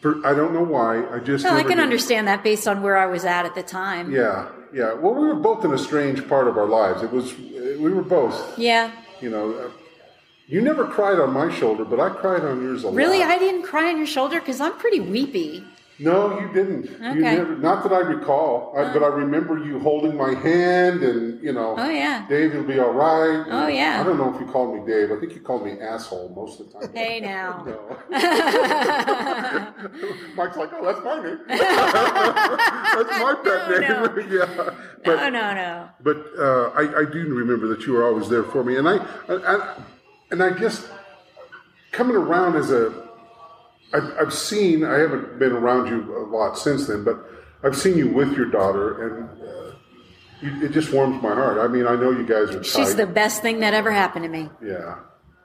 For 0.00 0.24
I 0.26 0.34
don't 0.34 0.52
know 0.52 0.62
why. 0.62 1.04
I 1.14 1.18
just 1.18 1.44
Well, 1.44 1.56
I 1.56 1.62
can 1.62 1.78
did. 1.78 1.80
understand 1.80 2.28
that 2.28 2.42
based 2.44 2.68
on 2.68 2.82
where 2.82 2.96
I 2.96 3.06
was 3.06 3.24
at 3.24 3.46
at 3.46 3.54
the 3.54 3.62
time. 3.62 4.12
Yeah, 4.12 4.48
yeah. 4.72 4.92
Well, 4.92 5.14
we 5.14 5.26
were 5.26 5.34
both 5.34 5.64
in 5.64 5.72
a 5.72 5.78
strange 5.78 6.28
part 6.28 6.46
of 6.46 6.56
our 6.56 6.66
lives. 6.66 7.02
It 7.02 7.10
was 7.12 7.36
we 7.38 7.90
were 7.92 8.02
both. 8.02 8.58
Yeah. 8.58 8.92
You 9.20 9.30
know, 9.30 9.52
uh, 9.54 9.70
you 10.46 10.60
never 10.60 10.86
cried 10.86 11.18
on 11.18 11.32
my 11.32 11.52
shoulder, 11.52 11.84
but 11.84 11.98
I 12.00 12.10
cried 12.10 12.42
on 12.42 12.62
yours 12.62 12.84
a 12.84 12.88
lot. 12.88 12.94
Really, 12.96 13.22
I 13.22 13.38
didn't 13.38 13.64
cry 13.64 13.88
on 13.90 13.96
your 13.96 14.06
shoulder 14.06 14.38
because 14.38 14.60
I'm 14.60 14.76
pretty 14.78 15.00
weepy. 15.00 15.64
No, 16.00 16.38
you 16.38 16.48
didn't. 16.52 16.84
You 17.00 17.10
Okay. 17.10 17.20
never, 17.36 17.56
not 17.56 17.82
that 17.82 17.92
I 17.92 17.98
recall, 17.98 18.72
I, 18.78 18.92
but 18.92 19.02
I 19.02 19.08
remember 19.08 19.58
you 19.58 19.80
holding 19.80 20.16
my 20.16 20.32
hand, 20.34 21.02
and 21.02 21.42
you 21.42 21.52
know, 21.52 21.74
Oh, 21.76 21.88
yeah. 21.88 22.24
Dave, 22.28 22.54
you'll 22.54 22.62
be 22.62 22.78
all 22.78 22.92
right. 22.92 23.44
Oh, 23.50 23.66
yeah. 23.66 24.00
I 24.00 24.04
don't 24.04 24.16
know 24.16 24.32
if 24.32 24.40
you 24.40 24.46
called 24.46 24.76
me 24.76 24.86
Dave. 24.86 25.10
I 25.10 25.18
think 25.18 25.34
you 25.34 25.40
called 25.40 25.64
me 25.64 25.72
asshole 25.80 26.28
most 26.36 26.60
of 26.60 26.70
the 26.72 26.78
time. 26.78 26.92
Hey, 26.94 27.18
now. 27.20 27.64
No. 28.10 28.10
Mike's 30.36 30.56
like, 30.56 30.70
oh, 30.72 30.84
that's 30.84 31.02
my 31.04 31.22
name. 31.22 31.38
that's 31.48 33.18
my 33.18 33.34
pet 33.42 33.90
No, 33.90 34.06
name. 34.06 34.28
yeah. 34.30 34.46
But, 35.04 35.16
no, 35.16 35.28
no, 35.30 35.54
no. 35.54 35.88
but 36.02 36.16
uh, 36.38 36.70
I, 36.74 37.00
I 37.00 37.04
do 37.10 37.34
remember 37.34 37.66
that 37.68 37.86
you 37.86 37.92
were 37.94 38.04
always 38.06 38.28
there 38.28 38.44
for 38.44 38.62
me, 38.62 38.76
and 38.76 38.88
I, 38.88 38.98
I, 39.28 39.76
and 40.30 40.42
I 40.42 40.50
guess 40.50 40.86
coming 41.92 42.16
around 42.16 42.56
as 42.56 42.70
a, 42.70 43.07
I've, 43.92 44.12
I've 44.20 44.34
seen. 44.34 44.84
I 44.84 44.98
haven't 44.98 45.38
been 45.38 45.52
around 45.52 45.88
you 45.88 46.16
a 46.18 46.24
lot 46.26 46.58
since 46.58 46.86
then, 46.86 47.04
but 47.04 47.18
I've 47.62 47.76
seen 47.76 47.96
you 47.96 48.08
with 48.08 48.32
your 48.36 48.46
daughter, 48.46 49.06
and 49.06 49.42
uh, 49.42 49.72
you, 50.40 50.66
it 50.66 50.72
just 50.72 50.92
warms 50.92 51.22
my 51.22 51.34
heart. 51.34 51.58
I 51.58 51.68
mean, 51.68 51.86
I 51.86 51.94
know 51.96 52.10
you 52.10 52.26
guys 52.26 52.54
are. 52.54 52.62
She's 52.62 52.88
tight. 52.88 52.96
the 52.96 53.06
best 53.06 53.42
thing 53.42 53.60
that 53.60 53.74
ever 53.74 53.90
happened 53.90 54.24
to 54.24 54.28
me. 54.30 54.50
yeah. 54.62 54.96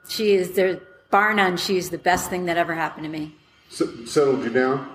She 0.06 0.34
is 0.34 0.52
there, 0.52 0.80
bar 1.10 1.32
none. 1.32 1.56
She's 1.56 1.88
the 1.88 1.96
best 1.96 2.28
thing 2.28 2.44
that 2.44 2.58
ever 2.58 2.74
happened 2.74 3.04
to 3.04 3.10
me. 3.10 3.34
S- 3.70 3.82
settled 4.04 4.44
you 4.44 4.50
down. 4.50 4.90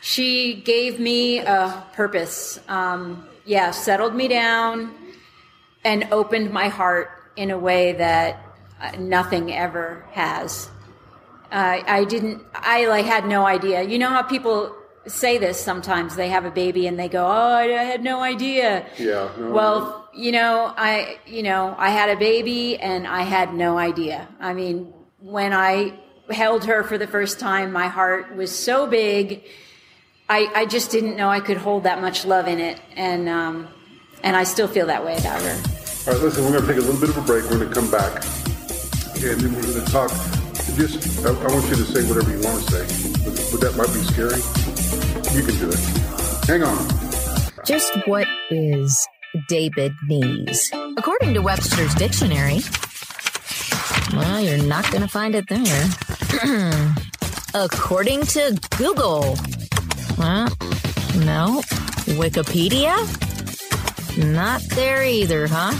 She 0.00 0.54
gave 0.54 0.98
me 0.98 1.38
a 1.38 1.86
purpose. 1.92 2.58
Um, 2.66 3.24
yeah, 3.44 3.70
settled 3.70 4.16
me 4.16 4.26
down 4.26 4.92
and 5.84 6.08
opened 6.10 6.50
my 6.50 6.68
heart 6.68 7.10
in 7.36 7.52
a 7.52 7.58
way 7.58 7.92
that 7.92 8.44
uh, 8.80 8.90
nothing 8.98 9.52
ever 9.52 10.04
has. 10.10 10.68
Uh, 11.52 11.82
I 11.86 12.04
didn't. 12.04 12.42
I 12.54 12.86
like 12.86 13.04
had 13.04 13.26
no 13.26 13.44
idea. 13.44 13.82
You 13.82 13.98
know 13.98 14.08
how 14.08 14.22
people 14.22 14.74
say 15.06 15.36
this 15.36 15.60
sometimes? 15.60 16.16
They 16.16 16.30
have 16.30 16.46
a 16.46 16.50
baby 16.50 16.86
and 16.86 16.98
they 16.98 17.10
go, 17.10 17.26
"Oh, 17.26 17.56
I 17.56 17.66
had 17.66 18.02
no 18.02 18.22
idea." 18.22 18.86
Yeah. 18.98 19.28
no, 19.38 19.50
Well, 19.50 20.08
you 20.14 20.32
know, 20.32 20.72
I 20.76 21.18
you 21.26 21.42
know, 21.42 21.74
I 21.76 21.90
had 21.90 22.08
a 22.08 22.16
baby 22.16 22.78
and 22.78 23.06
I 23.06 23.22
had 23.22 23.52
no 23.52 23.76
idea. 23.76 24.28
I 24.40 24.54
mean, 24.54 24.94
when 25.20 25.52
I 25.52 25.92
held 26.30 26.64
her 26.64 26.82
for 26.84 26.96
the 26.96 27.06
first 27.06 27.38
time, 27.38 27.70
my 27.70 27.88
heart 27.88 28.34
was 28.34 28.50
so 28.50 28.86
big. 28.86 29.44
I, 30.30 30.48
I 30.54 30.64
just 30.64 30.90
didn't 30.90 31.16
know 31.16 31.28
I 31.28 31.40
could 31.40 31.58
hold 31.58 31.82
that 31.84 32.00
much 32.00 32.24
love 32.24 32.48
in 32.48 32.60
it, 32.60 32.80
and 32.96 33.28
um, 33.28 33.68
and 34.22 34.34
I 34.34 34.44
still 34.44 34.68
feel 34.68 34.86
that 34.86 35.04
way 35.04 35.16
about 35.18 35.42
her. 35.42 35.50
All 35.50 36.14
right, 36.14 36.22
listen, 36.22 36.44
we're 36.44 36.52
going 36.52 36.62
to 36.62 36.66
take 36.66 36.78
a 36.78 36.86
little 36.86 36.98
bit 36.98 37.10
of 37.10 37.18
a 37.18 37.22
break. 37.22 37.44
We're 37.44 37.58
going 37.58 37.68
to 37.68 37.74
come 37.74 37.90
back, 37.90 38.24
and 39.20 39.38
then 39.40 39.52
we're 39.52 39.60
going 39.62 39.84
to 39.84 39.92
talk. 39.92 40.41
Just, 40.76 41.24
I, 41.24 41.28
I 41.28 41.52
want 41.52 41.68
you 41.68 41.76
to 41.76 41.84
say 41.84 42.02
whatever 42.08 42.30
you 42.30 42.40
want 42.40 42.64
to 42.64 42.72
say, 42.72 42.84
but, 43.24 43.34
but 43.52 43.60
that 43.60 43.76
might 43.76 43.92
be 43.92 44.02
scary. 44.08 44.40
You 45.36 45.44
can 45.44 45.58
do 45.58 45.68
it. 45.68 46.02
Hang 46.46 46.62
on. 46.62 46.86
Just 47.66 47.94
what 48.06 48.26
is 48.50 49.06
David 49.48 49.92
Knees? 50.08 50.70
According 50.96 51.34
to 51.34 51.40
Webster's 51.42 51.94
dictionary, 51.94 52.60
well, 54.14 54.40
you're 54.40 54.64
not 54.66 54.90
going 54.90 55.02
to 55.02 55.08
find 55.08 55.34
it 55.34 55.46
there. 55.48 55.88
According 57.54 58.26
to 58.26 58.58
Google, 58.78 59.36
well, 60.18 60.48
no. 61.16 61.62
Wikipedia? 62.16 62.96
Not 64.32 64.62
there 64.70 65.04
either, 65.04 65.46
huh? 65.48 65.72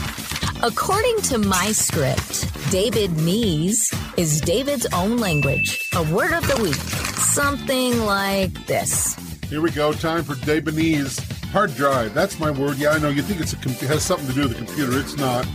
According 0.63 1.17
to 1.23 1.37
my 1.37 1.73
script, 1.73 2.47
David 2.71 3.11
Knees 3.17 3.93
is 4.15 4.39
David's 4.39 4.85
own 4.93 5.17
language. 5.17 5.89
A 5.93 6.03
word 6.03 6.31
of 6.31 6.47
the 6.47 6.63
week. 6.63 6.75
Something 6.75 7.99
like 7.99 8.65
this. 8.65 9.13
Here 9.49 9.59
we 9.59 9.71
go. 9.71 9.91
Time 9.91 10.23
for 10.23 10.35
Debanese 10.35 11.19
hard 11.51 11.75
drive. 11.75 12.13
That's 12.13 12.39
my 12.39 12.49
word. 12.49 12.77
Yeah, 12.77 12.91
I 12.91 12.97
know. 12.97 13.09
You 13.09 13.21
think 13.23 13.41
it's 13.41 13.51
a 13.51 13.57
com- 13.57 13.73
it 13.73 13.81
has 13.81 14.03
something 14.03 14.25
to 14.27 14.33
do 14.33 14.41
with 14.43 14.57
the 14.57 14.65
computer. 14.65 14.97
It's 14.97 15.17
not. 15.17 15.45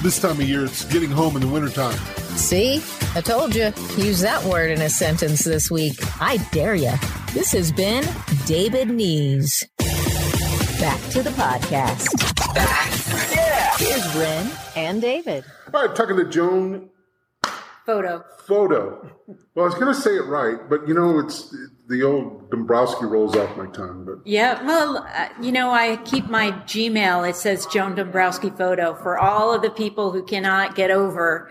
This 0.00 0.20
time 0.20 0.40
of 0.40 0.42
year, 0.42 0.64
it's 0.64 0.84
getting 0.84 1.10
home 1.10 1.34
in 1.34 1.42
the 1.42 1.48
wintertime. 1.48 1.98
See? 2.36 2.80
I 3.16 3.20
told 3.20 3.56
you. 3.56 3.72
Use 3.96 4.20
that 4.20 4.44
word 4.44 4.70
in 4.70 4.80
a 4.80 4.88
sentence 4.88 5.42
this 5.42 5.72
week. 5.72 5.98
I 6.20 6.36
dare 6.52 6.76
you. 6.76 6.92
This 7.32 7.50
has 7.50 7.72
been 7.72 8.04
David 8.46 8.90
Knees. 8.90 9.66
Back 10.78 11.00
to 11.10 11.22
the 11.24 11.30
podcast. 11.36 13.01
Here's 13.82 14.14
Ren 14.14 14.48
and 14.76 15.02
David. 15.02 15.44
All 15.74 15.84
right, 15.84 15.96
talking 15.96 16.16
to 16.16 16.24
Joan 16.24 16.88
Photo. 17.84 18.24
Photo. 18.46 19.10
Well, 19.56 19.64
I 19.64 19.68
was 19.68 19.74
going 19.74 19.92
to 19.92 20.00
say 20.00 20.12
it 20.14 20.24
right, 20.26 20.68
but 20.70 20.86
you 20.86 20.94
know, 20.94 21.18
it's 21.18 21.52
the 21.88 22.04
old 22.04 22.48
Dombrowski 22.48 23.06
rolls 23.06 23.34
off 23.36 23.56
my 23.56 23.66
tongue. 23.66 24.04
But 24.04 24.24
Yeah, 24.24 24.64
well, 24.64 24.98
uh, 24.98 25.28
you 25.40 25.50
know, 25.50 25.72
I 25.72 25.96
keep 26.04 26.26
my 26.26 26.52
Gmail. 26.52 27.28
It 27.28 27.34
says 27.34 27.66
Joan 27.66 27.96
Dombrowski 27.96 28.50
photo 28.50 28.94
for 28.94 29.18
all 29.18 29.52
of 29.52 29.62
the 29.62 29.70
people 29.70 30.12
who 30.12 30.22
cannot 30.22 30.76
get 30.76 30.92
over 30.92 31.50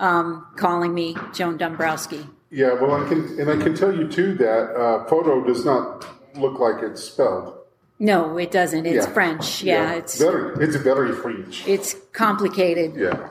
um, 0.00 0.48
calling 0.56 0.92
me 0.92 1.16
Joan 1.32 1.56
Dombrowski. 1.56 2.26
yeah, 2.50 2.74
well, 2.74 2.92
I 2.94 3.08
can, 3.08 3.38
and 3.38 3.48
I 3.48 3.62
can 3.62 3.76
tell 3.76 3.94
you 3.94 4.08
too 4.08 4.34
that 4.34 4.74
uh, 4.74 5.06
photo 5.06 5.44
does 5.44 5.64
not 5.64 6.04
look 6.36 6.58
like 6.58 6.82
it's 6.82 7.04
spelled. 7.04 7.58
No, 8.02 8.38
it 8.38 8.50
doesn't. 8.50 8.86
It's 8.86 9.06
Yeah. 9.06 9.12
French. 9.12 9.62
Yeah, 9.62 9.92
it's 9.92 10.18
very, 10.18 10.64
it's 10.64 10.76
very 10.76 11.12
French. 11.12 11.62
it's 11.68 11.94
complicated. 12.12 12.94
Yeah. 12.96 13.28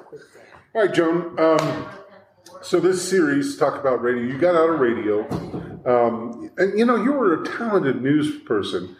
All 0.75 0.83
right, 0.85 0.93
Joan. 0.93 1.37
Um, 1.39 1.85
so 2.61 2.79
this 2.79 3.01
series 3.01 3.57
talk 3.57 3.79
about 3.79 4.01
radio. 4.03 4.23
You 4.23 4.37
got 4.37 4.53
out 4.55 4.69
of 4.69 4.79
radio, 4.79 5.27
um, 5.85 6.51
and 6.57 6.77
you 6.77 6.85
know 6.85 6.95
you 6.95 7.11
were 7.13 7.41
a 7.41 7.45
talented 7.57 8.01
news 8.03 8.39
person. 8.43 8.95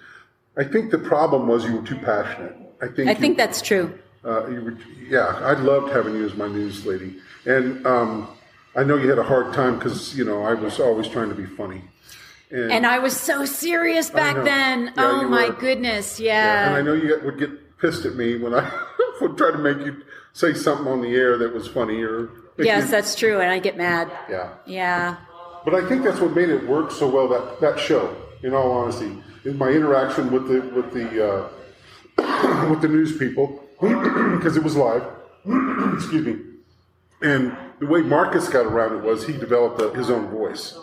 I 0.57 0.63
think 0.63 0.89
the 0.89 0.97
problem 0.97 1.47
was 1.47 1.65
you 1.65 1.75
were 1.75 1.85
too 1.87 1.97
passionate. 1.97 2.57
I 2.81 2.87
think. 2.87 3.07
I 3.07 3.11
you- 3.13 3.19
think 3.19 3.37
that's 3.37 3.61
true. 3.61 3.93
Uh, 4.25 4.47
you 4.49 4.61
were, 4.61 4.77
yeah, 5.07 5.27
I 5.43 5.53
loved 5.53 5.93
having 5.93 6.15
you 6.15 6.25
as 6.25 6.35
my 6.35 6.47
news 6.47 6.85
lady, 6.85 7.15
and 7.45 7.85
um, 7.85 8.27
I 8.75 8.83
know 8.83 8.97
you 8.97 9.07
had 9.07 9.19
a 9.19 9.23
hard 9.23 9.53
time 9.53 9.75
because 9.77 10.17
you 10.17 10.25
know 10.25 10.41
I 10.41 10.55
was 10.55 10.79
always 10.79 11.07
trying 11.07 11.29
to 11.29 11.35
be 11.35 11.45
funny. 11.45 11.83
And, 12.51 12.71
And 12.71 12.85
I 12.87 12.99
was 12.99 13.15
so 13.15 13.45
serious 13.45 14.09
back 14.09 14.43
then. 14.43 14.85
Yeah, 14.87 14.91
oh 14.97 15.27
my 15.27 15.49
were. 15.49 15.55
goodness. 15.55 16.19
yeah, 16.19 16.67
and 16.67 16.75
I 16.75 16.81
know 16.81 16.93
you 16.93 17.19
would 17.23 17.37
get 17.37 17.77
pissed 17.79 18.05
at 18.05 18.15
me 18.15 18.37
when 18.37 18.53
I 18.53 18.69
would 19.21 19.37
try 19.37 19.51
to 19.51 19.57
make 19.57 19.77
you 19.85 20.01
say 20.33 20.53
something 20.53 20.87
on 20.87 21.01
the 21.01 21.15
air 21.15 21.37
that 21.37 21.53
was 21.53 21.67
funny 21.67 22.01
or 22.01 22.29
Yes, 22.57 22.85
you- 22.85 22.91
that's 22.91 23.15
true. 23.15 23.39
And 23.39 23.51
I 23.51 23.59
get 23.59 23.77
mad. 23.77 24.11
yeah. 24.29 24.53
Yeah. 24.65 25.17
But 25.65 25.75
I 25.75 25.87
think 25.87 26.03
that's 26.03 26.19
what 26.19 26.33
made 26.35 26.49
it 26.49 26.65
work 26.67 26.91
so 26.91 27.07
well. 27.07 27.27
That 27.27 27.59
that 27.61 27.79
show, 27.79 28.15
in 28.43 28.53
all 28.53 28.71
honesty, 28.71 29.21
in 29.45 29.57
my 29.57 29.69
interaction 29.69 30.31
with 30.31 30.47
the 30.47 30.61
with 30.73 30.91
the 30.93 31.07
uh, 32.17 32.67
with 32.69 32.81
the 32.81 32.87
news 32.87 33.17
people 33.17 33.63
because 33.81 34.57
it 34.57 34.63
was 34.63 34.75
live. 34.75 35.03
Excuse 35.93 36.25
me. 36.25 36.35
And 37.21 37.55
the 37.79 37.85
way 37.87 38.01
Marcus 38.01 38.47
got 38.49 38.65
around 38.65 38.95
it 38.97 39.03
was 39.03 39.27
he 39.27 39.33
developed 39.33 39.81
a, 39.81 39.89
his 39.93 40.09
own 40.09 40.29
voice. 40.29 40.77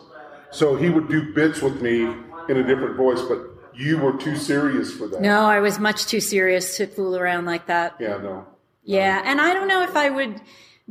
So 0.51 0.77
he 0.77 0.89
would 0.89 1.09
do 1.09 1.33
bits 1.35 1.61
with 1.61 1.83
me 1.83 2.03
in 2.49 2.57
a 2.57 2.63
different 2.63 2.97
voice, 2.97 3.21
but 3.23 3.41
you 3.75 3.99
were 3.99 4.17
too 4.17 4.37
serious 4.37 4.93
for 4.93 5.07
that. 5.09 5.21
No, 5.21 5.43
I 5.43 5.61
was 5.61 5.79
much 5.79 6.07
too 6.07 6.21
serious 6.21 6.77
to 6.79 6.87
fool 6.87 7.17
around 7.17 7.45
like 7.45 7.67
that. 7.67 7.97
Yeah, 8.01 8.17
no. 8.19 8.47
Yeah, 8.85 9.21
and 9.25 9.41
I 9.41 9.53
don't 9.53 9.69
know 9.69 9.83
if 9.83 9.97
I 9.97 10.11
would 10.11 10.41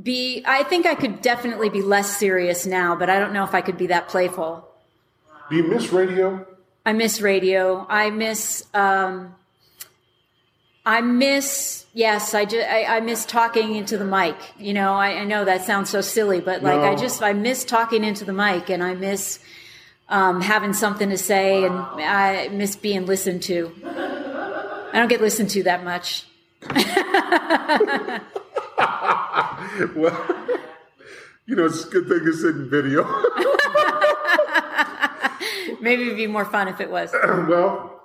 be. 0.02 0.44
I 0.46 0.64
think 0.64 0.86
I 0.86 0.96
could 0.96 1.22
definitely 1.22 1.70
be 1.70 1.82
less 1.82 2.18
serious 2.18 2.66
now, 2.66 2.96
but 2.96 3.10
I 3.10 3.20
don't 3.20 3.34
know 3.34 3.44
if 3.44 3.56
I 3.56 3.62
could 3.62 3.78
be 3.78 3.88
that 3.88 4.10
playful. 4.10 4.68
Do 5.50 5.56
you 5.56 5.64
miss 5.64 5.92
radio? 5.92 6.46
I 6.86 6.94
miss 6.94 7.22
radio. 7.22 7.86
I 7.90 8.10
miss. 8.10 8.66
Um, 8.74 9.36
I 10.86 11.02
miss. 11.02 11.86
Yes, 11.94 12.34
I, 12.34 12.46
ju- 12.46 12.60
I 12.60 12.98
I 12.98 13.00
miss 13.00 13.26
talking 13.26 13.76
into 13.76 13.98
the 13.98 14.06
mic. 14.06 14.36
You 14.60 14.74
know, 14.74 14.94
I, 14.94 15.20
I 15.20 15.24
know 15.24 15.46
that 15.46 15.66
sounds 15.66 15.90
so 15.90 16.02
silly, 16.02 16.42
but 16.42 16.62
like 16.62 16.80
I 16.80 16.96
just 16.96 17.24
I 17.24 17.34
miss 17.34 17.64
talking 17.64 18.04
into 18.04 18.26
the 18.26 18.34
mic, 18.34 18.70
and 18.70 18.84
I 18.84 18.94
miss 18.94 19.40
um, 20.10 20.42
having 20.42 20.74
something 20.74 21.10
to 21.10 21.18
say, 21.18 21.64
and 21.64 21.74
I 21.74 22.50
miss 22.50 22.76
being 22.76 23.06
listened 23.06 23.44
to. 23.44 23.74
I 23.86 24.92
don't 24.94 25.08
get 25.08 25.22
listened 25.22 25.50
to 25.52 25.64
that 25.64 25.84
much. 25.84 26.26
Well, 29.96 30.26
you 31.46 31.56
know, 31.56 31.66
it's 31.66 31.86
a 31.86 31.90
good 31.90 32.08
thing 32.08 32.22
it's 32.24 32.44
in 32.44 32.70
video. 32.70 33.04
Maybe 35.82 36.04
it'd 36.04 36.18
be 36.18 36.28
more 36.28 36.46
fun 36.46 36.68
if 36.68 36.80
it 36.80 36.90
was. 36.90 37.12
well, 37.14 38.02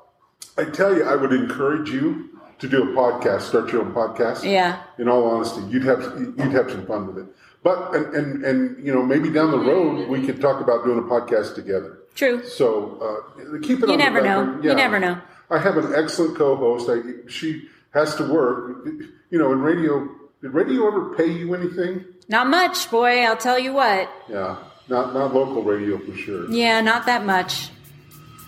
I 0.59 0.65
tell 0.65 0.95
you, 0.95 1.05
I 1.05 1.15
would 1.15 1.33
encourage 1.33 1.91
you 1.91 2.29
to 2.61 2.69
do 2.69 2.83
a 2.83 2.87
podcast, 2.95 3.43
start 3.43 3.73
your 3.73 3.83
own 3.83 3.93
podcast. 3.93 4.45
Yeah. 4.45 4.83
In 4.99 5.09
all 5.09 5.25
honesty, 5.25 5.63
you'd 5.69 5.85
have 5.85 6.03
you'd 6.19 6.53
have 6.53 6.71
some 6.71 6.87
fun 6.87 7.07
with 7.07 7.19
it. 7.19 7.27
But 7.63 7.95
and 7.95 8.15
and, 8.15 8.45
and 8.45 8.87
you 8.87 8.93
know 8.93 9.03
maybe 9.03 9.31
down 9.31 9.51
the 9.51 9.59
road 9.59 10.09
we 10.09 10.25
could 10.25 10.41
talk 10.41 10.61
about 10.61 10.85
doing 10.85 10.99
a 10.99 11.03
podcast 11.03 11.55
together. 11.55 11.99
True. 12.15 12.45
So 12.47 12.99
uh, 13.01 13.59
keep 13.63 13.83
it. 13.83 13.89
You 13.89 13.97
never 13.97 14.21
know. 14.21 14.45
burner. 14.45 14.63
You 14.63 14.75
never 14.75 15.01
know. 15.01 15.21
I 15.51 15.59
have 15.59 15.77
an 15.77 15.93
excellent 15.95 16.37
co-host. 16.37 16.89
I, 16.89 17.29
she 17.29 17.69
has 17.93 18.15
to 18.17 18.25
work. 18.33 18.87
You 19.31 19.39
know, 19.39 19.53
in 19.53 19.61
radio, 19.61 20.09
did 20.43 20.53
radio 20.53 20.87
ever 20.87 21.15
pay 21.17 21.31
you 21.31 21.55
anything? 21.55 22.05
Not 22.29 22.49
much, 22.49 22.91
boy. 22.91 23.23
I'll 23.23 23.37
tell 23.37 23.59
you 23.59 23.73
what. 23.73 24.11
Yeah, 24.29 24.57
not 24.89 25.15
not 25.15 25.35
local 25.35 25.63
radio 25.63 25.99
for 25.99 26.17
sure. 26.17 26.51
Yeah, 26.51 26.81
not 26.81 27.07
that 27.07 27.25
much. 27.25 27.71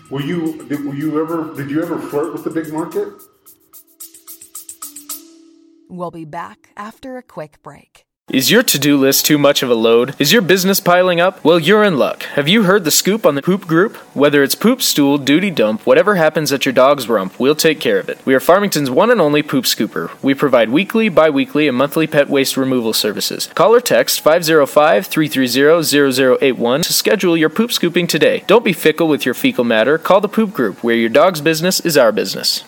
Were 0.09 0.21
you 0.21 0.63
did, 0.67 0.85
were 0.85 0.93
you 0.93 1.21
ever 1.21 1.53
did 1.55 1.71
you 1.71 1.81
ever 1.81 1.99
flirt 1.99 2.33
with 2.33 2.43
the 2.43 2.49
big 2.49 2.71
market? 2.71 3.09
We'll 5.95 6.09
be 6.09 6.25
back 6.25 6.69
after 6.75 7.17
a 7.17 7.21
quick 7.21 7.61
break. 7.61 8.03
Is 8.31 8.49
your 8.49 8.63
to 8.63 8.79
do 8.79 8.97
list 8.97 9.27
too 9.27 9.37
much 9.37 9.61
of 9.61 9.69
a 9.69 9.75
load? 9.75 10.15
Is 10.17 10.33
your 10.33 10.41
business 10.41 10.79
piling 10.79 11.21
up? 11.21 11.43
Well, 11.43 11.59
you're 11.59 11.83
in 11.83 11.99
luck. 11.99 12.23
Have 12.33 12.47
you 12.47 12.63
heard 12.63 12.83
the 12.83 12.89
scoop 12.89 13.27
on 13.27 13.35
the 13.35 13.43
poop 13.43 13.67
group? 13.67 13.95
Whether 14.15 14.41
it's 14.41 14.55
poop, 14.55 14.81
stool, 14.81 15.19
duty 15.19 15.51
dump, 15.51 15.85
whatever 15.85 16.15
happens 16.15 16.51
at 16.51 16.65
your 16.65 16.73
dog's 16.73 17.07
rump, 17.07 17.39
we'll 17.39 17.53
take 17.53 17.79
care 17.79 17.99
of 17.99 18.09
it. 18.09 18.17
We 18.25 18.33
are 18.33 18.39
Farmington's 18.39 18.89
one 18.89 19.11
and 19.11 19.21
only 19.21 19.43
poop 19.43 19.65
scooper. 19.65 20.09
We 20.23 20.33
provide 20.33 20.71
weekly, 20.71 21.09
bi 21.09 21.29
weekly, 21.29 21.67
and 21.67 21.77
monthly 21.77 22.07
pet 22.07 22.27
waste 22.27 22.57
removal 22.57 22.93
services. 22.93 23.45
Call 23.53 23.75
or 23.75 23.81
text 23.81 24.21
505 24.21 25.05
330 25.05 25.83
0081 26.39 26.81
to 26.81 26.93
schedule 26.93 27.37
your 27.37 27.49
poop 27.49 27.71
scooping 27.71 28.07
today. 28.07 28.43
Don't 28.47 28.65
be 28.65 28.73
fickle 28.73 29.07
with 29.07 29.25
your 29.25 29.35
fecal 29.35 29.63
matter. 29.63 29.99
Call 29.99 30.21
the 30.21 30.27
poop 30.27 30.53
group, 30.53 30.83
where 30.83 30.95
your 30.95 31.09
dog's 31.09 31.41
business 31.41 31.79
is 31.81 31.97
our 31.97 32.11
business. 32.11 32.63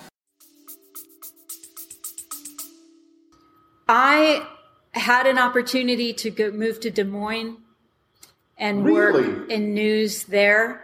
I 3.87 4.45
had 4.93 5.27
an 5.27 5.37
opportunity 5.37 6.13
to 6.13 6.29
go 6.29 6.51
move 6.51 6.79
to 6.81 6.89
Des 6.89 7.03
Moines 7.03 7.57
and 8.57 8.85
Really? 8.85 9.27
work 9.27 9.49
in 9.49 9.73
news 9.73 10.23
there, 10.23 10.83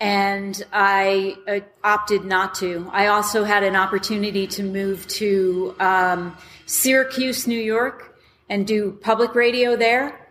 and 0.00 0.64
I 0.72 1.36
uh, 1.46 1.60
opted 1.84 2.24
not 2.24 2.54
to. 2.56 2.88
I 2.92 3.08
also 3.08 3.44
had 3.44 3.62
an 3.62 3.76
opportunity 3.76 4.46
to 4.48 4.62
move 4.62 5.06
to 5.08 5.74
um, 5.78 6.36
Syracuse, 6.66 7.46
New 7.46 7.60
York, 7.60 8.16
and 8.48 8.66
do 8.66 8.92
public 9.02 9.34
radio 9.34 9.76
there, 9.76 10.28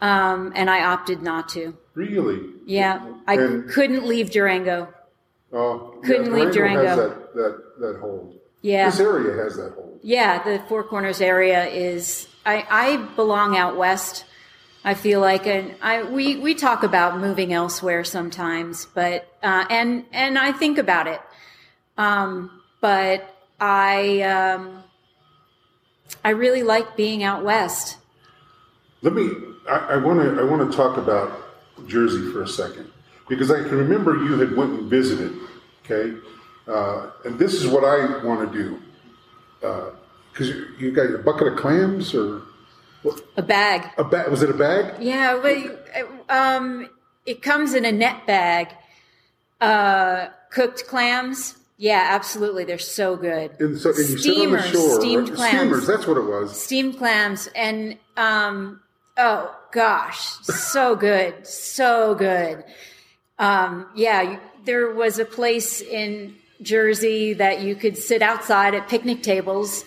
um, 0.00 0.52
and 0.54 0.68
I 0.68 0.84
opted 0.84 1.22
not 1.22 1.48
to. 1.50 1.76
Really? 1.94 2.40
Yeah, 2.66 3.00
I 3.26 3.34
And- 3.34 3.68
couldn't 3.70 4.04
leave 4.04 4.30
Durango. 4.30 4.92
Oh, 5.52 6.00
Couldn't 6.04 6.32
leave 6.32 6.46
Has 6.46 6.54
Durango. 6.56 6.96
that, 6.96 7.34
that 7.36 7.62
that 7.78 8.00
hold. 8.00 8.34
Yeah. 8.64 8.88
This 8.88 8.98
area 8.98 9.36
has 9.44 9.56
that 9.56 9.74
hold. 9.74 10.00
Yeah, 10.02 10.42
the 10.42 10.58
Four 10.68 10.84
Corners 10.84 11.20
area 11.20 11.66
is. 11.66 12.26
I, 12.46 12.66
I 12.70 12.96
belong 13.14 13.58
out 13.58 13.76
west. 13.76 14.24
I 14.82 14.94
feel 14.94 15.20
like, 15.20 15.46
and 15.46 15.74
I 15.82 16.02
we 16.04 16.36
we 16.36 16.54
talk 16.54 16.82
about 16.82 17.18
moving 17.18 17.52
elsewhere 17.52 18.04
sometimes, 18.04 18.86
but 18.86 19.28
uh, 19.42 19.66
and 19.68 20.06
and 20.12 20.38
I 20.38 20.52
think 20.52 20.78
about 20.78 21.08
it, 21.08 21.20
um, 21.98 22.62
but 22.80 23.36
I 23.60 24.22
um, 24.22 24.82
I 26.24 26.30
really 26.30 26.62
like 26.62 26.96
being 26.96 27.22
out 27.22 27.44
west. 27.44 27.98
Let 29.02 29.12
me. 29.12 29.28
I 29.68 29.96
want 29.98 30.20
to. 30.20 30.40
I 30.40 30.44
want 30.44 30.70
to 30.70 30.74
talk 30.74 30.96
about 30.96 31.38
Jersey 31.86 32.32
for 32.32 32.42
a 32.42 32.48
second 32.48 32.90
because 33.28 33.50
I 33.50 33.62
can 33.62 33.76
remember 33.76 34.16
you 34.24 34.38
had 34.38 34.56
went 34.56 34.70
and 34.72 34.88
visited. 34.88 35.34
Okay, 35.84 36.16
uh, 36.68 37.10
and 37.24 37.38
this 37.38 37.54
is 37.54 37.66
what 37.66 37.84
I 37.84 38.24
want 38.24 38.50
to 38.52 38.58
do 38.58 38.80
because 40.32 40.48
you, 40.48 40.66
you 40.78 40.92
got 40.92 41.10
a 41.14 41.18
bucket 41.18 41.48
of 41.48 41.56
clams 41.58 42.14
or 42.14 42.42
A 43.36 43.42
bag. 43.42 43.90
a 43.98 44.04
bag. 44.04 44.30
Was 44.30 44.42
it 44.42 44.50
a 44.50 44.54
bag? 44.54 45.00
Yeah, 45.02 45.38
but 45.40 46.34
um, 46.34 46.88
it 47.26 47.42
comes 47.42 47.74
in 47.74 47.84
a 47.84 47.92
net 47.92 48.26
bag. 48.26 48.68
Uh, 49.60 50.28
cooked 50.50 50.86
clams. 50.86 51.56
Yeah, 51.76 52.08
absolutely. 52.10 52.64
They're 52.64 52.78
so 52.78 53.16
good. 53.16 53.52
And 53.60 53.78
so 53.78 53.90
and 53.90 53.98
you 53.98 54.04
sit 54.04 54.36
on 54.38 54.52
the 54.52 54.62
Steamers, 54.62 54.66
shore. 54.70 55.00
steamed 55.00 55.28
right? 55.30 55.36
clams. 55.36 55.58
Steamers. 55.60 55.86
That's 55.86 56.06
what 56.06 56.16
it 56.16 56.24
was. 56.24 56.60
steamed 56.62 56.98
clams 56.98 57.48
and 57.54 57.98
um 58.16 58.80
oh 59.16 59.54
gosh 59.72 60.20
so 60.42 60.94
good 60.94 61.44
so 61.46 62.14
good 62.14 62.62
um 63.40 63.86
yeah 63.96 64.22
you, 64.22 64.40
there 64.64 64.92
was 64.94 65.18
a 65.18 65.24
place 65.24 65.80
in 65.80 66.34
jersey 66.64 67.32
that 67.34 67.60
you 67.60 67.74
could 67.76 67.96
sit 67.96 68.22
outside 68.22 68.74
at 68.74 68.88
picnic 68.88 69.22
tables 69.22 69.84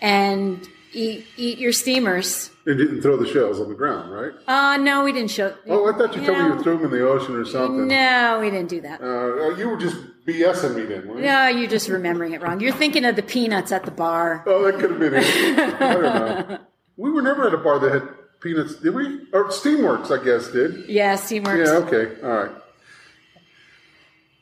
and 0.00 0.66
eat 0.92 1.26
eat 1.36 1.58
your 1.58 1.72
steamers 1.72 2.50
And 2.66 2.78
didn't 2.78 3.02
throw 3.02 3.16
the 3.16 3.26
shells 3.26 3.60
on 3.60 3.68
the 3.68 3.74
ground, 3.74 4.12
right? 4.12 4.32
uh 4.48 4.76
no 4.78 5.04
we 5.04 5.12
didn't 5.12 5.30
show 5.30 5.54
Oh, 5.68 5.92
I 5.92 5.96
thought 5.96 6.14
you 6.16 6.24
told 6.24 6.38
me 6.38 6.44
you 6.56 6.62
threw 6.62 6.76
them 6.78 6.86
in 6.86 6.90
the 6.90 7.06
ocean 7.08 7.34
or 7.36 7.44
something. 7.44 7.86
no 7.88 8.38
we 8.40 8.50
didn't 8.50 8.68
do 8.68 8.80
that 8.82 9.00
Uh, 9.00 9.54
you 9.56 9.68
were 9.68 9.76
just 9.76 9.96
BSing 10.26 10.74
me 10.74 10.84
then, 10.86 11.06
weren't 11.06 11.20
you? 11.20 11.26
no 11.26 11.46
you're 11.48 11.70
just 11.70 11.88
remembering 11.88 12.32
it 12.32 12.42
wrong 12.42 12.60
you're 12.60 12.72
thinking 12.72 13.04
of 13.04 13.14
the 13.16 13.22
peanuts 13.22 13.72
at 13.72 13.84
the 13.84 13.90
bar 13.90 14.42
Oh, 14.46 14.64
that 14.64 14.78
could 14.80 14.90
have 14.90 15.00
been 15.00 15.14
it. 15.14 15.58
I 15.80 15.92
don't 15.92 16.02
know. 16.02 16.58
We 16.98 17.10
were 17.10 17.20
never 17.20 17.46
at 17.46 17.52
a 17.52 17.58
bar 17.58 17.78
that 17.78 17.92
had 17.92 18.08
peanuts, 18.40 18.76
did 18.76 18.94
we? 18.94 19.04
Or 19.34 19.48
Steamworks, 19.48 20.10
I 20.18 20.24
guess, 20.24 20.48
did. 20.48 20.88
yeah 20.88 21.14
steamworks 21.14 21.66
Yeah, 21.66 21.72
okay, 21.86 22.20
all 22.22 22.30
right. 22.30 22.50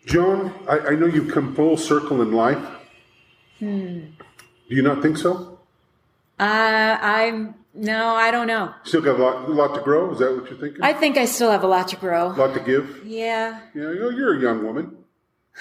Joan, 0.07 0.53
I, 0.69 0.79
I 0.79 0.95
know 0.97 1.07
you've 1.07 1.33
come 1.33 1.55
full 1.55 1.77
circle 1.77 2.21
in 2.23 2.33
life. 2.33 2.63
Hmm. 3.59 4.01
Do 4.69 4.75
you 4.75 4.83
not 4.83 5.03
think 5.03 5.17
so? 5.19 5.51
uh 6.41 6.99
i'm 7.01 7.55
no 7.75 8.09
i 8.17 8.33
don't 8.33 8.49
know 8.49 8.75
Still 8.83 9.03
got 9.03 9.21
a 9.21 9.23
lot, 9.23 9.49
a 9.49 9.53
lot 9.53 9.73
to 9.77 9.81
grow? 9.83 10.11
Is 10.13 10.19
that 10.19 10.35
what 10.35 10.51
you're 10.51 10.59
thinking? 10.59 10.83
i 10.83 10.93
think 10.93 11.17
i 11.17 11.27
still 11.27 11.49
have 11.49 11.63
a 11.63 11.67
lot 11.69 11.87
to 11.89 11.97
grow 11.97 12.33
a 12.33 12.35
lot 12.35 12.55
to 12.55 12.61
give? 12.61 13.03
yeah 13.07 13.61
Yeah, 13.73 13.93
you're 13.93 14.13
you're 14.13 14.37
a 14.37 14.41
young 14.41 14.65
woman. 14.65 14.97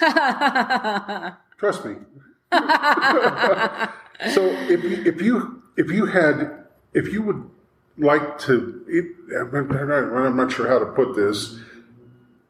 Trust 1.60 1.84
me. 1.84 1.94
so 4.32 4.42
if 4.68 4.82
you, 4.82 5.02
if 5.06 5.22
you 5.22 5.62
if 5.76 5.90
you 5.92 6.06
had 6.06 6.64
if 6.92 7.12
you 7.12 7.22
would 7.22 7.48
like 7.98 8.38
to, 8.40 8.82
it, 8.88 9.04
I'm, 9.38 9.68
not, 9.88 10.26
I'm 10.26 10.36
not 10.36 10.50
sure 10.50 10.66
how 10.66 10.80
to 10.80 10.86
put 10.86 11.14
this. 11.14 11.60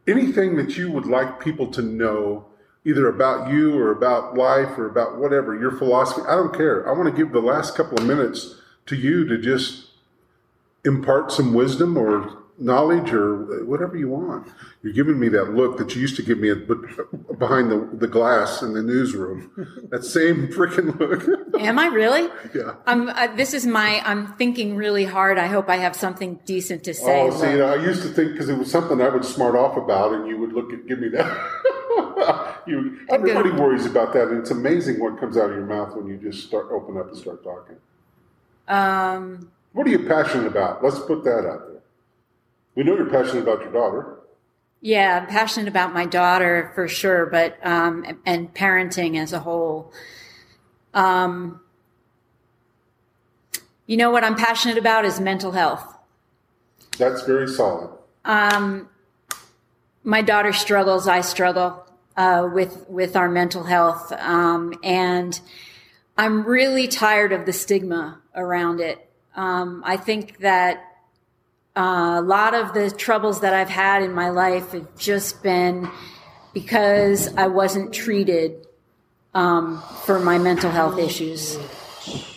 Anything 0.07 0.57
that 0.57 0.77
you 0.77 0.91
would 0.91 1.07
like 1.07 1.41
people 1.41 1.69
to 1.69 1.83
know, 1.83 2.47
either 2.85 3.09
about 3.09 3.51
you 3.51 3.79
or 3.79 3.91
about 3.91 4.35
life 4.35 4.79
or 4.79 4.87
about 4.87 5.19
whatever 5.19 5.59
your 5.59 5.71
philosophy. 5.71 6.23
I 6.29 6.37
don't 6.37 6.55
care. 6.55 6.87
I 6.89 6.93
want 6.93 7.09
to 7.09 7.17
give 7.17 7.33
the 7.33 7.41
last 7.41 7.75
couple 7.75 7.99
of 7.99 8.07
minutes 8.07 8.57
to 8.87 8.97
you 8.97 9.27
to 9.27 9.39
just 9.39 9.87
impart 10.85 11.33
some 11.33 11.55
wisdom 11.55 11.97
or 11.97 12.44
knowledge 12.59 13.13
or 13.13 13.65
whatever 13.65 13.97
you 13.97 14.09
want. 14.09 14.49
You're 14.83 14.93
giving 14.93 15.19
me 15.19 15.29
that 15.31 15.55
look 15.55 15.79
that 15.79 15.95
you 15.95 16.01
used 16.01 16.17
to 16.17 16.23
give 16.23 16.39
me 16.39 16.53
but 16.55 17.39
behind 17.39 17.71
the, 17.71 17.89
the 17.95 18.07
glass 18.07 18.63
in 18.63 18.75
the 18.75 18.83
newsroom. 18.83 19.51
That 19.91 20.05
same 20.05 20.49
freaking 20.49 20.99
look. 20.99 21.27
Am 21.61 21.79
I 21.79 21.87
really? 21.87 22.29
yeah. 22.55 22.75
I'm. 22.87 23.09
Uh, 23.09 23.29
this 23.35 23.55
is 23.55 23.67
my. 23.67 24.01
I'm 24.05 24.35
thinking 24.35 24.77
really 24.77 25.05
hard. 25.05 25.39
I 25.39 25.47
hope 25.47 25.69
I 25.69 25.77
have 25.77 25.97
something 25.97 26.39
decent 26.45 26.85
to 26.85 26.95
say. 26.95 27.23
Oh, 27.23 27.31
see, 27.31 27.57
Look. 27.57 27.79
I 27.79 27.83
used 27.83 28.03
to 28.03 28.09
think 28.09 28.33
because 28.33 28.49
it 28.49 28.59
was 28.59 28.71
something 28.71 29.01
I 29.01 29.09
would 29.09 29.25
smart 29.25 29.57
off 29.57 29.77
about, 29.77 30.13
and 30.13 30.29
you 30.29 30.39
would 30.39 30.53
look 30.53 30.73
at 30.73 30.87
give 30.87 31.01
me 31.01 31.09
that. 31.09 32.61
you, 32.67 33.01
everybody 33.11 33.51
worries 33.51 33.87
about 33.87 34.13
that, 34.15 34.29
and 34.29 34.39
it's 34.39 34.51
amazing 34.51 35.01
what 35.01 35.19
comes 35.19 35.37
out 35.37 35.51
of 35.51 35.57
your 35.57 35.67
mouth 35.67 35.97
when 35.97 36.07
you 36.07 36.17
just 36.17 36.47
start 36.47 36.69
open 36.71 36.97
up 36.99 37.09
and 37.09 37.17
start 37.17 37.43
talking. 37.43 37.77
Um, 38.69 39.51
What 39.73 39.87
are 39.87 39.91
you 39.91 40.07
passionate 40.07 40.47
about? 40.47 40.83
Let's 40.83 40.99
put 41.01 41.25
that 41.25 41.47
out 41.47 41.69
there. 41.69 41.74
We 42.75 42.83
know 42.83 42.97
you're 42.97 43.11
passionate 43.11 43.43
about 43.43 43.61
your 43.61 43.73
daughter. 43.73 44.19
yeah, 44.81 45.21
I'm 45.21 45.27
passionate 45.29 45.69
about 45.69 45.95
my 45.95 46.05
daughter 46.07 46.71
for 46.75 46.89
sure, 46.89 47.27
but 47.27 47.59
um, 47.65 48.21
and 48.27 48.53
parenting 48.53 49.17
as 49.19 49.33
a 49.33 49.41
whole. 49.41 49.93
Um, 50.93 51.61
you 53.87 53.97
know 53.97 54.11
what 54.11 54.25
I'm 54.25 54.37
passionate 54.37 54.79
about 54.79 55.05
is 55.05 55.21
mental 55.21 55.53
health. 55.53 55.95
That's 56.99 57.23
very 57.23 57.49
solid. 57.49 57.91
Um, 58.25 58.89
my 60.03 60.23
daughter 60.23 60.53
struggles. 60.53 61.09
I 61.09 61.23
struggle 61.23 61.85
uh, 62.17 62.49
with 62.53 62.87
with 62.89 63.17
our 63.17 63.29
mental 63.31 63.65
health, 63.65 64.13
um, 64.13 64.75
and 64.83 65.41
I'm 66.17 66.45
really 66.45 66.89
tired 66.89 67.33
of 67.33 67.47
the 67.47 67.53
stigma 67.53 68.21
around 68.35 68.81
it. 68.81 69.09
Um, 69.35 69.83
I 69.85 69.97
think 69.97 70.39
that 70.39 70.94
uh, 71.77 72.17
a 72.19 72.23
lot 72.23 72.55
of 72.55 72.73
the 72.75 72.91
troubles 72.91 73.41
that 73.41 73.53
I've 73.55 73.69
had 73.69 74.03
in 74.03 74.13
my 74.13 74.31
life 74.31 74.73
have 74.73 74.97
just 74.97 75.43
been 75.43 75.89
because 76.53 77.35
I 77.37 77.49
wasn't 77.49 77.93
treated 77.93 78.67
um, 79.35 79.83
for 80.05 80.19
my 80.21 80.39
mental 80.39 80.71
health 80.71 80.99
issues. 80.99 81.59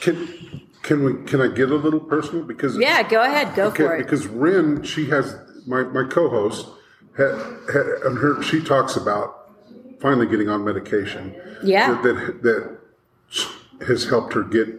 Can 0.02 0.64
can 0.82 1.04
we? 1.04 1.24
Can 1.26 1.42
I 1.42 1.50
get 1.50 1.70
a 1.70 1.76
little 1.76 2.00
personal? 2.00 2.44
Because 2.44 2.78
Yeah, 2.78 3.04
go 3.08 3.22
ahead, 3.22 3.54
go 3.56 3.68
Okay, 3.68 3.84
for 3.84 3.96
it. 3.96 4.04
because 4.04 4.26
Ren, 4.28 4.82
she 4.84 5.06
has 5.10 5.36
my, 5.68 5.84
my 5.84 6.06
co-host, 6.10 6.66
had, 7.18 7.32
had, 7.74 7.86
and 8.06 8.18
her 8.18 8.42
she 8.42 8.62
talks 8.64 8.96
about 8.96 9.52
finally 10.00 10.26
getting 10.26 10.50
on 10.50 10.64
medication. 10.64 11.36
Yeah. 11.64 12.02
that, 12.02 12.42
that 12.42 12.42
that 12.44 13.86
has 13.88 14.06
helped 14.06 14.34
her 14.34 14.44
get, 14.44 14.70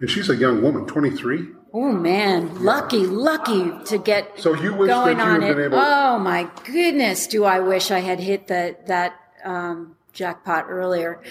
and 0.00 0.10
she's 0.10 0.28
a 0.28 0.36
young 0.36 0.60
woman, 0.62 0.86
twenty 0.86 1.10
three. 1.10 1.48
Oh 1.74 1.90
man, 1.92 2.62
lucky, 2.62 3.06
lucky 3.06 3.72
to 3.86 3.96
get 3.98 4.38
So 4.38 4.54
you 4.54 4.74
wish 4.74 4.88
going 4.90 5.16
that 5.16 5.24
you 5.26 5.32
on 5.32 5.42
it. 5.42 5.54
been 5.56 5.64
able- 5.66 5.78
Oh 5.78 6.18
my 6.18 6.48
goodness, 6.66 7.26
do 7.26 7.44
I 7.44 7.60
wish 7.60 7.90
I 7.90 8.00
had 8.00 8.20
hit 8.20 8.48
that 8.48 8.86
that 8.88 9.14
um, 9.44 9.96
jackpot 10.12 10.66
earlier? 10.68 11.22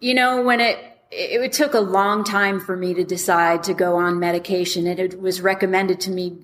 You 0.00 0.14
know, 0.14 0.42
when 0.42 0.60
it, 0.60 0.76
it 1.12 1.40
it 1.40 1.52
took 1.52 1.74
a 1.74 1.80
long 1.80 2.24
time 2.24 2.58
for 2.58 2.76
me 2.76 2.94
to 2.94 3.04
decide 3.04 3.62
to 3.64 3.74
go 3.74 3.96
on 3.96 4.18
medication, 4.18 4.86
and 4.88 4.98
it 4.98 5.20
was 5.20 5.40
recommended 5.40 6.00
to 6.00 6.10
me 6.10 6.38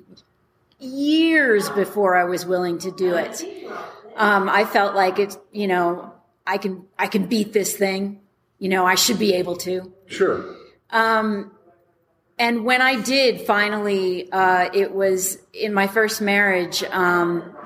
years 0.78 1.68
before 1.70 2.16
I 2.16 2.24
was 2.24 2.44
willing 2.46 2.78
to 2.78 2.90
do 2.90 3.14
it. 3.14 3.42
Um, 4.16 4.48
I 4.48 4.64
felt 4.64 4.94
like 4.94 5.18
it's 5.18 5.36
you 5.52 5.66
know 5.66 6.12
I 6.46 6.58
can 6.58 6.84
I 6.98 7.06
can 7.08 7.26
beat 7.26 7.52
this 7.52 7.76
thing. 7.76 8.20
You 8.58 8.68
know, 8.68 8.86
I 8.86 8.94
should 8.94 9.18
be 9.18 9.34
able 9.34 9.56
to. 9.58 9.92
Sure. 10.06 10.54
Um, 10.90 11.50
and 12.38 12.64
when 12.64 12.82
I 12.82 13.00
did 13.00 13.40
finally, 13.42 14.30
uh, 14.30 14.68
it 14.74 14.92
was 14.92 15.38
in 15.52 15.72
my 15.72 15.86
first 15.86 16.20
marriage. 16.20 16.82
Um, 16.84 17.56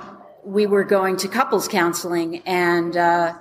we 0.44 0.66
were 0.66 0.84
going 0.84 1.16
to 1.18 1.28
couples 1.28 1.66
counseling, 1.68 2.38
and 2.46 2.96
uh, 2.96 3.34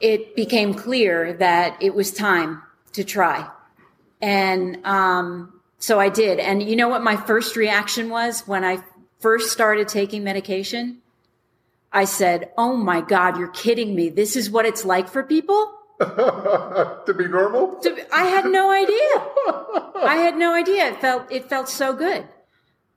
it 0.00 0.36
became 0.36 0.74
clear 0.74 1.32
that 1.34 1.82
it 1.82 1.94
was 1.94 2.12
time 2.12 2.62
to 2.92 3.04
try. 3.04 3.48
And 4.20 4.84
um, 4.86 5.60
so 5.78 6.00
I 6.00 6.08
did. 6.08 6.38
And 6.38 6.62
you 6.62 6.76
know 6.76 6.88
what 6.88 7.02
my 7.02 7.16
first 7.16 7.56
reaction 7.56 8.08
was 8.08 8.46
when 8.46 8.64
I 8.64 8.78
first 9.18 9.50
started 9.50 9.88
taking 9.88 10.22
medication? 10.24 10.98
I 11.92 12.04
said, 12.04 12.50
Oh 12.56 12.76
my 12.76 13.00
God, 13.00 13.38
you're 13.38 13.48
kidding 13.48 13.94
me. 13.94 14.08
This 14.08 14.36
is 14.36 14.50
what 14.50 14.64
it's 14.64 14.84
like 14.84 15.08
for 15.08 15.22
people? 15.22 15.72
to 16.00 17.14
be 17.16 17.28
normal. 17.28 17.76
To- 17.76 18.14
I 18.14 18.24
had 18.24 18.46
no 18.46 18.70
idea. 18.70 20.02
I 20.04 20.16
had 20.16 20.36
no 20.36 20.52
idea. 20.52 20.88
It 20.88 21.00
felt 21.00 21.30
it 21.30 21.48
felt 21.48 21.68
so 21.68 21.94
good. 21.94 22.26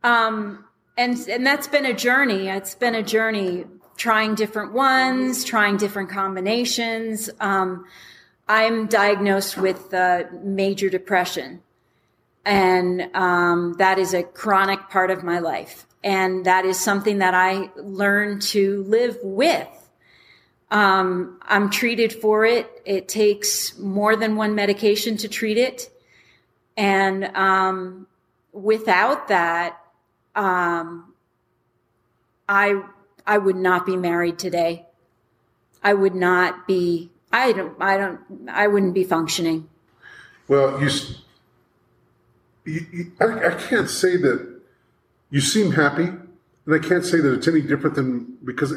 Um, 0.03 0.65
and 0.97 1.17
and 1.29 1.45
that's 1.45 1.67
been 1.67 1.85
a 1.85 1.93
journey. 1.93 2.47
It's 2.47 2.75
been 2.75 2.95
a 2.95 3.03
journey 3.03 3.65
trying 3.97 4.35
different 4.35 4.73
ones, 4.73 5.43
trying 5.43 5.77
different 5.77 6.09
combinations. 6.09 7.29
Um, 7.39 7.85
I'm 8.47 8.87
diagnosed 8.87 9.57
with 9.57 9.93
uh, 9.93 10.23
major 10.41 10.89
depression, 10.89 11.61
and 12.45 13.09
um, 13.13 13.75
that 13.77 13.99
is 13.99 14.13
a 14.13 14.23
chronic 14.23 14.89
part 14.89 15.11
of 15.11 15.23
my 15.23 15.39
life. 15.39 15.85
And 16.03 16.45
that 16.45 16.65
is 16.65 16.79
something 16.79 17.19
that 17.19 17.33
I 17.33 17.69
learned 17.75 18.41
to 18.43 18.83
live 18.83 19.17
with. 19.21 19.67
Um, 20.69 21.39
I'm 21.43 21.69
treated 21.69 22.11
for 22.11 22.45
it. 22.45 22.81
It 22.85 23.07
takes 23.07 23.77
more 23.77 24.15
than 24.15 24.35
one 24.35 24.53
medication 24.53 25.17
to 25.17 25.29
treat 25.29 25.57
it. 25.57 25.89
And 26.75 27.25
um, 27.35 28.07
without 28.51 29.29
that, 29.29 29.79
um, 30.35 31.13
I 32.49 32.81
I 33.25 33.37
would 33.37 33.55
not 33.55 33.85
be 33.85 33.97
married 33.97 34.39
today. 34.39 34.85
I 35.83 35.93
would 35.93 36.15
not 36.15 36.67
be. 36.67 37.11
I 37.31 37.51
don't. 37.51 37.75
I 37.81 37.97
don't. 37.97 38.19
I 38.49 38.67
wouldn't 38.67 38.93
be 38.93 39.03
functioning. 39.03 39.67
Well, 40.47 40.81
you, 40.81 40.89
you, 42.65 42.85
you 42.91 43.11
I, 43.19 43.47
I 43.47 43.53
can't 43.55 43.89
say 43.89 44.15
that 44.17 44.61
you 45.29 45.41
seem 45.41 45.71
happy, 45.71 46.03
and 46.05 46.75
I 46.75 46.79
can't 46.79 47.03
say 47.03 47.19
that 47.19 47.33
it's 47.33 47.47
any 47.47 47.61
different 47.61 47.95
than 47.95 48.37
because, 48.45 48.73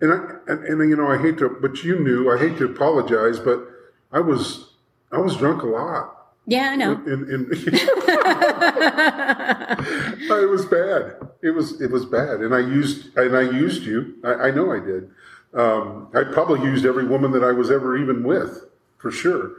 and 0.00 0.12
I 0.12 0.16
and, 0.48 0.64
and 0.64 0.90
you 0.90 0.96
know 0.96 1.08
I 1.08 1.18
hate 1.18 1.38
to, 1.38 1.48
but 1.48 1.82
you 1.82 1.98
knew 1.98 2.30
I 2.30 2.38
hate 2.38 2.58
to 2.58 2.66
apologize, 2.66 3.38
but 3.38 3.66
I 4.12 4.20
was 4.20 4.74
I 5.12 5.18
was 5.18 5.36
drunk 5.36 5.62
a 5.62 5.66
lot. 5.66 6.12
Yeah, 6.48 6.70
I 6.70 6.76
know. 6.76 6.92
And, 6.92 7.28
and 7.28 7.48
it 10.30 10.48
was 10.48 10.64
bad. 10.66 11.16
It 11.42 11.50
was 11.50 11.80
it 11.80 11.90
was 11.90 12.04
bad, 12.04 12.40
and 12.40 12.54
I 12.54 12.60
used 12.60 13.16
and 13.16 13.36
I 13.36 13.42
used 13.42 13.82
you. 13.82 14.14
I, 14.22 14.34
I 14.34 14.50
know 14.52 14.72
I 14.72 14.78
did. 14.78 15.10
Um, 15.54 16.08
I 16.14 16.22
probably 16.22 16.60
used 16.62 16.84
every 16.84 17.06
woman 17.06 17.32
that 17.32 17.42
I 17.42 17.52
was 17.52 17.70
ever 17.70 17.96
even 17.96 18.22
with, 18.22 18.66
for 18.98 19.10
sure. 19.10 19.52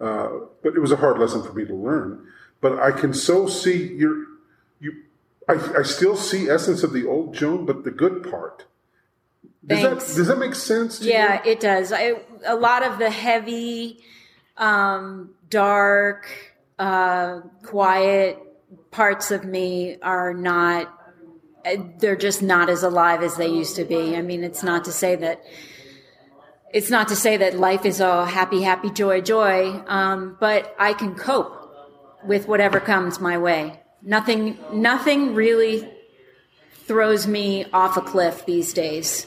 Uh, 0.00 0.28
but 0.62 0.74
it 0.74 0.80
was 0.80 0.90
a 0.90 0.96
hard 0.96 1.18
lesson 1.18 1.42
for 1.42 1.52
me 1.52 1.64
to 1.64 1.74
learn. 1.74 2.26
But 2.60 2.78
I 2.80 2.90
can 2.90 3.14
so 3.14 3.46
see 3.46 3.94
your 3.94 4.26
you. 4.80 5.04
I, 5.48 5.54
I 5.78 5.82
still 5.82 6.16
see 6.16 6.48
essence 6.48 6.82
of 6.82 6.92
the 6.92 7.06
old 7.06 7.34
Joan, 7.34 7.64
but 7.64 7.84
the 7.84 7.90
good 7.90 8.28
part. 8.28 8.64
Does 9.66 9.80
Thanks. 9.80 10.08
that 10.08 10.16
does 10.16 10.26
that 10.28 10.38
make 10.38 10.54
sense? 10.54 10.98
To 10.98 11.06
Yeah, 11.06 11.42
you? 11.44 11.52
it 11.52 11.60
does. 11.60 11.92
I, 11.92 12.14
a 12.44 12.54
lot 12.54 12.84
of 12.84 12.98
the 12.98 13.10
heavy, 13.10 14.00
um, 14.56 15.30
dark, 15.48 16.28
uh, 16.78 17.40
quiet 17.62 18.38
parts 18.90 19.30
of 19.30 19.44
me 19.44 19.96
are 20.02 20.34
not, 20.34 20.92
they're 21.98 22.16
just 22.16 22.42
not 22.42 22.68
as 22.68 22.82
alive 22.82 23.22
as 23.22 23.36
they 23.36 23.48
used 23.48 23.76
to 23.76 23.84
be. 23.84 24.16
I 24.16 24.22
mean, 24.22 24.44
it's 24.44 24.62
not 24.62 24.84
to 24.84 24.92
say 24.92 25.16
that, 25.16 25.42
it's 26.72 26.90
not 26.90 27.08
to 27.08 27.16
say 27.16 27.36
that 27.38 27.58
life 27.58 27.84
is 27.86 28.00
all 28.00 28.26
happy, 28.26 28.62
happy, 28.62 28.90
joy, 28.90 29.20
joy, 29.20 29.82
um, 29.86 30.36
but 30.40 30.74
I 30.78 30.92
can 30.92 31.14
cope 31.14 31.60
with 32.24 32.46
whatever 32.48 32.80
comes 32.80 33.18
my 33.20 33.38
way. 33.38 33.80
Nothing, 34.02 34.58
nothing 34.72 35.34
really 35.34 35.88
throws 36.86 37.26
me 37.26 37.64
off 37.72 37.96
a 37.96 38.02
cliff 38.02 38.44
these 38.44 38.74
days. 38.74 39.26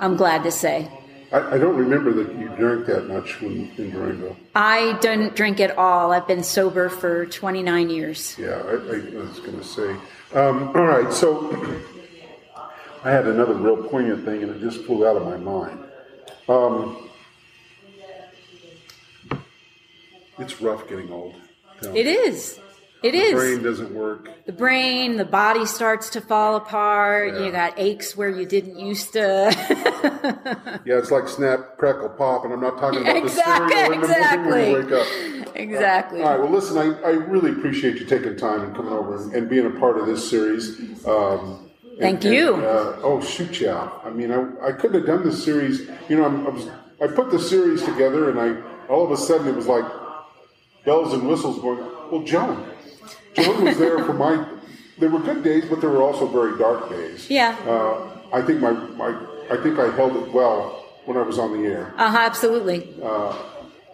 I'm 0.00 0.16
glad 0.16 0.42
to 0.44 0.50
say. 0.50 0.88
I, 1.32 1.54
I 1.54 1.58
don't 1.58 1.76
remember 1.76 2.12
that 2.12 2.34
you 2.38 2.48
drank 2.56 2.86
that 2.86 3.06
much 3.08 3.40
when 3.40 3.70
in 3.76 3.90
Durango. 3.90 4.36
I 4.54 4.98
don't 5.00 5.34
drink 5.36 5.60
at 5.60 5.76
all. 5.76 6.12
I've 6.12 6.26
been 6.26 6.42
sober 6.42 6.88
for 6.88 7.26
29 7.26 7.90
years. 7.90 8.36
Yeah, 8.38 8.62
I, 8.66 8.70
I 8.70 9.20
was 9.20 9.40
going 9.40 9.58
to 9.58 9.64
say. 9.64 9.90
Um, 10.34 10.68
all 10.68 10.86
right, 10.86 11.12
so 11.12 11.52
I 13.04 13.10
had 13.10 13.26
another 13.26 13.54
real 13.54 13.76
poignant 13.76 14.24
thing, 14.24 14.42
and 14.42 14.54
it 14.54 14.60
just 14.60 14.84
flew 14.84 15.06
out 15.06 15.16
of 15.16 15.24
my 15.24 15.36
mind. 15.36 15.84
Um, 16.48 17.08
it's 20.38 20.60
rough 20.62 20.88
getting 20.88 21.12
old. 21.12 21.34
It 21.82 22.06
is. 22.06 22.58
It 23.02 23.12
The 23.12 23.18
is. 23.18 23.34
brain 23.34 23.62
doesn't 23.62 23.94
work. 23.94 24.28
The 24.46 24.52
brain, 24.52 25.18
the 25.18 25.24
body 25.24 25.66
starts 25.66 26.10
to 26.10 26.20
fall 26.20 26.56
apart. 26.56 27.34
Yeah. 27.34 27.44
You 27.46 27.52
got 27.52 27.74
aches 27.78 28.16
where 28.16 28.28
you 28.28 28.44
didn't 28.44 28.78
used 28.78 29.12
to. 29.12 29.20
yeah, 30.84 30.98
it's 30.98 31.10
like 31.10 31.28
snap, 31.28 31.76
crackle, 31.78 32.08
pop, 32.10 32.44
and 32.44 32.52
I'm 32.52 32.60
not 32.60 32.78
talking 32.78 33.00
about 33.02 33.16
Exactly, 33.16 33.68
the 33.68 33.72
cereal 33.74 33.92
in 33.92 34.00
the 34.00 34.08
morning 34.08 34.50
when 34.50 34.66
you 34.70 34.90
wake 34.90 35.46
up. 35.46 35.56
Exactly. 35.56 36.22
All 36.22 36.30
right. 36.30 36.40
Well, 36.40 36.50
listen, 36.50 36.76
I, 36.78 37.00
I 37.06 37.10
really 37.10 37.52
appreciate 37.52 37.96
you 37.96 38.04
taking 38.06 38.36
time 38.36 38.62
and 38.62 38.74
coming 38.74 38.92
over 38.92 39.16
and, 39.22 39.32
and 39.34 39.48
being 39.48 39.66
a 39.66 39.78
part 39.78 39.96
of 39.98 40.06
this 40.06 40.28
series. 40.28 40.78
Um, 41.06 41.64
and- 41.84 42.00
Thank 42.00 42.24
and, 42.24 42.34
you. 42.34 42.54
uh, 42.56 42.98
oh, 43.02 43.20
shoot, 43.20 43.60
yeah. 43.60 43.90
I 44.04 44.10
mean, 44.10 44.30
I, 44.32 44.68
I 44.68 44.72
couldn't 44.72 44.94
have 45.00 45.06
done 45.06 45.24
this 45.24 45.42
series. 45.42 45.88
You 46.08 46.16
know, 46.16 46.24
I'm, 46.26 46.46
I 46.46 46.50
was 46.50 46.68
I 47.00 47.06
put 47.08 47.30
the 47.30 47.38
series 47.40 47.82
together, 47.84 48.30
and 48.30 48.38
I 48.40 48.60
all 48.88 49.04
of 49.04 49.10
a 49.12 49.16
sudden 49.16 49.48
it 49.48 49.54
was 49.56 49.66
like 49.66 49.84
bells 50.84 51.12
and 51.12 51.28
whistles 51.28 51.60
going. 51.60 51.78
Well, 52.10 52.22
Joan, 52.22 52.70
Joan 53.34 53.64
was 53.64 53.78
there 53.78 54.04
for 54.04 54.12
my. 54.12 54.46
There 54.98 55.10
were 55.10 55.20
good 55.20 55.44
days, 55.44 55.64
but 55.70 55.80
there 55.80 55.90
were 55.90 56.02
also 56.02 56.26
very 56.26 56.58
dark 56.58 56.90
days. 56.90 57.30
Yeah. 57.30 57.56
Uh, 57.66 58.18
I 58.32 58.42
think 58.42 58.60
my, 58.60 58.72
my 58.72 59.16
I 59.50 59.56
think 59.62 59.78
I 59.78 59.94
held 59.94 60.16
it 60.16 60.32
well 60.32 60.84
when 61.04 61.16
I 61.16 61.22
was 61.22 61.38
on 61.38 61.52
the 61.52 61.68
air. 61.68 61.94
Uh 61.96 62.10
huh. 62.10 62.18
Absolutely. 62.18 62.94
Uh, 63.02 63.30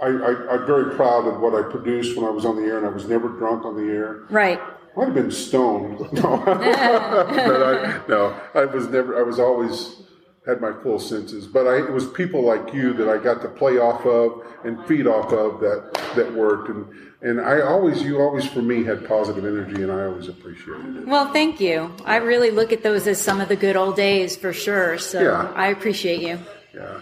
I, 0.02 0.06
I, 0.06 0.54
I'm 0.54 0.66
very 0.66 0.94
proud 0.96 1.26
of 1.26 1.40
what 1.40 1.54
I 1.54 1.62
produced 1.70 2.16
when 2.16 2.24
I 2.26 2.30
was 2.30 2.44
on 2.44 2.56
the 2.56 2.62
air, 2.62 2.78
and 2.78 2.86
I 2.86 2.90
was 2.90 3.06
never 3.06 3.28
drunk 3.28 3.64
on 3.64 3.76
the 3.76 3.92
air. 3.92 4.22
Right. 4.30 4.60
Might 4.96 5.06
have 5.06 5.14
been 5.14 5.30
stoned. 5.30 6.00
No, 6.12 6.42
but 6.44 7.62
I, 7.62 8.00
no, 8.08 8.40
I 8.54 8.64
was 8.64 8.86
never. 8.88 9.18
I 9.18 9.22
was 9.22 9.38
always 9.38 10.02
had 10.46 10.60
my 10.60 10.72
full 10.82 10.98
senses. 10.98 11.46
But 11.46 11.66
I, 11.66 11.78
it 11.78 11.92
was 11.92 12.06
people 12.10 12.42
like 12.42 12.72
you 12.72 12.92
that 12.94 13.08
I 13.08 13.22
got 13.22 13.42
to 13.42 13.48
play 13.48 13.78
off 13.78 14.04
of 14.06 14.42
and 14.64 14.84
feed 14.86 15.06
off 15.06 15.32
of 15.32 15.60
that 15.60 15.94
that 16.16 16.32
worked. 16.32 16.68
And 16.68 16.86
and 17.24 17.40
I 17.40 17.60
always, 17.62 18.02
you 18.02 18.20
always 18.20 18.46
for 18.46 18.62
me 18.62 18.84
had 18.84 19.06
positive 19.08 19.44
energy, 19.44 19.82
and 19.82 19.90
I 19.90 20.04
always 20.04 20.28
appreciated 20.28 20.96
it. 20.98 21.06
Well, 21.06 21.32
thank 21.32 21.60
you. 21.60 21.90
I 22.04 22.16
really 22.16 22.50
look 22.50 22.70
at 22.72 22.82
those 22.82 23.06
as 23.06 23.20
some 23.20 23.40
of 23.40 23.48
the 23.48 23.56
good 23.56 23.76
old 23.76 23.96
days 23.96 24.36
for 24.36 24.52
sure. 24.52 24.98
So 24.98 25.20
Yeah. 25.22 25.50
I 25.56 25.68
appreciate 25.68 26.20
you. 26.20 26.38
Yeah. 26.74 27.00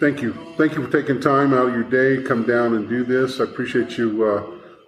Thank 0.00 0.22
you. 0.22 0.32
Thank 0.56 0.74
you 0.74 0.84
for 0.86 0.90
taking 0.90 1.20
time 1.20 1.52
out 1.54 1.68
of 1.68 1.74
your 1.74 1.84
day, 1.84 2.22
come 2.22 2.44
down 2.44 2.74
and 2.74 2.88
do 2.88 3.04
this. 3.04 3.40
I 3.40 3.44
appreciate 3.44 3.96
you 3.98 4.24
uh, 4.24 4.42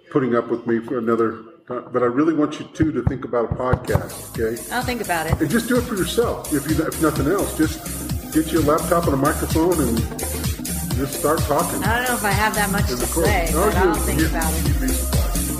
putting 0.09 0.35
up 0.35 0.47
with 0.49 0.65
me 0.67 0.79
for 0.79 0.97
another. 0.97 1.43
time. 1.67 1.85
But 1.91 2.01
I 2.01 2.05
really 2.07 2.33
want 2.33 2.59
you 2.59 2.65
too 2.73 2.91
to 2.93 3.01
think 3.03 3.25
about 3.25 3.51
a 3.51 3.55
podcast. 3.55 4.37
Okay. 4.39 4.61
I'll 4.73 4.83
think 4.83 5.01
about 5.01 5.27
it. 5.27 5.33
And 5.41 5.49
just 5.49 5.67
do 5.67 5.77
it 5.77 5.83
for 5.83 5.95
yourself. 5.95 6.53
If 6.53 6.69
you, 6.69 6.75
if 6.85 7.01
nothing 7.01 7.27
else, 7.27 7.57
just 7.57 8.33
get 8.33 8.51
you 8.53 8.59
a 8.59 8.65
laptop 8.71 9.03
and 9.05 9.13
a 9.13 9.17
microphone 9.17 9.73
and 9.81 9.97
just 10.97 11.19
start 11.19 11.39
talking. 11.41 11.83
I 11.83 11.97
don't 11.97 12.07
know 12.09 12.15
if 12.15 12.23
I 12.25 12.31
have 12.31 12.55
that 12.55 12.69
much 12.71 12.87
to 12.87 12.95
Record. 12.95 13.25
say, 13.25 13.49
No, 13.53 13.65
but 13.65 13.73
you- 13.73 13.79
I'll 13.89 13.95
think 13.95 14.19
you- 14.19 14.25
about 14.27 14.53
it. 14.53 14.67
you'd 14.67 14.81
be. 14.81 14.87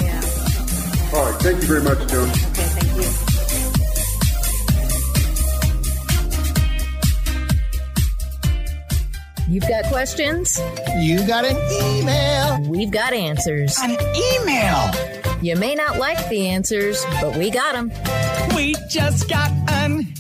Yeah. 0.06 1.18
All 1.20 1.32
right. 1.32 1.42
Thank 1.42 1.62
you 1.62 1.68
very 1.68 1.82
much, 1.84 2.00
Joan. 2.10 2.30
Okay. 2.30 2.40
Thank 2.54 2.96
you. 2.98 3.08
You've 9.50 9.68
got 9.70 9.86
questions? 9.86 10.60
You 11.00 11.26
got 11.26 11.46
an 11.46 11.56
email. 11.72 12.62
We've 12.70 12.92
got 12.92 13.14
answers. 13.14 13.78
An 13.82 13.92
email. 14.16 14.92
You 15.42 15.56
may 15.56 15.74
not 15.74 15.98
like 15.98 16.28
the 16.30 16.48
answers, 16.48 17.04
but 17.22 17.38
we 17.38 17.50
got 17.50 17.74
them. 17.74 17.90
We 18.56 18.76
just 18.90 19.30
got 19.30 19.50
an 19.70 20.14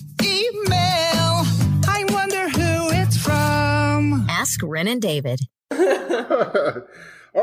Ask 4.57 4.63
Ren 4.67 4.87
and 4.87 4.99
David. 4.99 5.39
All 5.71 5.77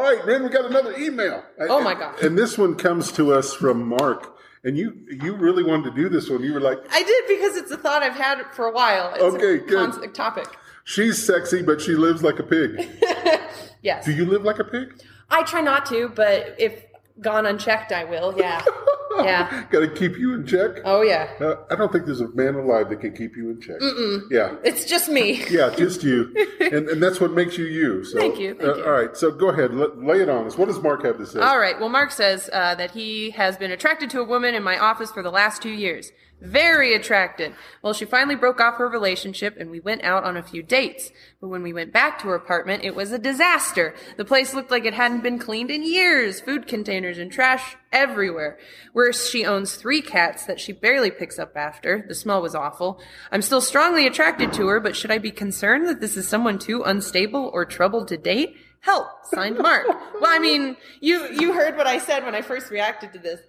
right, 0.01 0.19
Ren, 0.27 0.43
we 0.43 0.49
got 0.49 0.65
another 0.65 0.97
email. 0.99 1.45
Oh, 1.61 1.81
my 1.81 1.95
gosh. 1.95 2.21
And 2.23 2.37
this 2.37 2.59
one 2.59 2.75
comes 2.75 3.13
to 3.13 3.33
us 3.33 3.55
from 3.55 3.87
Mark. 3.87 4.37
And 4.65 4.77
you 4.79 4.97
you 5.23 5.35
really 5.37 5.63
wanted 5.63 5.95
to 5.95 6.03
do 6.03 6.09
this 6.09 6.29
one. 6.31 6.43
You 6.43 6.55
were 6.55 6.61
like, 6.61 6.79
I 6.91 7.03
did 7.03 7.25
because 7.29 7.57
it's 7.57 7.71
a 7.71 7.77
thought 7.77 8.03
I've 8.03 8.17
had 8.17 8.43
for 8.53 8.65
a 8.67 8.73
while. 8.73 9.13
It's 9.15 9.23
Okay, 9.23 9.57
a 9.57 9.59
good. 9.59 9.77
constant 9.79 10.15
topic. 10.15 10.47
she's 10.85 11.23
sexy, 11.25 11.61
but 11.63 11.81
she 11.83 11.93
lives 11.93 12.23
like 12.23 12.39
a 12.39 12.43
pig. 12.45 12.89
Yes. 13.83 14.07
Do 14.07 14.13
you 14.13 14.25
live 14.25 14.43
like 14.45 14.59
a 14.61 14.65
pig? 14.65 14.99
I 15.29 15.43
try 15.43 15.61
not 15.61 15.85
to, 15.87 16.09
but 16.09 16.55
if 16.59 16.83
gone 17.21 17.47
unchecked, 17.47 17.93
I 17.93 18.05
will. 18.05 18.35
Yeah. 18.37 18.63
yeah. 19.19 19.65
Got 19.71 19.81
to 19.81 19.89
keep 19.89 20.19
you 20.19 20.35
in 20.35 20.47
check. 20.47 20.79
Oh, 20.85 21.03
yeah. 21.03 21.31
Uh, 21.41 21.57
I 21.71 21.77
don't 21.77 21.93
think 21.93 22.07
there's 22.07 22.21
a 22.21 22.29
man 22.29 22.55
alive 22.55 22.89
that 22.89 23.01
can 23.01 23.15
keep 23.15 23.37
you 23.37 23.51
in 23.51 23.61
check. 23.61 23.81
Mm-mm. 23.81 24.23
Yeah. 24.31 24.57
It's 24.65 24.85
just 24.85 25.09
me. 25.09 25.45
Yeah, 25.55 25.73
just 25.77 26.03
you, 26.03 26.35
and, 26.61 26.89
and 26.89 27.03
that's 27.03 27.21
what 27.21 27.31
makes 27.33 27.57
you 27.57 27.67
you. 27.67 28.03
So, 28.03 28.19
Thank 28.19 28.41
you, 28.41 28.55
thank 28.55 28.69
uh, 28.69 28.77
you. 28.77 28.85
All 28.85 28.91
right, 28.91 29.17
so 29.17 29.31
go 29.31 29.51
ahead, 29.51 29.73
let, 29.73 29.99
lay 30.03 30.21
it 30.21 30.29
on 30.29 30.47
us. 30.47 30.59
What 30.59 30.67
does 30.67 30.83
Mark 30.83 31.05
have 31.05 31.17
to 31.19 31.27
say? 31.27 31.39
All 31.39 31.59
right. 31.59 31.79
Well, 31.79 31.91
Mark 31.91 32.11
says 32.11 32.51
uh, 32.53 32.75
that 32.75 32.91
he 32.91 33.31
has 33.31 33.57
been 33.57 33.71
attracted 33.71 34.11
to 34.11 34.21
a 34.21 34.25
woman 34.25 34.55
in 34.55 34.65
my 34.65 34.79
office 34.79 35.13
for 35.13 35.23
the 35.23 35.31
last 35.31 35.63
two 35.63 35.71
years. 35.71 36.11
Very 36.45 36.95
attracted. 36.95 37.55
Well, 37.81 37.95
she 37.95 38.05
finally 38.05 38.37
broke 38.37 38.61
off 38.61 38.77
her 38.77 38.89
relationship 38.89 39.57
and 39.59 39.71
we 39.71 39.81
went 39.81 40.03
out 40.03 40.25
on 40.25 40.37
a 40.37 40.43
few 40.43 40.63
dates. 40.63 41.11
But 41.41 41.49
when 41.49 41.63
we 41.63 41.73
went 41.73 41.93
back 41.93 42.19
to 42.19 42.29
her 42.29 42.35
apartment, 42.35 42.85
it 42.85 42.95
was 42.95 43.13
a 43.13 43.19
disaster. 43.19 43.95
The 44.19 44.27
place 44.27 44.53
looked 44.53 44.71
like 44.71 44.85
it 44.85 44.93
hadn't 44.93 45.23
been 45.23 45.39
cleaned 45.39 45.71
in 45.71 45.83
years. 45.83 46.43
Food 46.43 46.67
containers 46.69 47.17
and 47.17 47.33
trash 47.33 47.77
everywhere. 47.93 48.59
Worse, 48.93 49.31
she 49.31 49.47
owns 49.47 49.75
three 49.75 50.03
cats 50.03 50.45
that 50.45 50.61
she 50.61 50.73
barely 50.73 51.11
picks 51.11 51.39
up 51.39 51.57
after. 51.57 52.05
The 52.07 52.15
smell 52.15 52.43
was 52.43 52.55
awful. 52.55 53.01
I'm 53.33 53.43
still 53.43 53.63
strongly 53.63 54.07
attracted 54.07 54.53
to 54.55 54.67
her, 54.69 54.81
but 54.81 54.97
should 54.97 55.11
I 55.11 55.19
be 55.19 55.31
concerned 55.31 55.89
that 55.89 56.01
this 56.01 56.17
is 56.17 56.29
someone 56.29 56.59
too 56.59 56.83
unstable 56.83 57.51
or 57.55 57.65
troubled 57.65 58.09
to 58.09 58.19
date? 58.19 58.55
Help, 58.81 59.07
signed 59.33 59.57
Mark. 59.57 59.87
well, 59.87 60.27
I 60.27 60.39
mean, 60.39 60.77
you 61.01 61.27
you 61.33 61.55
heard 61.55 61.75
what 61.79 61.87
I 61.87 61.97
said 61.97 62.23
when 62.23 62.35
I 62.35 62.43
first 62.43 62.71
reacted 62.71 63.15
to 63.15 63.19
this. 63.19 63.41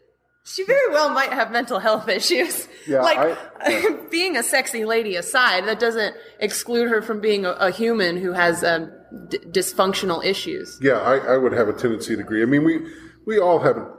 She 0.48 0.64
very 0.64 0.92
well 0.92 1.10
might 1.10 1.34
have 1.34 1.52
mental 1.52 1.80
health 1.80 2.08
issues. 2.08 2.68
Yeah, 2.88 3.02
like 3.02 3.18
I- 3.62 3.98
being 4.12 4.38
a 4.38 4.44
sexy 4.44 4.86
lady 4.86 5.16
aside, 5.16 5.66
that 5.68 5.80
doesn't 5.80 6.16
exclude 6.40 6.88
her 6.90 7.02
from 7.02 7.20
being 7.20 7.46
a, 7.46 7.52
a 7.54 7.72
human 7.72 8.16
who 8.18 8.32
has 8.32 8.64
um, 8.64 8.92
d- 9.30 9.40
dysfunctional 9.40 10.24
issues. 10.24 10.78
Yeah, 10.82 11.00
I, 11.02 11.34
I 11.34 11.38
would 11.38 11.52
have 11.54 11.68
a 11.68 11.74
tendency 11.74 12.16
to 12.16 12.22
agree. 12.22 12.44
I 12.44 12.46
mean, 12.46 12.64
we 12.64 12.86
we 13.26 13.40
all 13.40 13.60
have 13.60 13.76
a 13.78 13.92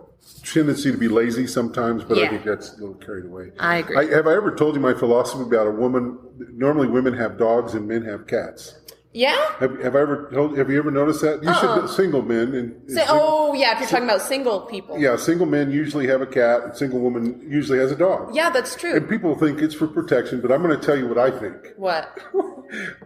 tendency 0.44 0.92
to 0.92 0.96
be 0.98 1.09
lazy 1.09 1.48
sometimes, 1.48 2.04
but 2.04 2.16
I 2.16 2.22
Yeah. 2.22 2.30
think 2.30 2.44
that's 2.44 2.74
a 2.74 2.76
little 2.80 2.94
carried 2.94 3.24
away. 3.26 3.50
I 3.59 3.78
agree. 3.78 3.96
I, 3.96 4.04
have 4.14 4.28
I 4.28 4.35
ever 4.35 4.54
told 4.54 4.76
you 4.76 4.80
my 4.80 4.94
philosophy 4.94 5.42
about 5.42 5.66
a 5.66 5.72
woman? 5.72 6.16
Normally, 6.52 6.87
women 6.87 7.14
have 7.14 7.38
dogs 7.38 7.74
and 7.74 7.88
men 7.88 8.02
have 8.04 8.28
cats. 8.28 8.74
Yeah. 9.16 9.37
Have, 9.59 9.81
have 9.81 9.96
I 9.96 10.00
ever 10.00 10.29
told? 10.33 10.59
Have 10.59 10.68
you 10.70 10.79
ever 10.79 10.90
noticed 10.90 11.22
that? 11.22 11.42
You 11.42 11.48
Uh-uh. 11.48 11.87
should 11.87 11.96
single 11.96 12.22
men 12.22 12.55
and 12.55 12.90
Say, 12.90 13.05
oh 13.09 13.55
yeah, 13.55 13.72
if 13.72 13.81
you're 13.81 13.88
talking 13.88 14.05
about 14.05 14.20
single 14.22 14.61
people. 14.61 14.98
yeah, 14.98 15.16
single 15.16 15.46
men 15.46 15.70
usually 15.70 16.07
have 16.09 16.20
a 16.20 16.26
cat, 16.26 16.62
and 16.64 16.76
single 16.76 17.00
woman 17.00 17.24
usually 17.48 17.79
has 17.79 17.90
a 17.90 17.96
dog. 17.96 18.35
Yeah, 18.35 18.50
that's 18.50 18.74
true. 18.76 18.94
And 18.94 19.09
people 19.09 19.35
think 19.35 19.61
it's 19.62 19.74
for 19.74 19.87
protection, 19.87 20.40
but 20.40 20.52
I'm 20.52 20.62
going 20.62 20.79
to 20.79 20.85
tell 20.87 20.96
you 20.96 21.09
what 21.09 21.18
I 21.18 21.31
think. 21.31 21.57
what? 21.76 22.05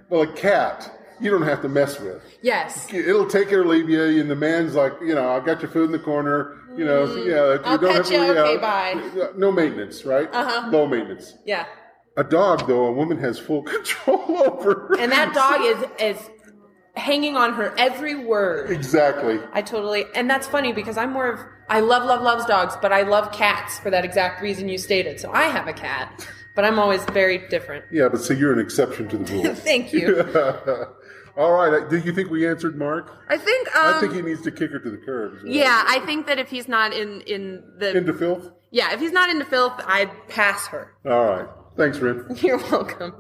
Well, 0.09 0.23
a 0.23 0.33
cat 0.33 0.97
you 1.21 1.31
don't 1.31 1.43
have 1.43 1.61
to 1.63 1.69
mess 1.69 2.01
with. 2.01 2.23
Yes. 2.43 2.91
It'll 2.93 3.27
take 3.27 3.49
it 3.53 3.55
or 3.57 3.67
leave 3.67 3.89
you, 3.91 4.03
and 4.21 4.31
the 4.31 4.35
man's 4.37 4.75
like, 4.75 4.95
you 5.03 5.15
know, 5.15 5.29
I 5.31 5.41
got 5.41 5.61
your 5.63 5.71
food 5.71 5.85
in 5.85 5.93
the 5.93 5.99
corner. 5.99 6.57
You 6.77 6.85
know, 6.85 7.05
so, 7.07 7.17
yeah, 7.25 7.59
Mm, 7.59 7.65
I'll 7.67 7.79
pet 7.79 8.05
to 8.07 8.15
you, 8.15 8.23
okay, 8.39 8.57
bye. 8.57 9.31
No 9.37 9.51
maintenance, 9.53 10.05
right? 10.07 10.29
Uh-huh. 10.33 10.71
Low 10.71 10.87
maintenance. 10.87 11.35
Yeah. 11.45 11.67
A 12.17 12.25
dog, 12.25 12.67
though, 12.67 12.87
a 12.87 12.93
woman 12.93 13.19
has 13.19 13.39
full 13.39 13.63
control 13.75 14.43
over. 14.47 14.95
And 14.99 15.13
that 15.13 15.33
dog 15.35 15.61
is 15.63 15.85
is 16.19 16.31
hanging 16.97 17.37
on 17.37 17.55
her 17.55 17.73
every 17.79 18.15
word. 18.27 18.71
Exactly. 18.71 19.39
I 19.53 19.63
totally, 19.63 20.05
and 20.15 20.29
that's 20.29 20.47
funny 20.47 20.73
because 20.73 20.97
I'm 20.99 21.13
more 21.13 21.29
of, 21.33 21.41
I 21.69 21.81
love, 21.81 22.05
love, 22.05 22.21
loves 22.21 22.45
dogs, 22.47 22.75
but 22.83 22.93
I 22.93 23.03
love 23.03 23.33
cats 23.33 23.79
for 23.79 23.91
that 23.91 24.05
exact 24.05 24.43
reason 24.43 24.69
you 24.69 24.77
stated. 24.77 25.21
So 25.21 25.31
I 25.33 25.45
have 25.45 25.69
a 25.69 25.73
cat, 25.73 26.29
but 26.57 26.65
I'm 26.65 26.79
always 26.81 27.03
very 27.07 27.47
different. 27.49 27.85
Yeah, 27.93 28.09
but 28.09 28.21
see, 28.21 28.35
you're 28.35 28.53
an 28.53 28.59
exception 28.59 29.09
to 29.09 29.19
the 29.19 29.33
rule. 29.33 29.55
Thank 29.55 29.93
you. 29.93 30.21
All 31.37 31.53
right. 31.53 31.89
Do 31.89 31.97
you 31.99 32.13
think 32.13 32.29
we 32.29 32.47
answered 32.47 32.77
Mark? 32.77 33.11
I 33.29 33.39
think, 33.39 33.75
um, 33.77 33.95
I 33.95 34.01
think 34.01 34.13
he 34.13 34.21
needs 34.21 34.43
to 34.43 34.51
kick 34.51 34.73
her 34.73 34.81
to 34.81 34.91
the 34.91 34.99
curb. 34.99 35.37
is 35.37 35.43
yeah, 35.45 35.85
I 35.87 36.01
think 36.01 36.27
that 36.27 36.39
if 36.41 36.51
he's 36.51 36.67
not 36.69 36.93
in, 36.93 37.21
in 37.23 37.63
the, 37.79 37.97
Into 37.97 38.13
filth? 38.13 38.51
yeah, 38.73 38.93
if 38.93 39.01
he's 39.01 39.13
not 39.13 39.31
into 39.31 39.45
filth, 39.45 39.81
I'd 39.87 40.11
pass 40.29 40.67
her. 40.67 40.93
All 41.07 41.25
right. 41.25 41.49
Thanks, 41.77 41.99
Ren. 41.99 42.25
You're 42.37 42.59
welcome. 42.59 43.15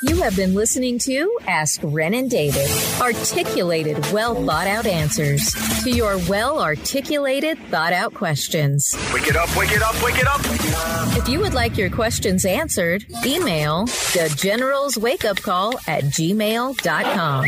You 0.00 0.22
have 0.22 0.36
been 0.36 0.54
listening 0.54 1.00
to 1.00 1.38
Ask 1.48 1.80
Ren 1.82 2.14
and 2.14 2.30
David. 2.30 2.70
Articulated, 3.00 3.98
well 4.12 4.36
thought 4.46 4.68
out 4.68 4.86
answers 4.86 5.52
to 5.82 5.90
your 5.90 6.18
well 6.28 6.62
articulated, 6.62 7.58
thought 7.70 7.92
out 7.92 8.14
questions. 8.14 8.94
Wake 9.12 9.26
it 9.26 9.34
up, 9.34 9.56
wake 9.56 9.72
it 9.72 9.82
up, 9.82 10.00
wake 10.00 10.18
it 10.20 10.26
up. 10.28 10.40
If 11.16 11.28
you 11.28 11.40
would 11.40 11.54
like 11.54 11.76
your 11.76 11.90
questions 11.90 12.44
answered, 12.44 13.06
email 13.26 13.86
the 13.86 14.32
General's 14.36 14.96
Wake 14.96 15.24
Up 15.24 15.38
Call 15.38 15.74
at 15.88 16.04
gmail.com. 16.04 17.46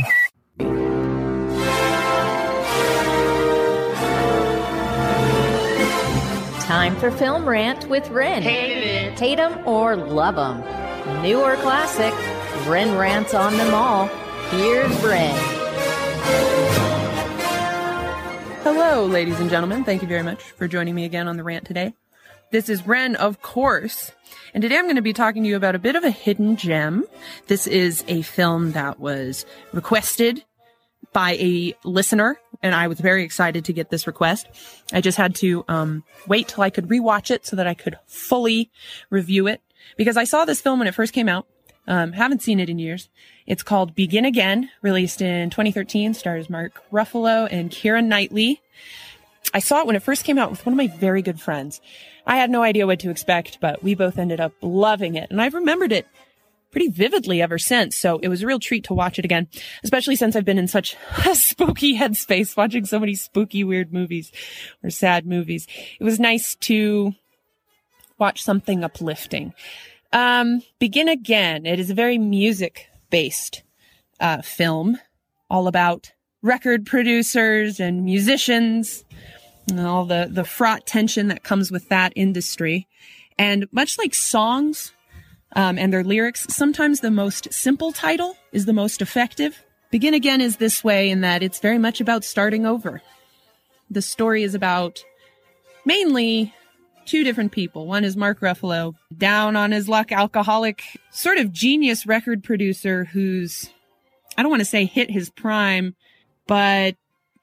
Time 6.81 6.97
for 6.97 7.11
Film 7.11 7.47
Rant 7.47 7.87
with 7.91 8.09
Ren. 8.09 8.41
Hate 8.41 9.39
'em 9.39 9.69
or 9.69 9.97
love 9.97 10.37
them. 10.37 11.23
New 11.23 11.39
or 11.39 11.55
classic, 11.57 12.15
Ren 12.67 12.97
rants 12.97 13.35
on 13.35 13.55
them 13.59 13.75
all. 13.75 14.07
Here's 14.49 14.91
Ren. 15.05 15.37
Hello, 18.63 19.05
ladies 19.05 19.39
and 19.41 19.51
gentlemen. 19.51 19.85
Thank 19.85 20.01
you 20.01 20.09
very 20.09 20.23
much 20.23 20.41
for 20.43 20.67
joining 20.67 20.95
me 20.95 21.05
again 21.05 21.29
on 21.29 21.37
the 21.37 21.45
rant 21.45 21.67
today. 21.67 21.93
This 22.51 22.71
is 22.71 22.87
Ren, 22.87 23.15
of 23.15 23.43
course. 23.43 24.13
And 24.55 24.63
today 24.63 24.79
I'm 24.79 24.85
going 24.85 24.97
to 24.97 25.03
be 25.03 25.13
talking 25.13 25.43
to 25.43 25.51
you 25.51 25.57
about 25.57 25.75
a 25.75 25.79
bit 25.79 25.97
of 25.97 26.05
a 26.05 26.11
hidden 26.11 26.57
gem. 26.57 27.05
This 27.47 27.67
is 27.67 28.05
a 28.09 28.23
film 28.23 28.73
that 28.73 28.99
was 28.99 29.45
requested 29.75 30.45
by 31.13 31.33
a 31.33 31.75
listener, 31.85 32.41
and 32.63 32.75
I 32.75 32.89
was 32.89 33.01
very 33.01 33.25
excited 33.25 33.65
to 33.65 33.73
get 33.73 33.91
this 33.91 34.07
request. 34.07 34.47
I 34.93 35.01
just 35.01 35.19
had 35.19 35.35
to 35.37 35.65
um, 35.69 36.05
wait 36.27 36.49
till 36.49 36.63
I 36.63 36.71
could 36.71 36.89
rewatch 36.89 37.31
it 37.31 37.47
so 37.47 37.57
that 37.57 37.67
I 37.67 37.75
could 37.75 37.99
fully 38.07 38.71
review 39.09 39.47
it 39.47 39.61
because 39.97 40.17
I 40.17 40.25
saw 40.25 40.45
this 40.45 40.61
film 40.61 40.79
when 40.79 40.89
it 40.89 40.95
first 40.95 41.13
came 41.13 41.29
out. 41.29 41.47
Um, 41.87 42.13
haven't 42.13 42.43
seen 42.43 42.61
it 42.61 42.69
in 42.69 42.79
years. 42.79 43.09
It's 43.47 43.63
called 43.63 43.95
Begin 43.95 44.25
Again, 44.25 44.71
released 44.83 45.23
in 45.23 45.51
2013, 45.51 46.15
stars 46.15 46.49
Mark 46.49 46.83
Ruffalo 46.93 47.49
and 47.51 47.71
Keira 47.71 48.05
Knightley. 48.05 48.61
I 49.53 49.59
saw 49.59 49.81
it 49.81 49.87
when 49.87 49.97
it 49.97 50.03
first 50.03 50.25
came 50.25 50.39
out 50.39 50.51
with 50.51 50.65
one 50.65 50.75
of 50.75 50.77
my 50.77 50.87
very 50.87 51.23
good 51.23 51.41
friends. 51.41 51.81
I 52.27 52.37
had 52.37 52.51
no 52.51 52.63
idea 52.63 52.87
what 52.87 53.01
to 53.01 53.11
expect, 53.11 53.59
but 53.61 53.83
we 53.83 53.95
both 53.95 54.19
ended 54.19 54.41
up 54.41 54.53
loving 54.61 55.17
it. 55.17 55.31
And 55.31 55.41
I've 55.41 55.55
remembered 55.55 55.91
it 55.91 56.07
pretty 56.71 56.89
vividly 56.89 57.43
ever 57.43 57.59
since. 57.59 57.97
So 57.97 58.19
it 58.19 58.29
was 58.29 58.43
a 58.43 58.47
real 58.47 58.59
treat 58.59 58.85
to 58.85 58.95
watch 58.95 59.19
it 59.19 59.25
again, 59.25 59.49
especially 59.83 60.17
since 60.17 60.37
I've 60.37 60.45
been 60.45 60.59
in 60.59 60.69
such 60.69 60.97
a 61.27 61.35
spooky 61.35 61.97
headspace 61.99 62.57
watching 62.57 62.85
so 62.85 62.99
many 62.99 63.15
spooky, 63.15 63.65
weird 63.65 63.93
movies 63.93 64.33
or 64.83 64.91
sad 64.91 65.27
movies. 65.27 65.67
It 65.99 66.05
was 66.05 66.21
nice 66.21 66.55
to 66.57 67.15
watch 68.19 68.43
something 68.43 68.85
uplifting. 68.85 69.55
Um, 70.13 70.63
Begin 70.79 71.09
Again. 71.09 71.67
It 71.67 71.81
is 71.81 71.91
a 71.91 71.95
very 71.95 72.19
music 72.19 72.89
based, 73.11 73.63
uh, 74.21 74.43
film 74.43 74.99
all 75.51 75.67
about 75.67 76.13
record 76.43 76.87
producers 76.87 77.81
and 77.81 78.05
musicians 78.05 79.05
and 79.69 79.81
all 79.81 80.05
the, 80.05 80.29
the 80.31 80.45
fraught 80.45 80.87
tension 80.87 81.29
that 81.29 81.43
comes 81.43 81.71
with 81.71 81.89
that 81.89 82.13
industry. 82.17 82.87
And 83.39 83.67
much 83.73 83.99
like 83.99 84.15
songs, 84.15 84.93
um, 85.57 85.79
and 85.79 85.93
their 85.93 86.05
lyrics, 86.05 86.47
sometimes 86.55 87.01
the 87.01 87.11
most 87.11 87.53
simple 87.53 87.93
title 87.93 88.37
is 88.53 88.67
the 88.67 88.73
most 88.73 89.03
effective. 89.03 89.63
Begin 89.91 90.15
Again 90.15 90.41
is 90.41 90.57
this 90.57 90.85
way 90.85 91.11
in 91.11 91.23
that 91.23 91.43
it's 91.43 91.59
very 91.59 91.79
much 91.79 92.01
about 92.01 92.25
starting 92.25 92.67
over. 92.67 93.03
The 93.91 94.03
story 94.03 94.45
is 94.45 94.55
about 94.55 95.03
mainly 95.85 96.55
two 97.07 97.25
different 97.25 97.51
people. 97.51 97.87
One 97.87 98.05
is 98.05 98.17
Mark 98.17 98.39
Ruffalo, 98.41 98.95
down 99.17 99.57
on 99.57 99.73
his 99.73 99.89
luck, 99.89 100.13
alcoholic, 100.13 100.83
sort 101.11 101.39
of 101.39 101.53
genius 101.53 102.07
record 102.07 102.45
producer 102.45 103.05
who's, 103.07 103.69
I 104.37 104.43
don't 104.43 104.51
want 104.51 104.61
to 104.61 104.67
say 104.67 104.85
hit 104.85 105.11
his 105.11 105.29
prime, 105.31 105.97
but 106.47 106.95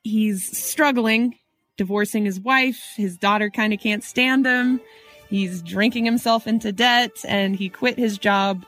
he's 0.03 0.57
struggling, 0.57 1.37
divorcing 1.75 2.23
his 2.23 2.39
wife. 2.39 2.93
His 2.95 3.17
daughter 3.17 3.49
kind 3.49 3.73
of 3.73 3.81
can't 3.81 4.03
stand 4.03 4.45
him. 4.45 4.79
He's 5.29 5.61
drinking 5.61 6.05
himself 6.05 6.47
into 6.47 6.71
debt 6.71 7.11
and 7.27 7.55
he 7.55 7.69
quit 7.69 7.97
his 7.97 8.17
job, 8.17 8.65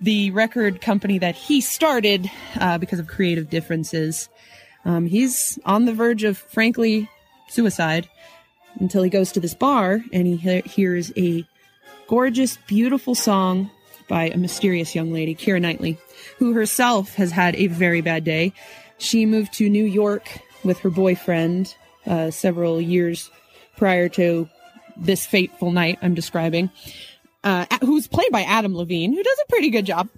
the 0.00 0.30
record 0.30 0.80
company 0.80 1.18
that 1.18 1.34
he 1.34 1.60
started, 1.60 2.30
uh, 2.58 2.78
because 2.78 2.98
of 2.98 3.06
creative 3.06 3.50
differences. 3.50 4.28
Um, 4.84 5.06
he's 5.06 5.58
on 5.64 5.84
the 5.84 5.92
verge 5.92 6.24
of, 6.24 6.38
frankly, 6.38 7.10
suicide 7.48 8.08
until 8.80 9.02
he 9.02 9.10
goes 9.10 9.32
to 9.32 9.40
this 9.40 9.54
bar 9.54 10.00
and 10.12 10.26
he 10.26 10.36
he- 10.36 10.60
hears 10.62 11.12
a 11.16 11.44
gorgeous, 12.06 12.56
beautiful 12.66 13.14
song 13.14 13.70
by 14.08 14.30
a 14.30 14.36
mysterious 14.38 14.94
young 14.94 15.12
lady, 15.12 15.34
Keira 15.34 15.60
Knightley, 15.60 15.98
who 16.38 16.54
herself 16.54 17.14
has 17.16 17.30
had 17.30 17.54
a 17.56 17.66
very 17.66 18.00
bad 18.00 18.24
day. 18.24 18.52
She 18.96 19.26
moved 19.26 19.52
to 19.54 19.68
New 19.68 19.84
York 19.84 20.40
with 20.64 20.78
her 20.80 20.90
boyfriend 20.90 21.74
uh, 22.06 22.30
several 22.30 22.80
years 22.80 23.30
prior 23.76 24.08
to 24.10 24.48
this 24.98 25.26
fateful 25.26 25.70
night 25.70 25.98
I'm 26.02 26.14
describing, 26.14 26.70
uh, 27.44 27.66
who's 27.82 28.06
played 28.06 28.30
by 28.32 28.42
Adam 28.42 28.76
Levine, 28.76 29.12
who 29.12 29.22
does 29.22 29.38
a 29.44 29.48
pretty 29.48 29.70
good 29.70 29.86
job. 29.86 30.08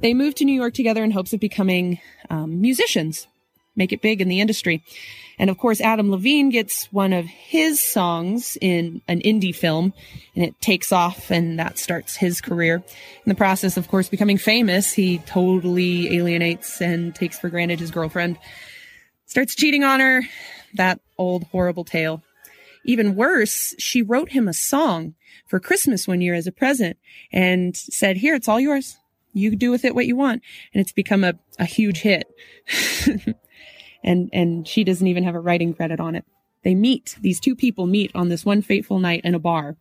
They 0.00 0.14
moved 0.14 0.38
to 0.38 0.44
New 0.44 0.54
York 0.54 0.74
together 0.74 1.04
in 1.04 1.10
hopes 1.10 1.32
of 1.32 1.40
becoming 1.40 2.00
um, 2.30 2.60
musicians, 2.60 3.26
make 3.76 3.92
it 3.92 4.02
big 4.02 4.20
in 4.20 4.28
the 4.28 4.40
industry. 4.40 4.82
And 5.38 5.48
of 5.48 5.56
course, 5.56 5.80
Adam 5.80 6.10
Levine 6.10 6.50
gets 6.50 6.84
one 6.92 7.14
of 7.14 7.24
his 7.24 7.80
songs 7.80 8.58
in 8.60 9.00
an 9.08 9.20
indie 9.20 9.54
film 9.54 9.94
and 10.34 10.44
it 10.44 10.60
takes 10.60 10.92
off 10.92 11.30
and 11.30 11.58
that 11.58 11.78
starts 11.78 12.16
his 12.16 12.42
career. 12.42 12.76
In 12.76 13.28
the 13.28 13.34
process, 13.34 13.78
of 13.78 13.88
course, 13.88 14.10
becoming 14.10 14.36
famous, 14.36 14.92
he 14.92 15.18
totally 15.18 16.14
alienates 16.16 16.82
and 16.82 17.14
takes 17.14 17.38
for 17.38 17.48
granted 17.48 17.80
his 17.80 17.90
girlfriend, 17.90 18.38
starts 19.24 19.54
cheating 19.54 19.82
on 19.82 20.00
her. 20.00 20.22
That 20.74 21.00
old 21.16 21.44
horrible 21.44 21.84
tale. 21.84 22.22
Even 22.84 23.14
worse, 23.14 23.74
she 23.78 24.02
wrote 24.02 24.32
him 24.32 24.48
a 24.48 24.54
song 24.54 25.14
for 25.46 25.60
Christmas 25.60 26.08
one 26.08 26.20
year 26.20 26.34
as 26.34 26.46
a 26.46 26.52
present 26.52 26.96
and 27.32 27.76
said, 27.76 28.16
here, 28.16 28.34
it's 28.34 28.48
all 28.48 28.60
yours. 28.60 28.96
You 29.32 29.54
do 29.54 29.70
with 29.70 29.84
it 29.84 29.94
what 29.94 30.06
you 30.06 30.16
want. 30.16 30.42
And 30.72 30.80
it's 30.80 30.92
become 30.92 31.22
a, 31.22 31.34
a 31.58 31.64
huge 31.64 31.98
hit. 31.98 32.26
and, 34.04 34.30
and 34.32 34.66
she 34.66 34.82
doesn't 34.84 35.06
even 35.06 35.24
have 35.24 35.34
a 35.34 35.40
writing 35.40 35.74
credit 35.74 36.00
on 36.00 36.14
it. 36.14 36.24
They 36.62 36.74
meet, 36.74 37.16
these 37.20 37.40
two 37.40 37.56
people 37.56 37.86
meet 37.86 38.10
on 38.14 38.28
this 38.28 38.44
one 38.44 38.62
fateful 38.62 38.98
night 38.98 39.22
in 39.24 39.34
a 39.34 39.38
bar. 39.38 39.76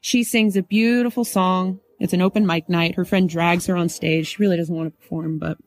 She 0.00 0.24
sings 0.24 0.56
a 0.56 0.62
beautiful 0.62 1.24
song. 1.24 1.80
It's 2.00 2.12
an 2.12 2.22
open 2.22 2.46
mic 2.46 2.68
night. 2.68 2.96
Her 2.96 3.04
friend 3.04 3.28
drags 3.28 3.66
her 3.66 3.76
on 3.76 3.88
stage. 3.88 4.28
She 4.28 4.42
really 4.42 4.56
doesn't 4.56 4.74
want 4.74 4.92
to 4.92 4.98
perform, 4.98 5.38
but 5.38 5.58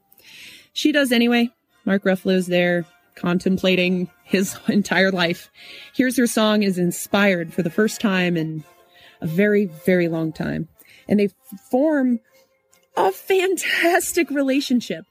she 0.73 0.91
does 0.91 1.11
anyway. 1.11 1.49
Mark 1.85 2.03
Ruffalo's 2.03 2.47
there 2.47 2.85
contemplating 3.17 4.09
his 4.23 4.57
entire 4.67 5.11
life. 5.11 5.51
Here's 5.93 6.17
her 6.17 6.27
song 6.27 6.63
is 6.63 6.77
inspired 6.77 7.53
for 7.53 7.63
the 7.63 7.69
first 7.69 7.99
time 7.99 8.37
in 8.37 8.63
a 9.21 9.27
very, 9.27 9.65
very 9.65 10.07
long 10.07 10.31
time. 10.31 10.69
And 11.09 11.19
they 11.19 11.29
form 11.69 12.19
a 12.95 13.11
fantastic 13.11 14.29
relationship 14.29 15.05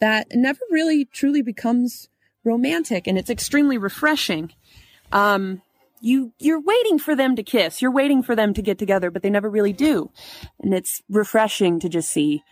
that 0.00 0.28
never 0.34 0.60
really 0.70 1.04
truly 1.04 1.42
becomes 1.42 2.08
romantic 2.44 3.06
and 3.06 3.18
it's 3.18 3.30
extremely 3.30 3.78
refreshing. 3.78 4.52
Um, 5.12 5.62
you, 6.00 6.32
you're 6.38 6.60
waiting 6.60 6.98
for 6.98 7.16
them 7.16 7.36
to 7.36 7.42
kiss. 7.42 7.82
You're 7.82 7.90
waiting 7.90 8.22
for 8.22 8.36
them 8.36 8.54
to 8.54 8.62
get 8.62 8.78
together, 8.78 9.10
but 9.10 9.22
they 9.22 9.30
never 9.30 9.50
really 9.50 9.72
do. 9.72 10.10
And 10.60 10.72
it's 10.72 11.02
refreshing 11.08 11.80
to 11.80 11.88
just 11.88 12.10
see 12.10 12.42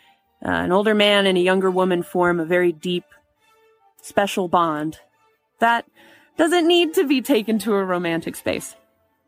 uh, 0.44 0.50
an 0.50 0.72
older 0.72 0.94
man 0.94 1.26
and 1.26 1.38
a 1.38 1.42
younger 1.42 1.70
woman 1.70 2.02
form 2.02 2.40
a 2.40 2.44
very 2.44 2.72
deep, 2.72 3.04
special 4.06 4.48
bond 4.48 4.98
that 5.58 5.84
doesn't 6.36 6.66
need 6.66 6.94
to 6.94 7.06
be 7.06 7.20
taken 7.20 7.58
to 7.60 7.74
a 7.74 7.84
romantic 7.84 8.36
space. 8.36 8.76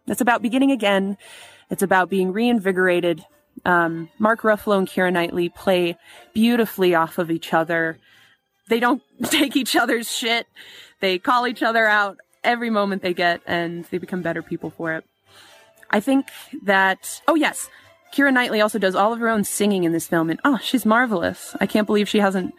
It's 0.07 0.21
about 0.21 0.43
beginning 0.43 0.71
again. 0.71 1.17
It's 1.71 1.83
about 1.83 2.09
being 2.09 2.33
reinvigorated. 2.33 3.25
Um, 3.65 4.09
Mark 4.19 4.43
Ruffalo 4.43 4.79
and 4.79 4.89
Keira 4.89 5.13
Knightley 5.13 5.49
play 5.49 5.97
beautifully 6.33 6.95
off 6.95 7.19
of 7.19 7.31
each 7.31 7.53
other. 7.53 7.99
They 8.69 8.81
don't 8.81 9.03
take 9.25 9.57
each 9.57 9.75
other's 9.75 10.11
shit. 10.11 10.47
They 11.01 11.19
call 11.19 11.47
each 11.47 11.63
other 11.63 11.87
out 11.87 12.19
every 12.45 12.71
moment 12.71 13.03
they 13.03 13.15
get 13.15 13.41
and 13.47 13.85
they 13.87 13.99
become 13.99 14.23
better 14.23 14.43
people 14.43 14.71
for 14.71 14.95
it. 14.95 15.05
I 15.91 16.01
think 16.01 16.29
that, 16.65 17.21
oh 17.27 17.35
yes, 17.35 17.69
Keira 18.15 18.33
Knightley 18.33 18.61
also 18.61 18.79
does 18.79 18.95
all 18.95 19.13
of 19.13 19.19
her 19.21 19.29
own 19.29 19.45
singing 19.45 19.85
in 19.85 19.93
this 19.93 20.07
film 20.07 20.31
and 20.31 20.41
oh, 20.45 20.59
she's 20.63 20.87
marvelous. 20.87 21.57
I 21.61 21.67
can't 21.67 21.87
believe 21.87 22.09
she 22.09 22.21
hasn't 22.21 22.55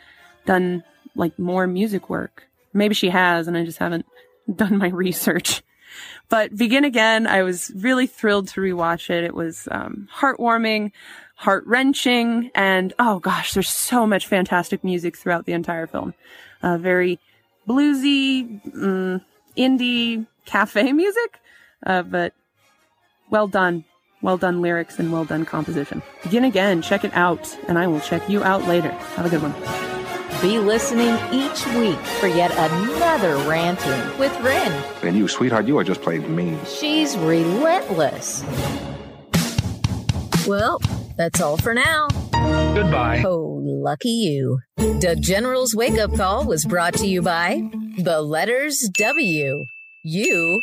done 0.45 0.83
like 1.15 1.37
more 1.37 1.67
music 1.67 2.09
work. 2.09 2.47
Maybe 2.73 2.93
she 2.93 3.09
has 3.09 3.47
and 3.47 3.57
I 3.57 3.65
just 3.65 3.79
haven't 3.79 4.05
done 4.55 4.77
my 4.77 4.89
research. 4.89 5.61
But 6.29 6.55
Begin 6.55 6.83
Again, 6.83 7.25
I 7.25 7.41
was 7.41 7.71
really 7.75 8.05
thrilled 8.05 8.49
to 8.49 8.61
rewatch 8.61 9.09
it. 9.09 9.23
It 9.23 9.33
was 9.33 9.67
um, 9.71 10.07
heartwarming, 10.15 10.91
heart 11.35 11.65
wrenching, 11.65 12.51
and 12.53 12.93
oh 12.99 13.19
gosh, 13.19 13.53
there's 13.53 13.69
so 13.69 14.05
much 14.05 14.27
fantastic 14.27 14.83
music 14.83 15.17
throughout 15.17 15.45
the 15.45 15.53
entire 15.53 15.87
film. 15.87 16.13
Uh, 16.61 16.77
very 16.77 17.19
bluesy, 17.67 18.61
mm, 18.71 19.23
indie 19.57 20.27
cafe 20.45 20.93
music, 20.93 21.39
uh, 21.85 22.03
but 22.03 22.33
well 23.29 23.47
done. 23.47 23.85
Well 24.21 24.37
done 24.37 24.61
lyrics 24.61 24.99
and 24.99 25.13
well 25.13 25.23
done 25.23 25.45
composition. 25.45 26.01
Begin 26.23 26.43
Again, 26.43 26.81
check 26.81 27.05
it 27.05 27.13
out, 27.13 27.57
and 27.67 27.79
I 27.79 27.87
will 27.87 28.01
check 28.01 28.27
you 28.29 28.43
out 28.43 28.67
later. 28.67 28.91
Have 28.91 29.25
a 29.25 29.29
good 29.29 29.41
one. 29.41 29.88
Be 30.41 30.57
listening 30.57 31.17
each 31.33 31.65
week 31.75 31.99
for 32.21 32.27
yet 32.27 32.51
another 32.51 33.35
ranting 33.49 34.17
with 34.17 34.31
Ren. 34.39 34.71
And 35.03 35.17
you, 35.17 35.27
sweetheart, 35.27 35.67
you 35.67 35.77
are 35.77 35.83
just 35.83 36.01
plain 36.01 36.33
mean. 36.33 36.57
She's 36.65 37.17
relentless. 37.17 38.41
Well, 40.47 40.79
that's 41.17 41.41
all 41.41 41.57
for 41.57 41.73
now. 41.73 42.07
Goodbye. 42.73 43.21
Oh, 43.25 43.59
lucky 43.61 44.11
you. 44.11 44.59
The 44.77 45.17
General's 45.19 45.75
Wake 45.75 45.99
Up 45.99 46.15
Call 46.15 46.45
was 46.45 46.63
brought 46.63 46.93
to 46.95 47.05
you 47.07 47.21
by 47.21 47.61
the 47.97 48.21
letters 48.21 48.79
W, 48.93 49.65
U, 50.03 50.61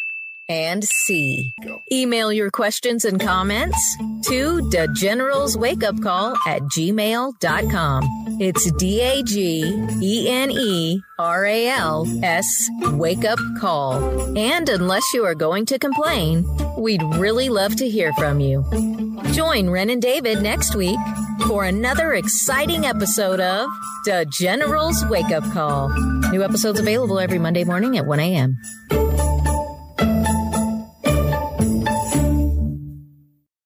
and 0.49 0.85
C. 0.85 1.53
Email 1.91 2.33
your 2.33 2.51
questions 2.51 3.05
and 3.05 3.21
comments 3.21 3.79
to 4.27 4.69
the 4.71 4.89
General's 4.95 5.57
Wake 5.57 5.85
Up 5.85 6.01
Call 6.03 6.35
at 6.47 6.63
gmail.com. 6.63 8.05
It's 8.41 8.71
D 8.73 9.01
A 9.01 9.23
G 9.23 9.87
E 10.03 10.29
N 10.29 10.51
E 10.51 11.01
R 11.19 11.47
A 11.47 11.69
L 11.69 12.07
S 12.23 12.47
Wake 12.93 13.25
Up 13.25 13.39
Call. 13.59 14.37
And 14.37 14.69
unless 14.69 15.05
you 15.15 15.25
are 15.25 15.35
going 15.35 15.67
to 15.67 15.79
complain, 15.79 16.45
We'd 16.77 17.03
really 17.17 17.49
love 17.49 17.75
to 17.77 17.89
hear 17.89 18.13
from 18.15 18.39
you. 18.39 18.63
Join 19.33 19.71
Ren 19.71 19.89
and 19.89 20.03
David 20.03 20.43
next 20.43 20.75
week 20.75 20.99
for 21.47 21.65
another 21.65 22.13
exciting 22.13 22.85
episode 22.85 23.41
of 23.41 23.71
The 24.05 24.27
General's 24.31 25.03
Wake 25.07 25.31
Up 25.31 25.45
Call. 25.53 25.89
New 26.31 26.43
episodes 26.43 26.79
available 26.79 27.19
every 27.19 27.39
Monday 27.39 27.65
morning 27.65 27.97
at 27.97 28.07
1 28.07 28.21
a.m. 28.21 28.59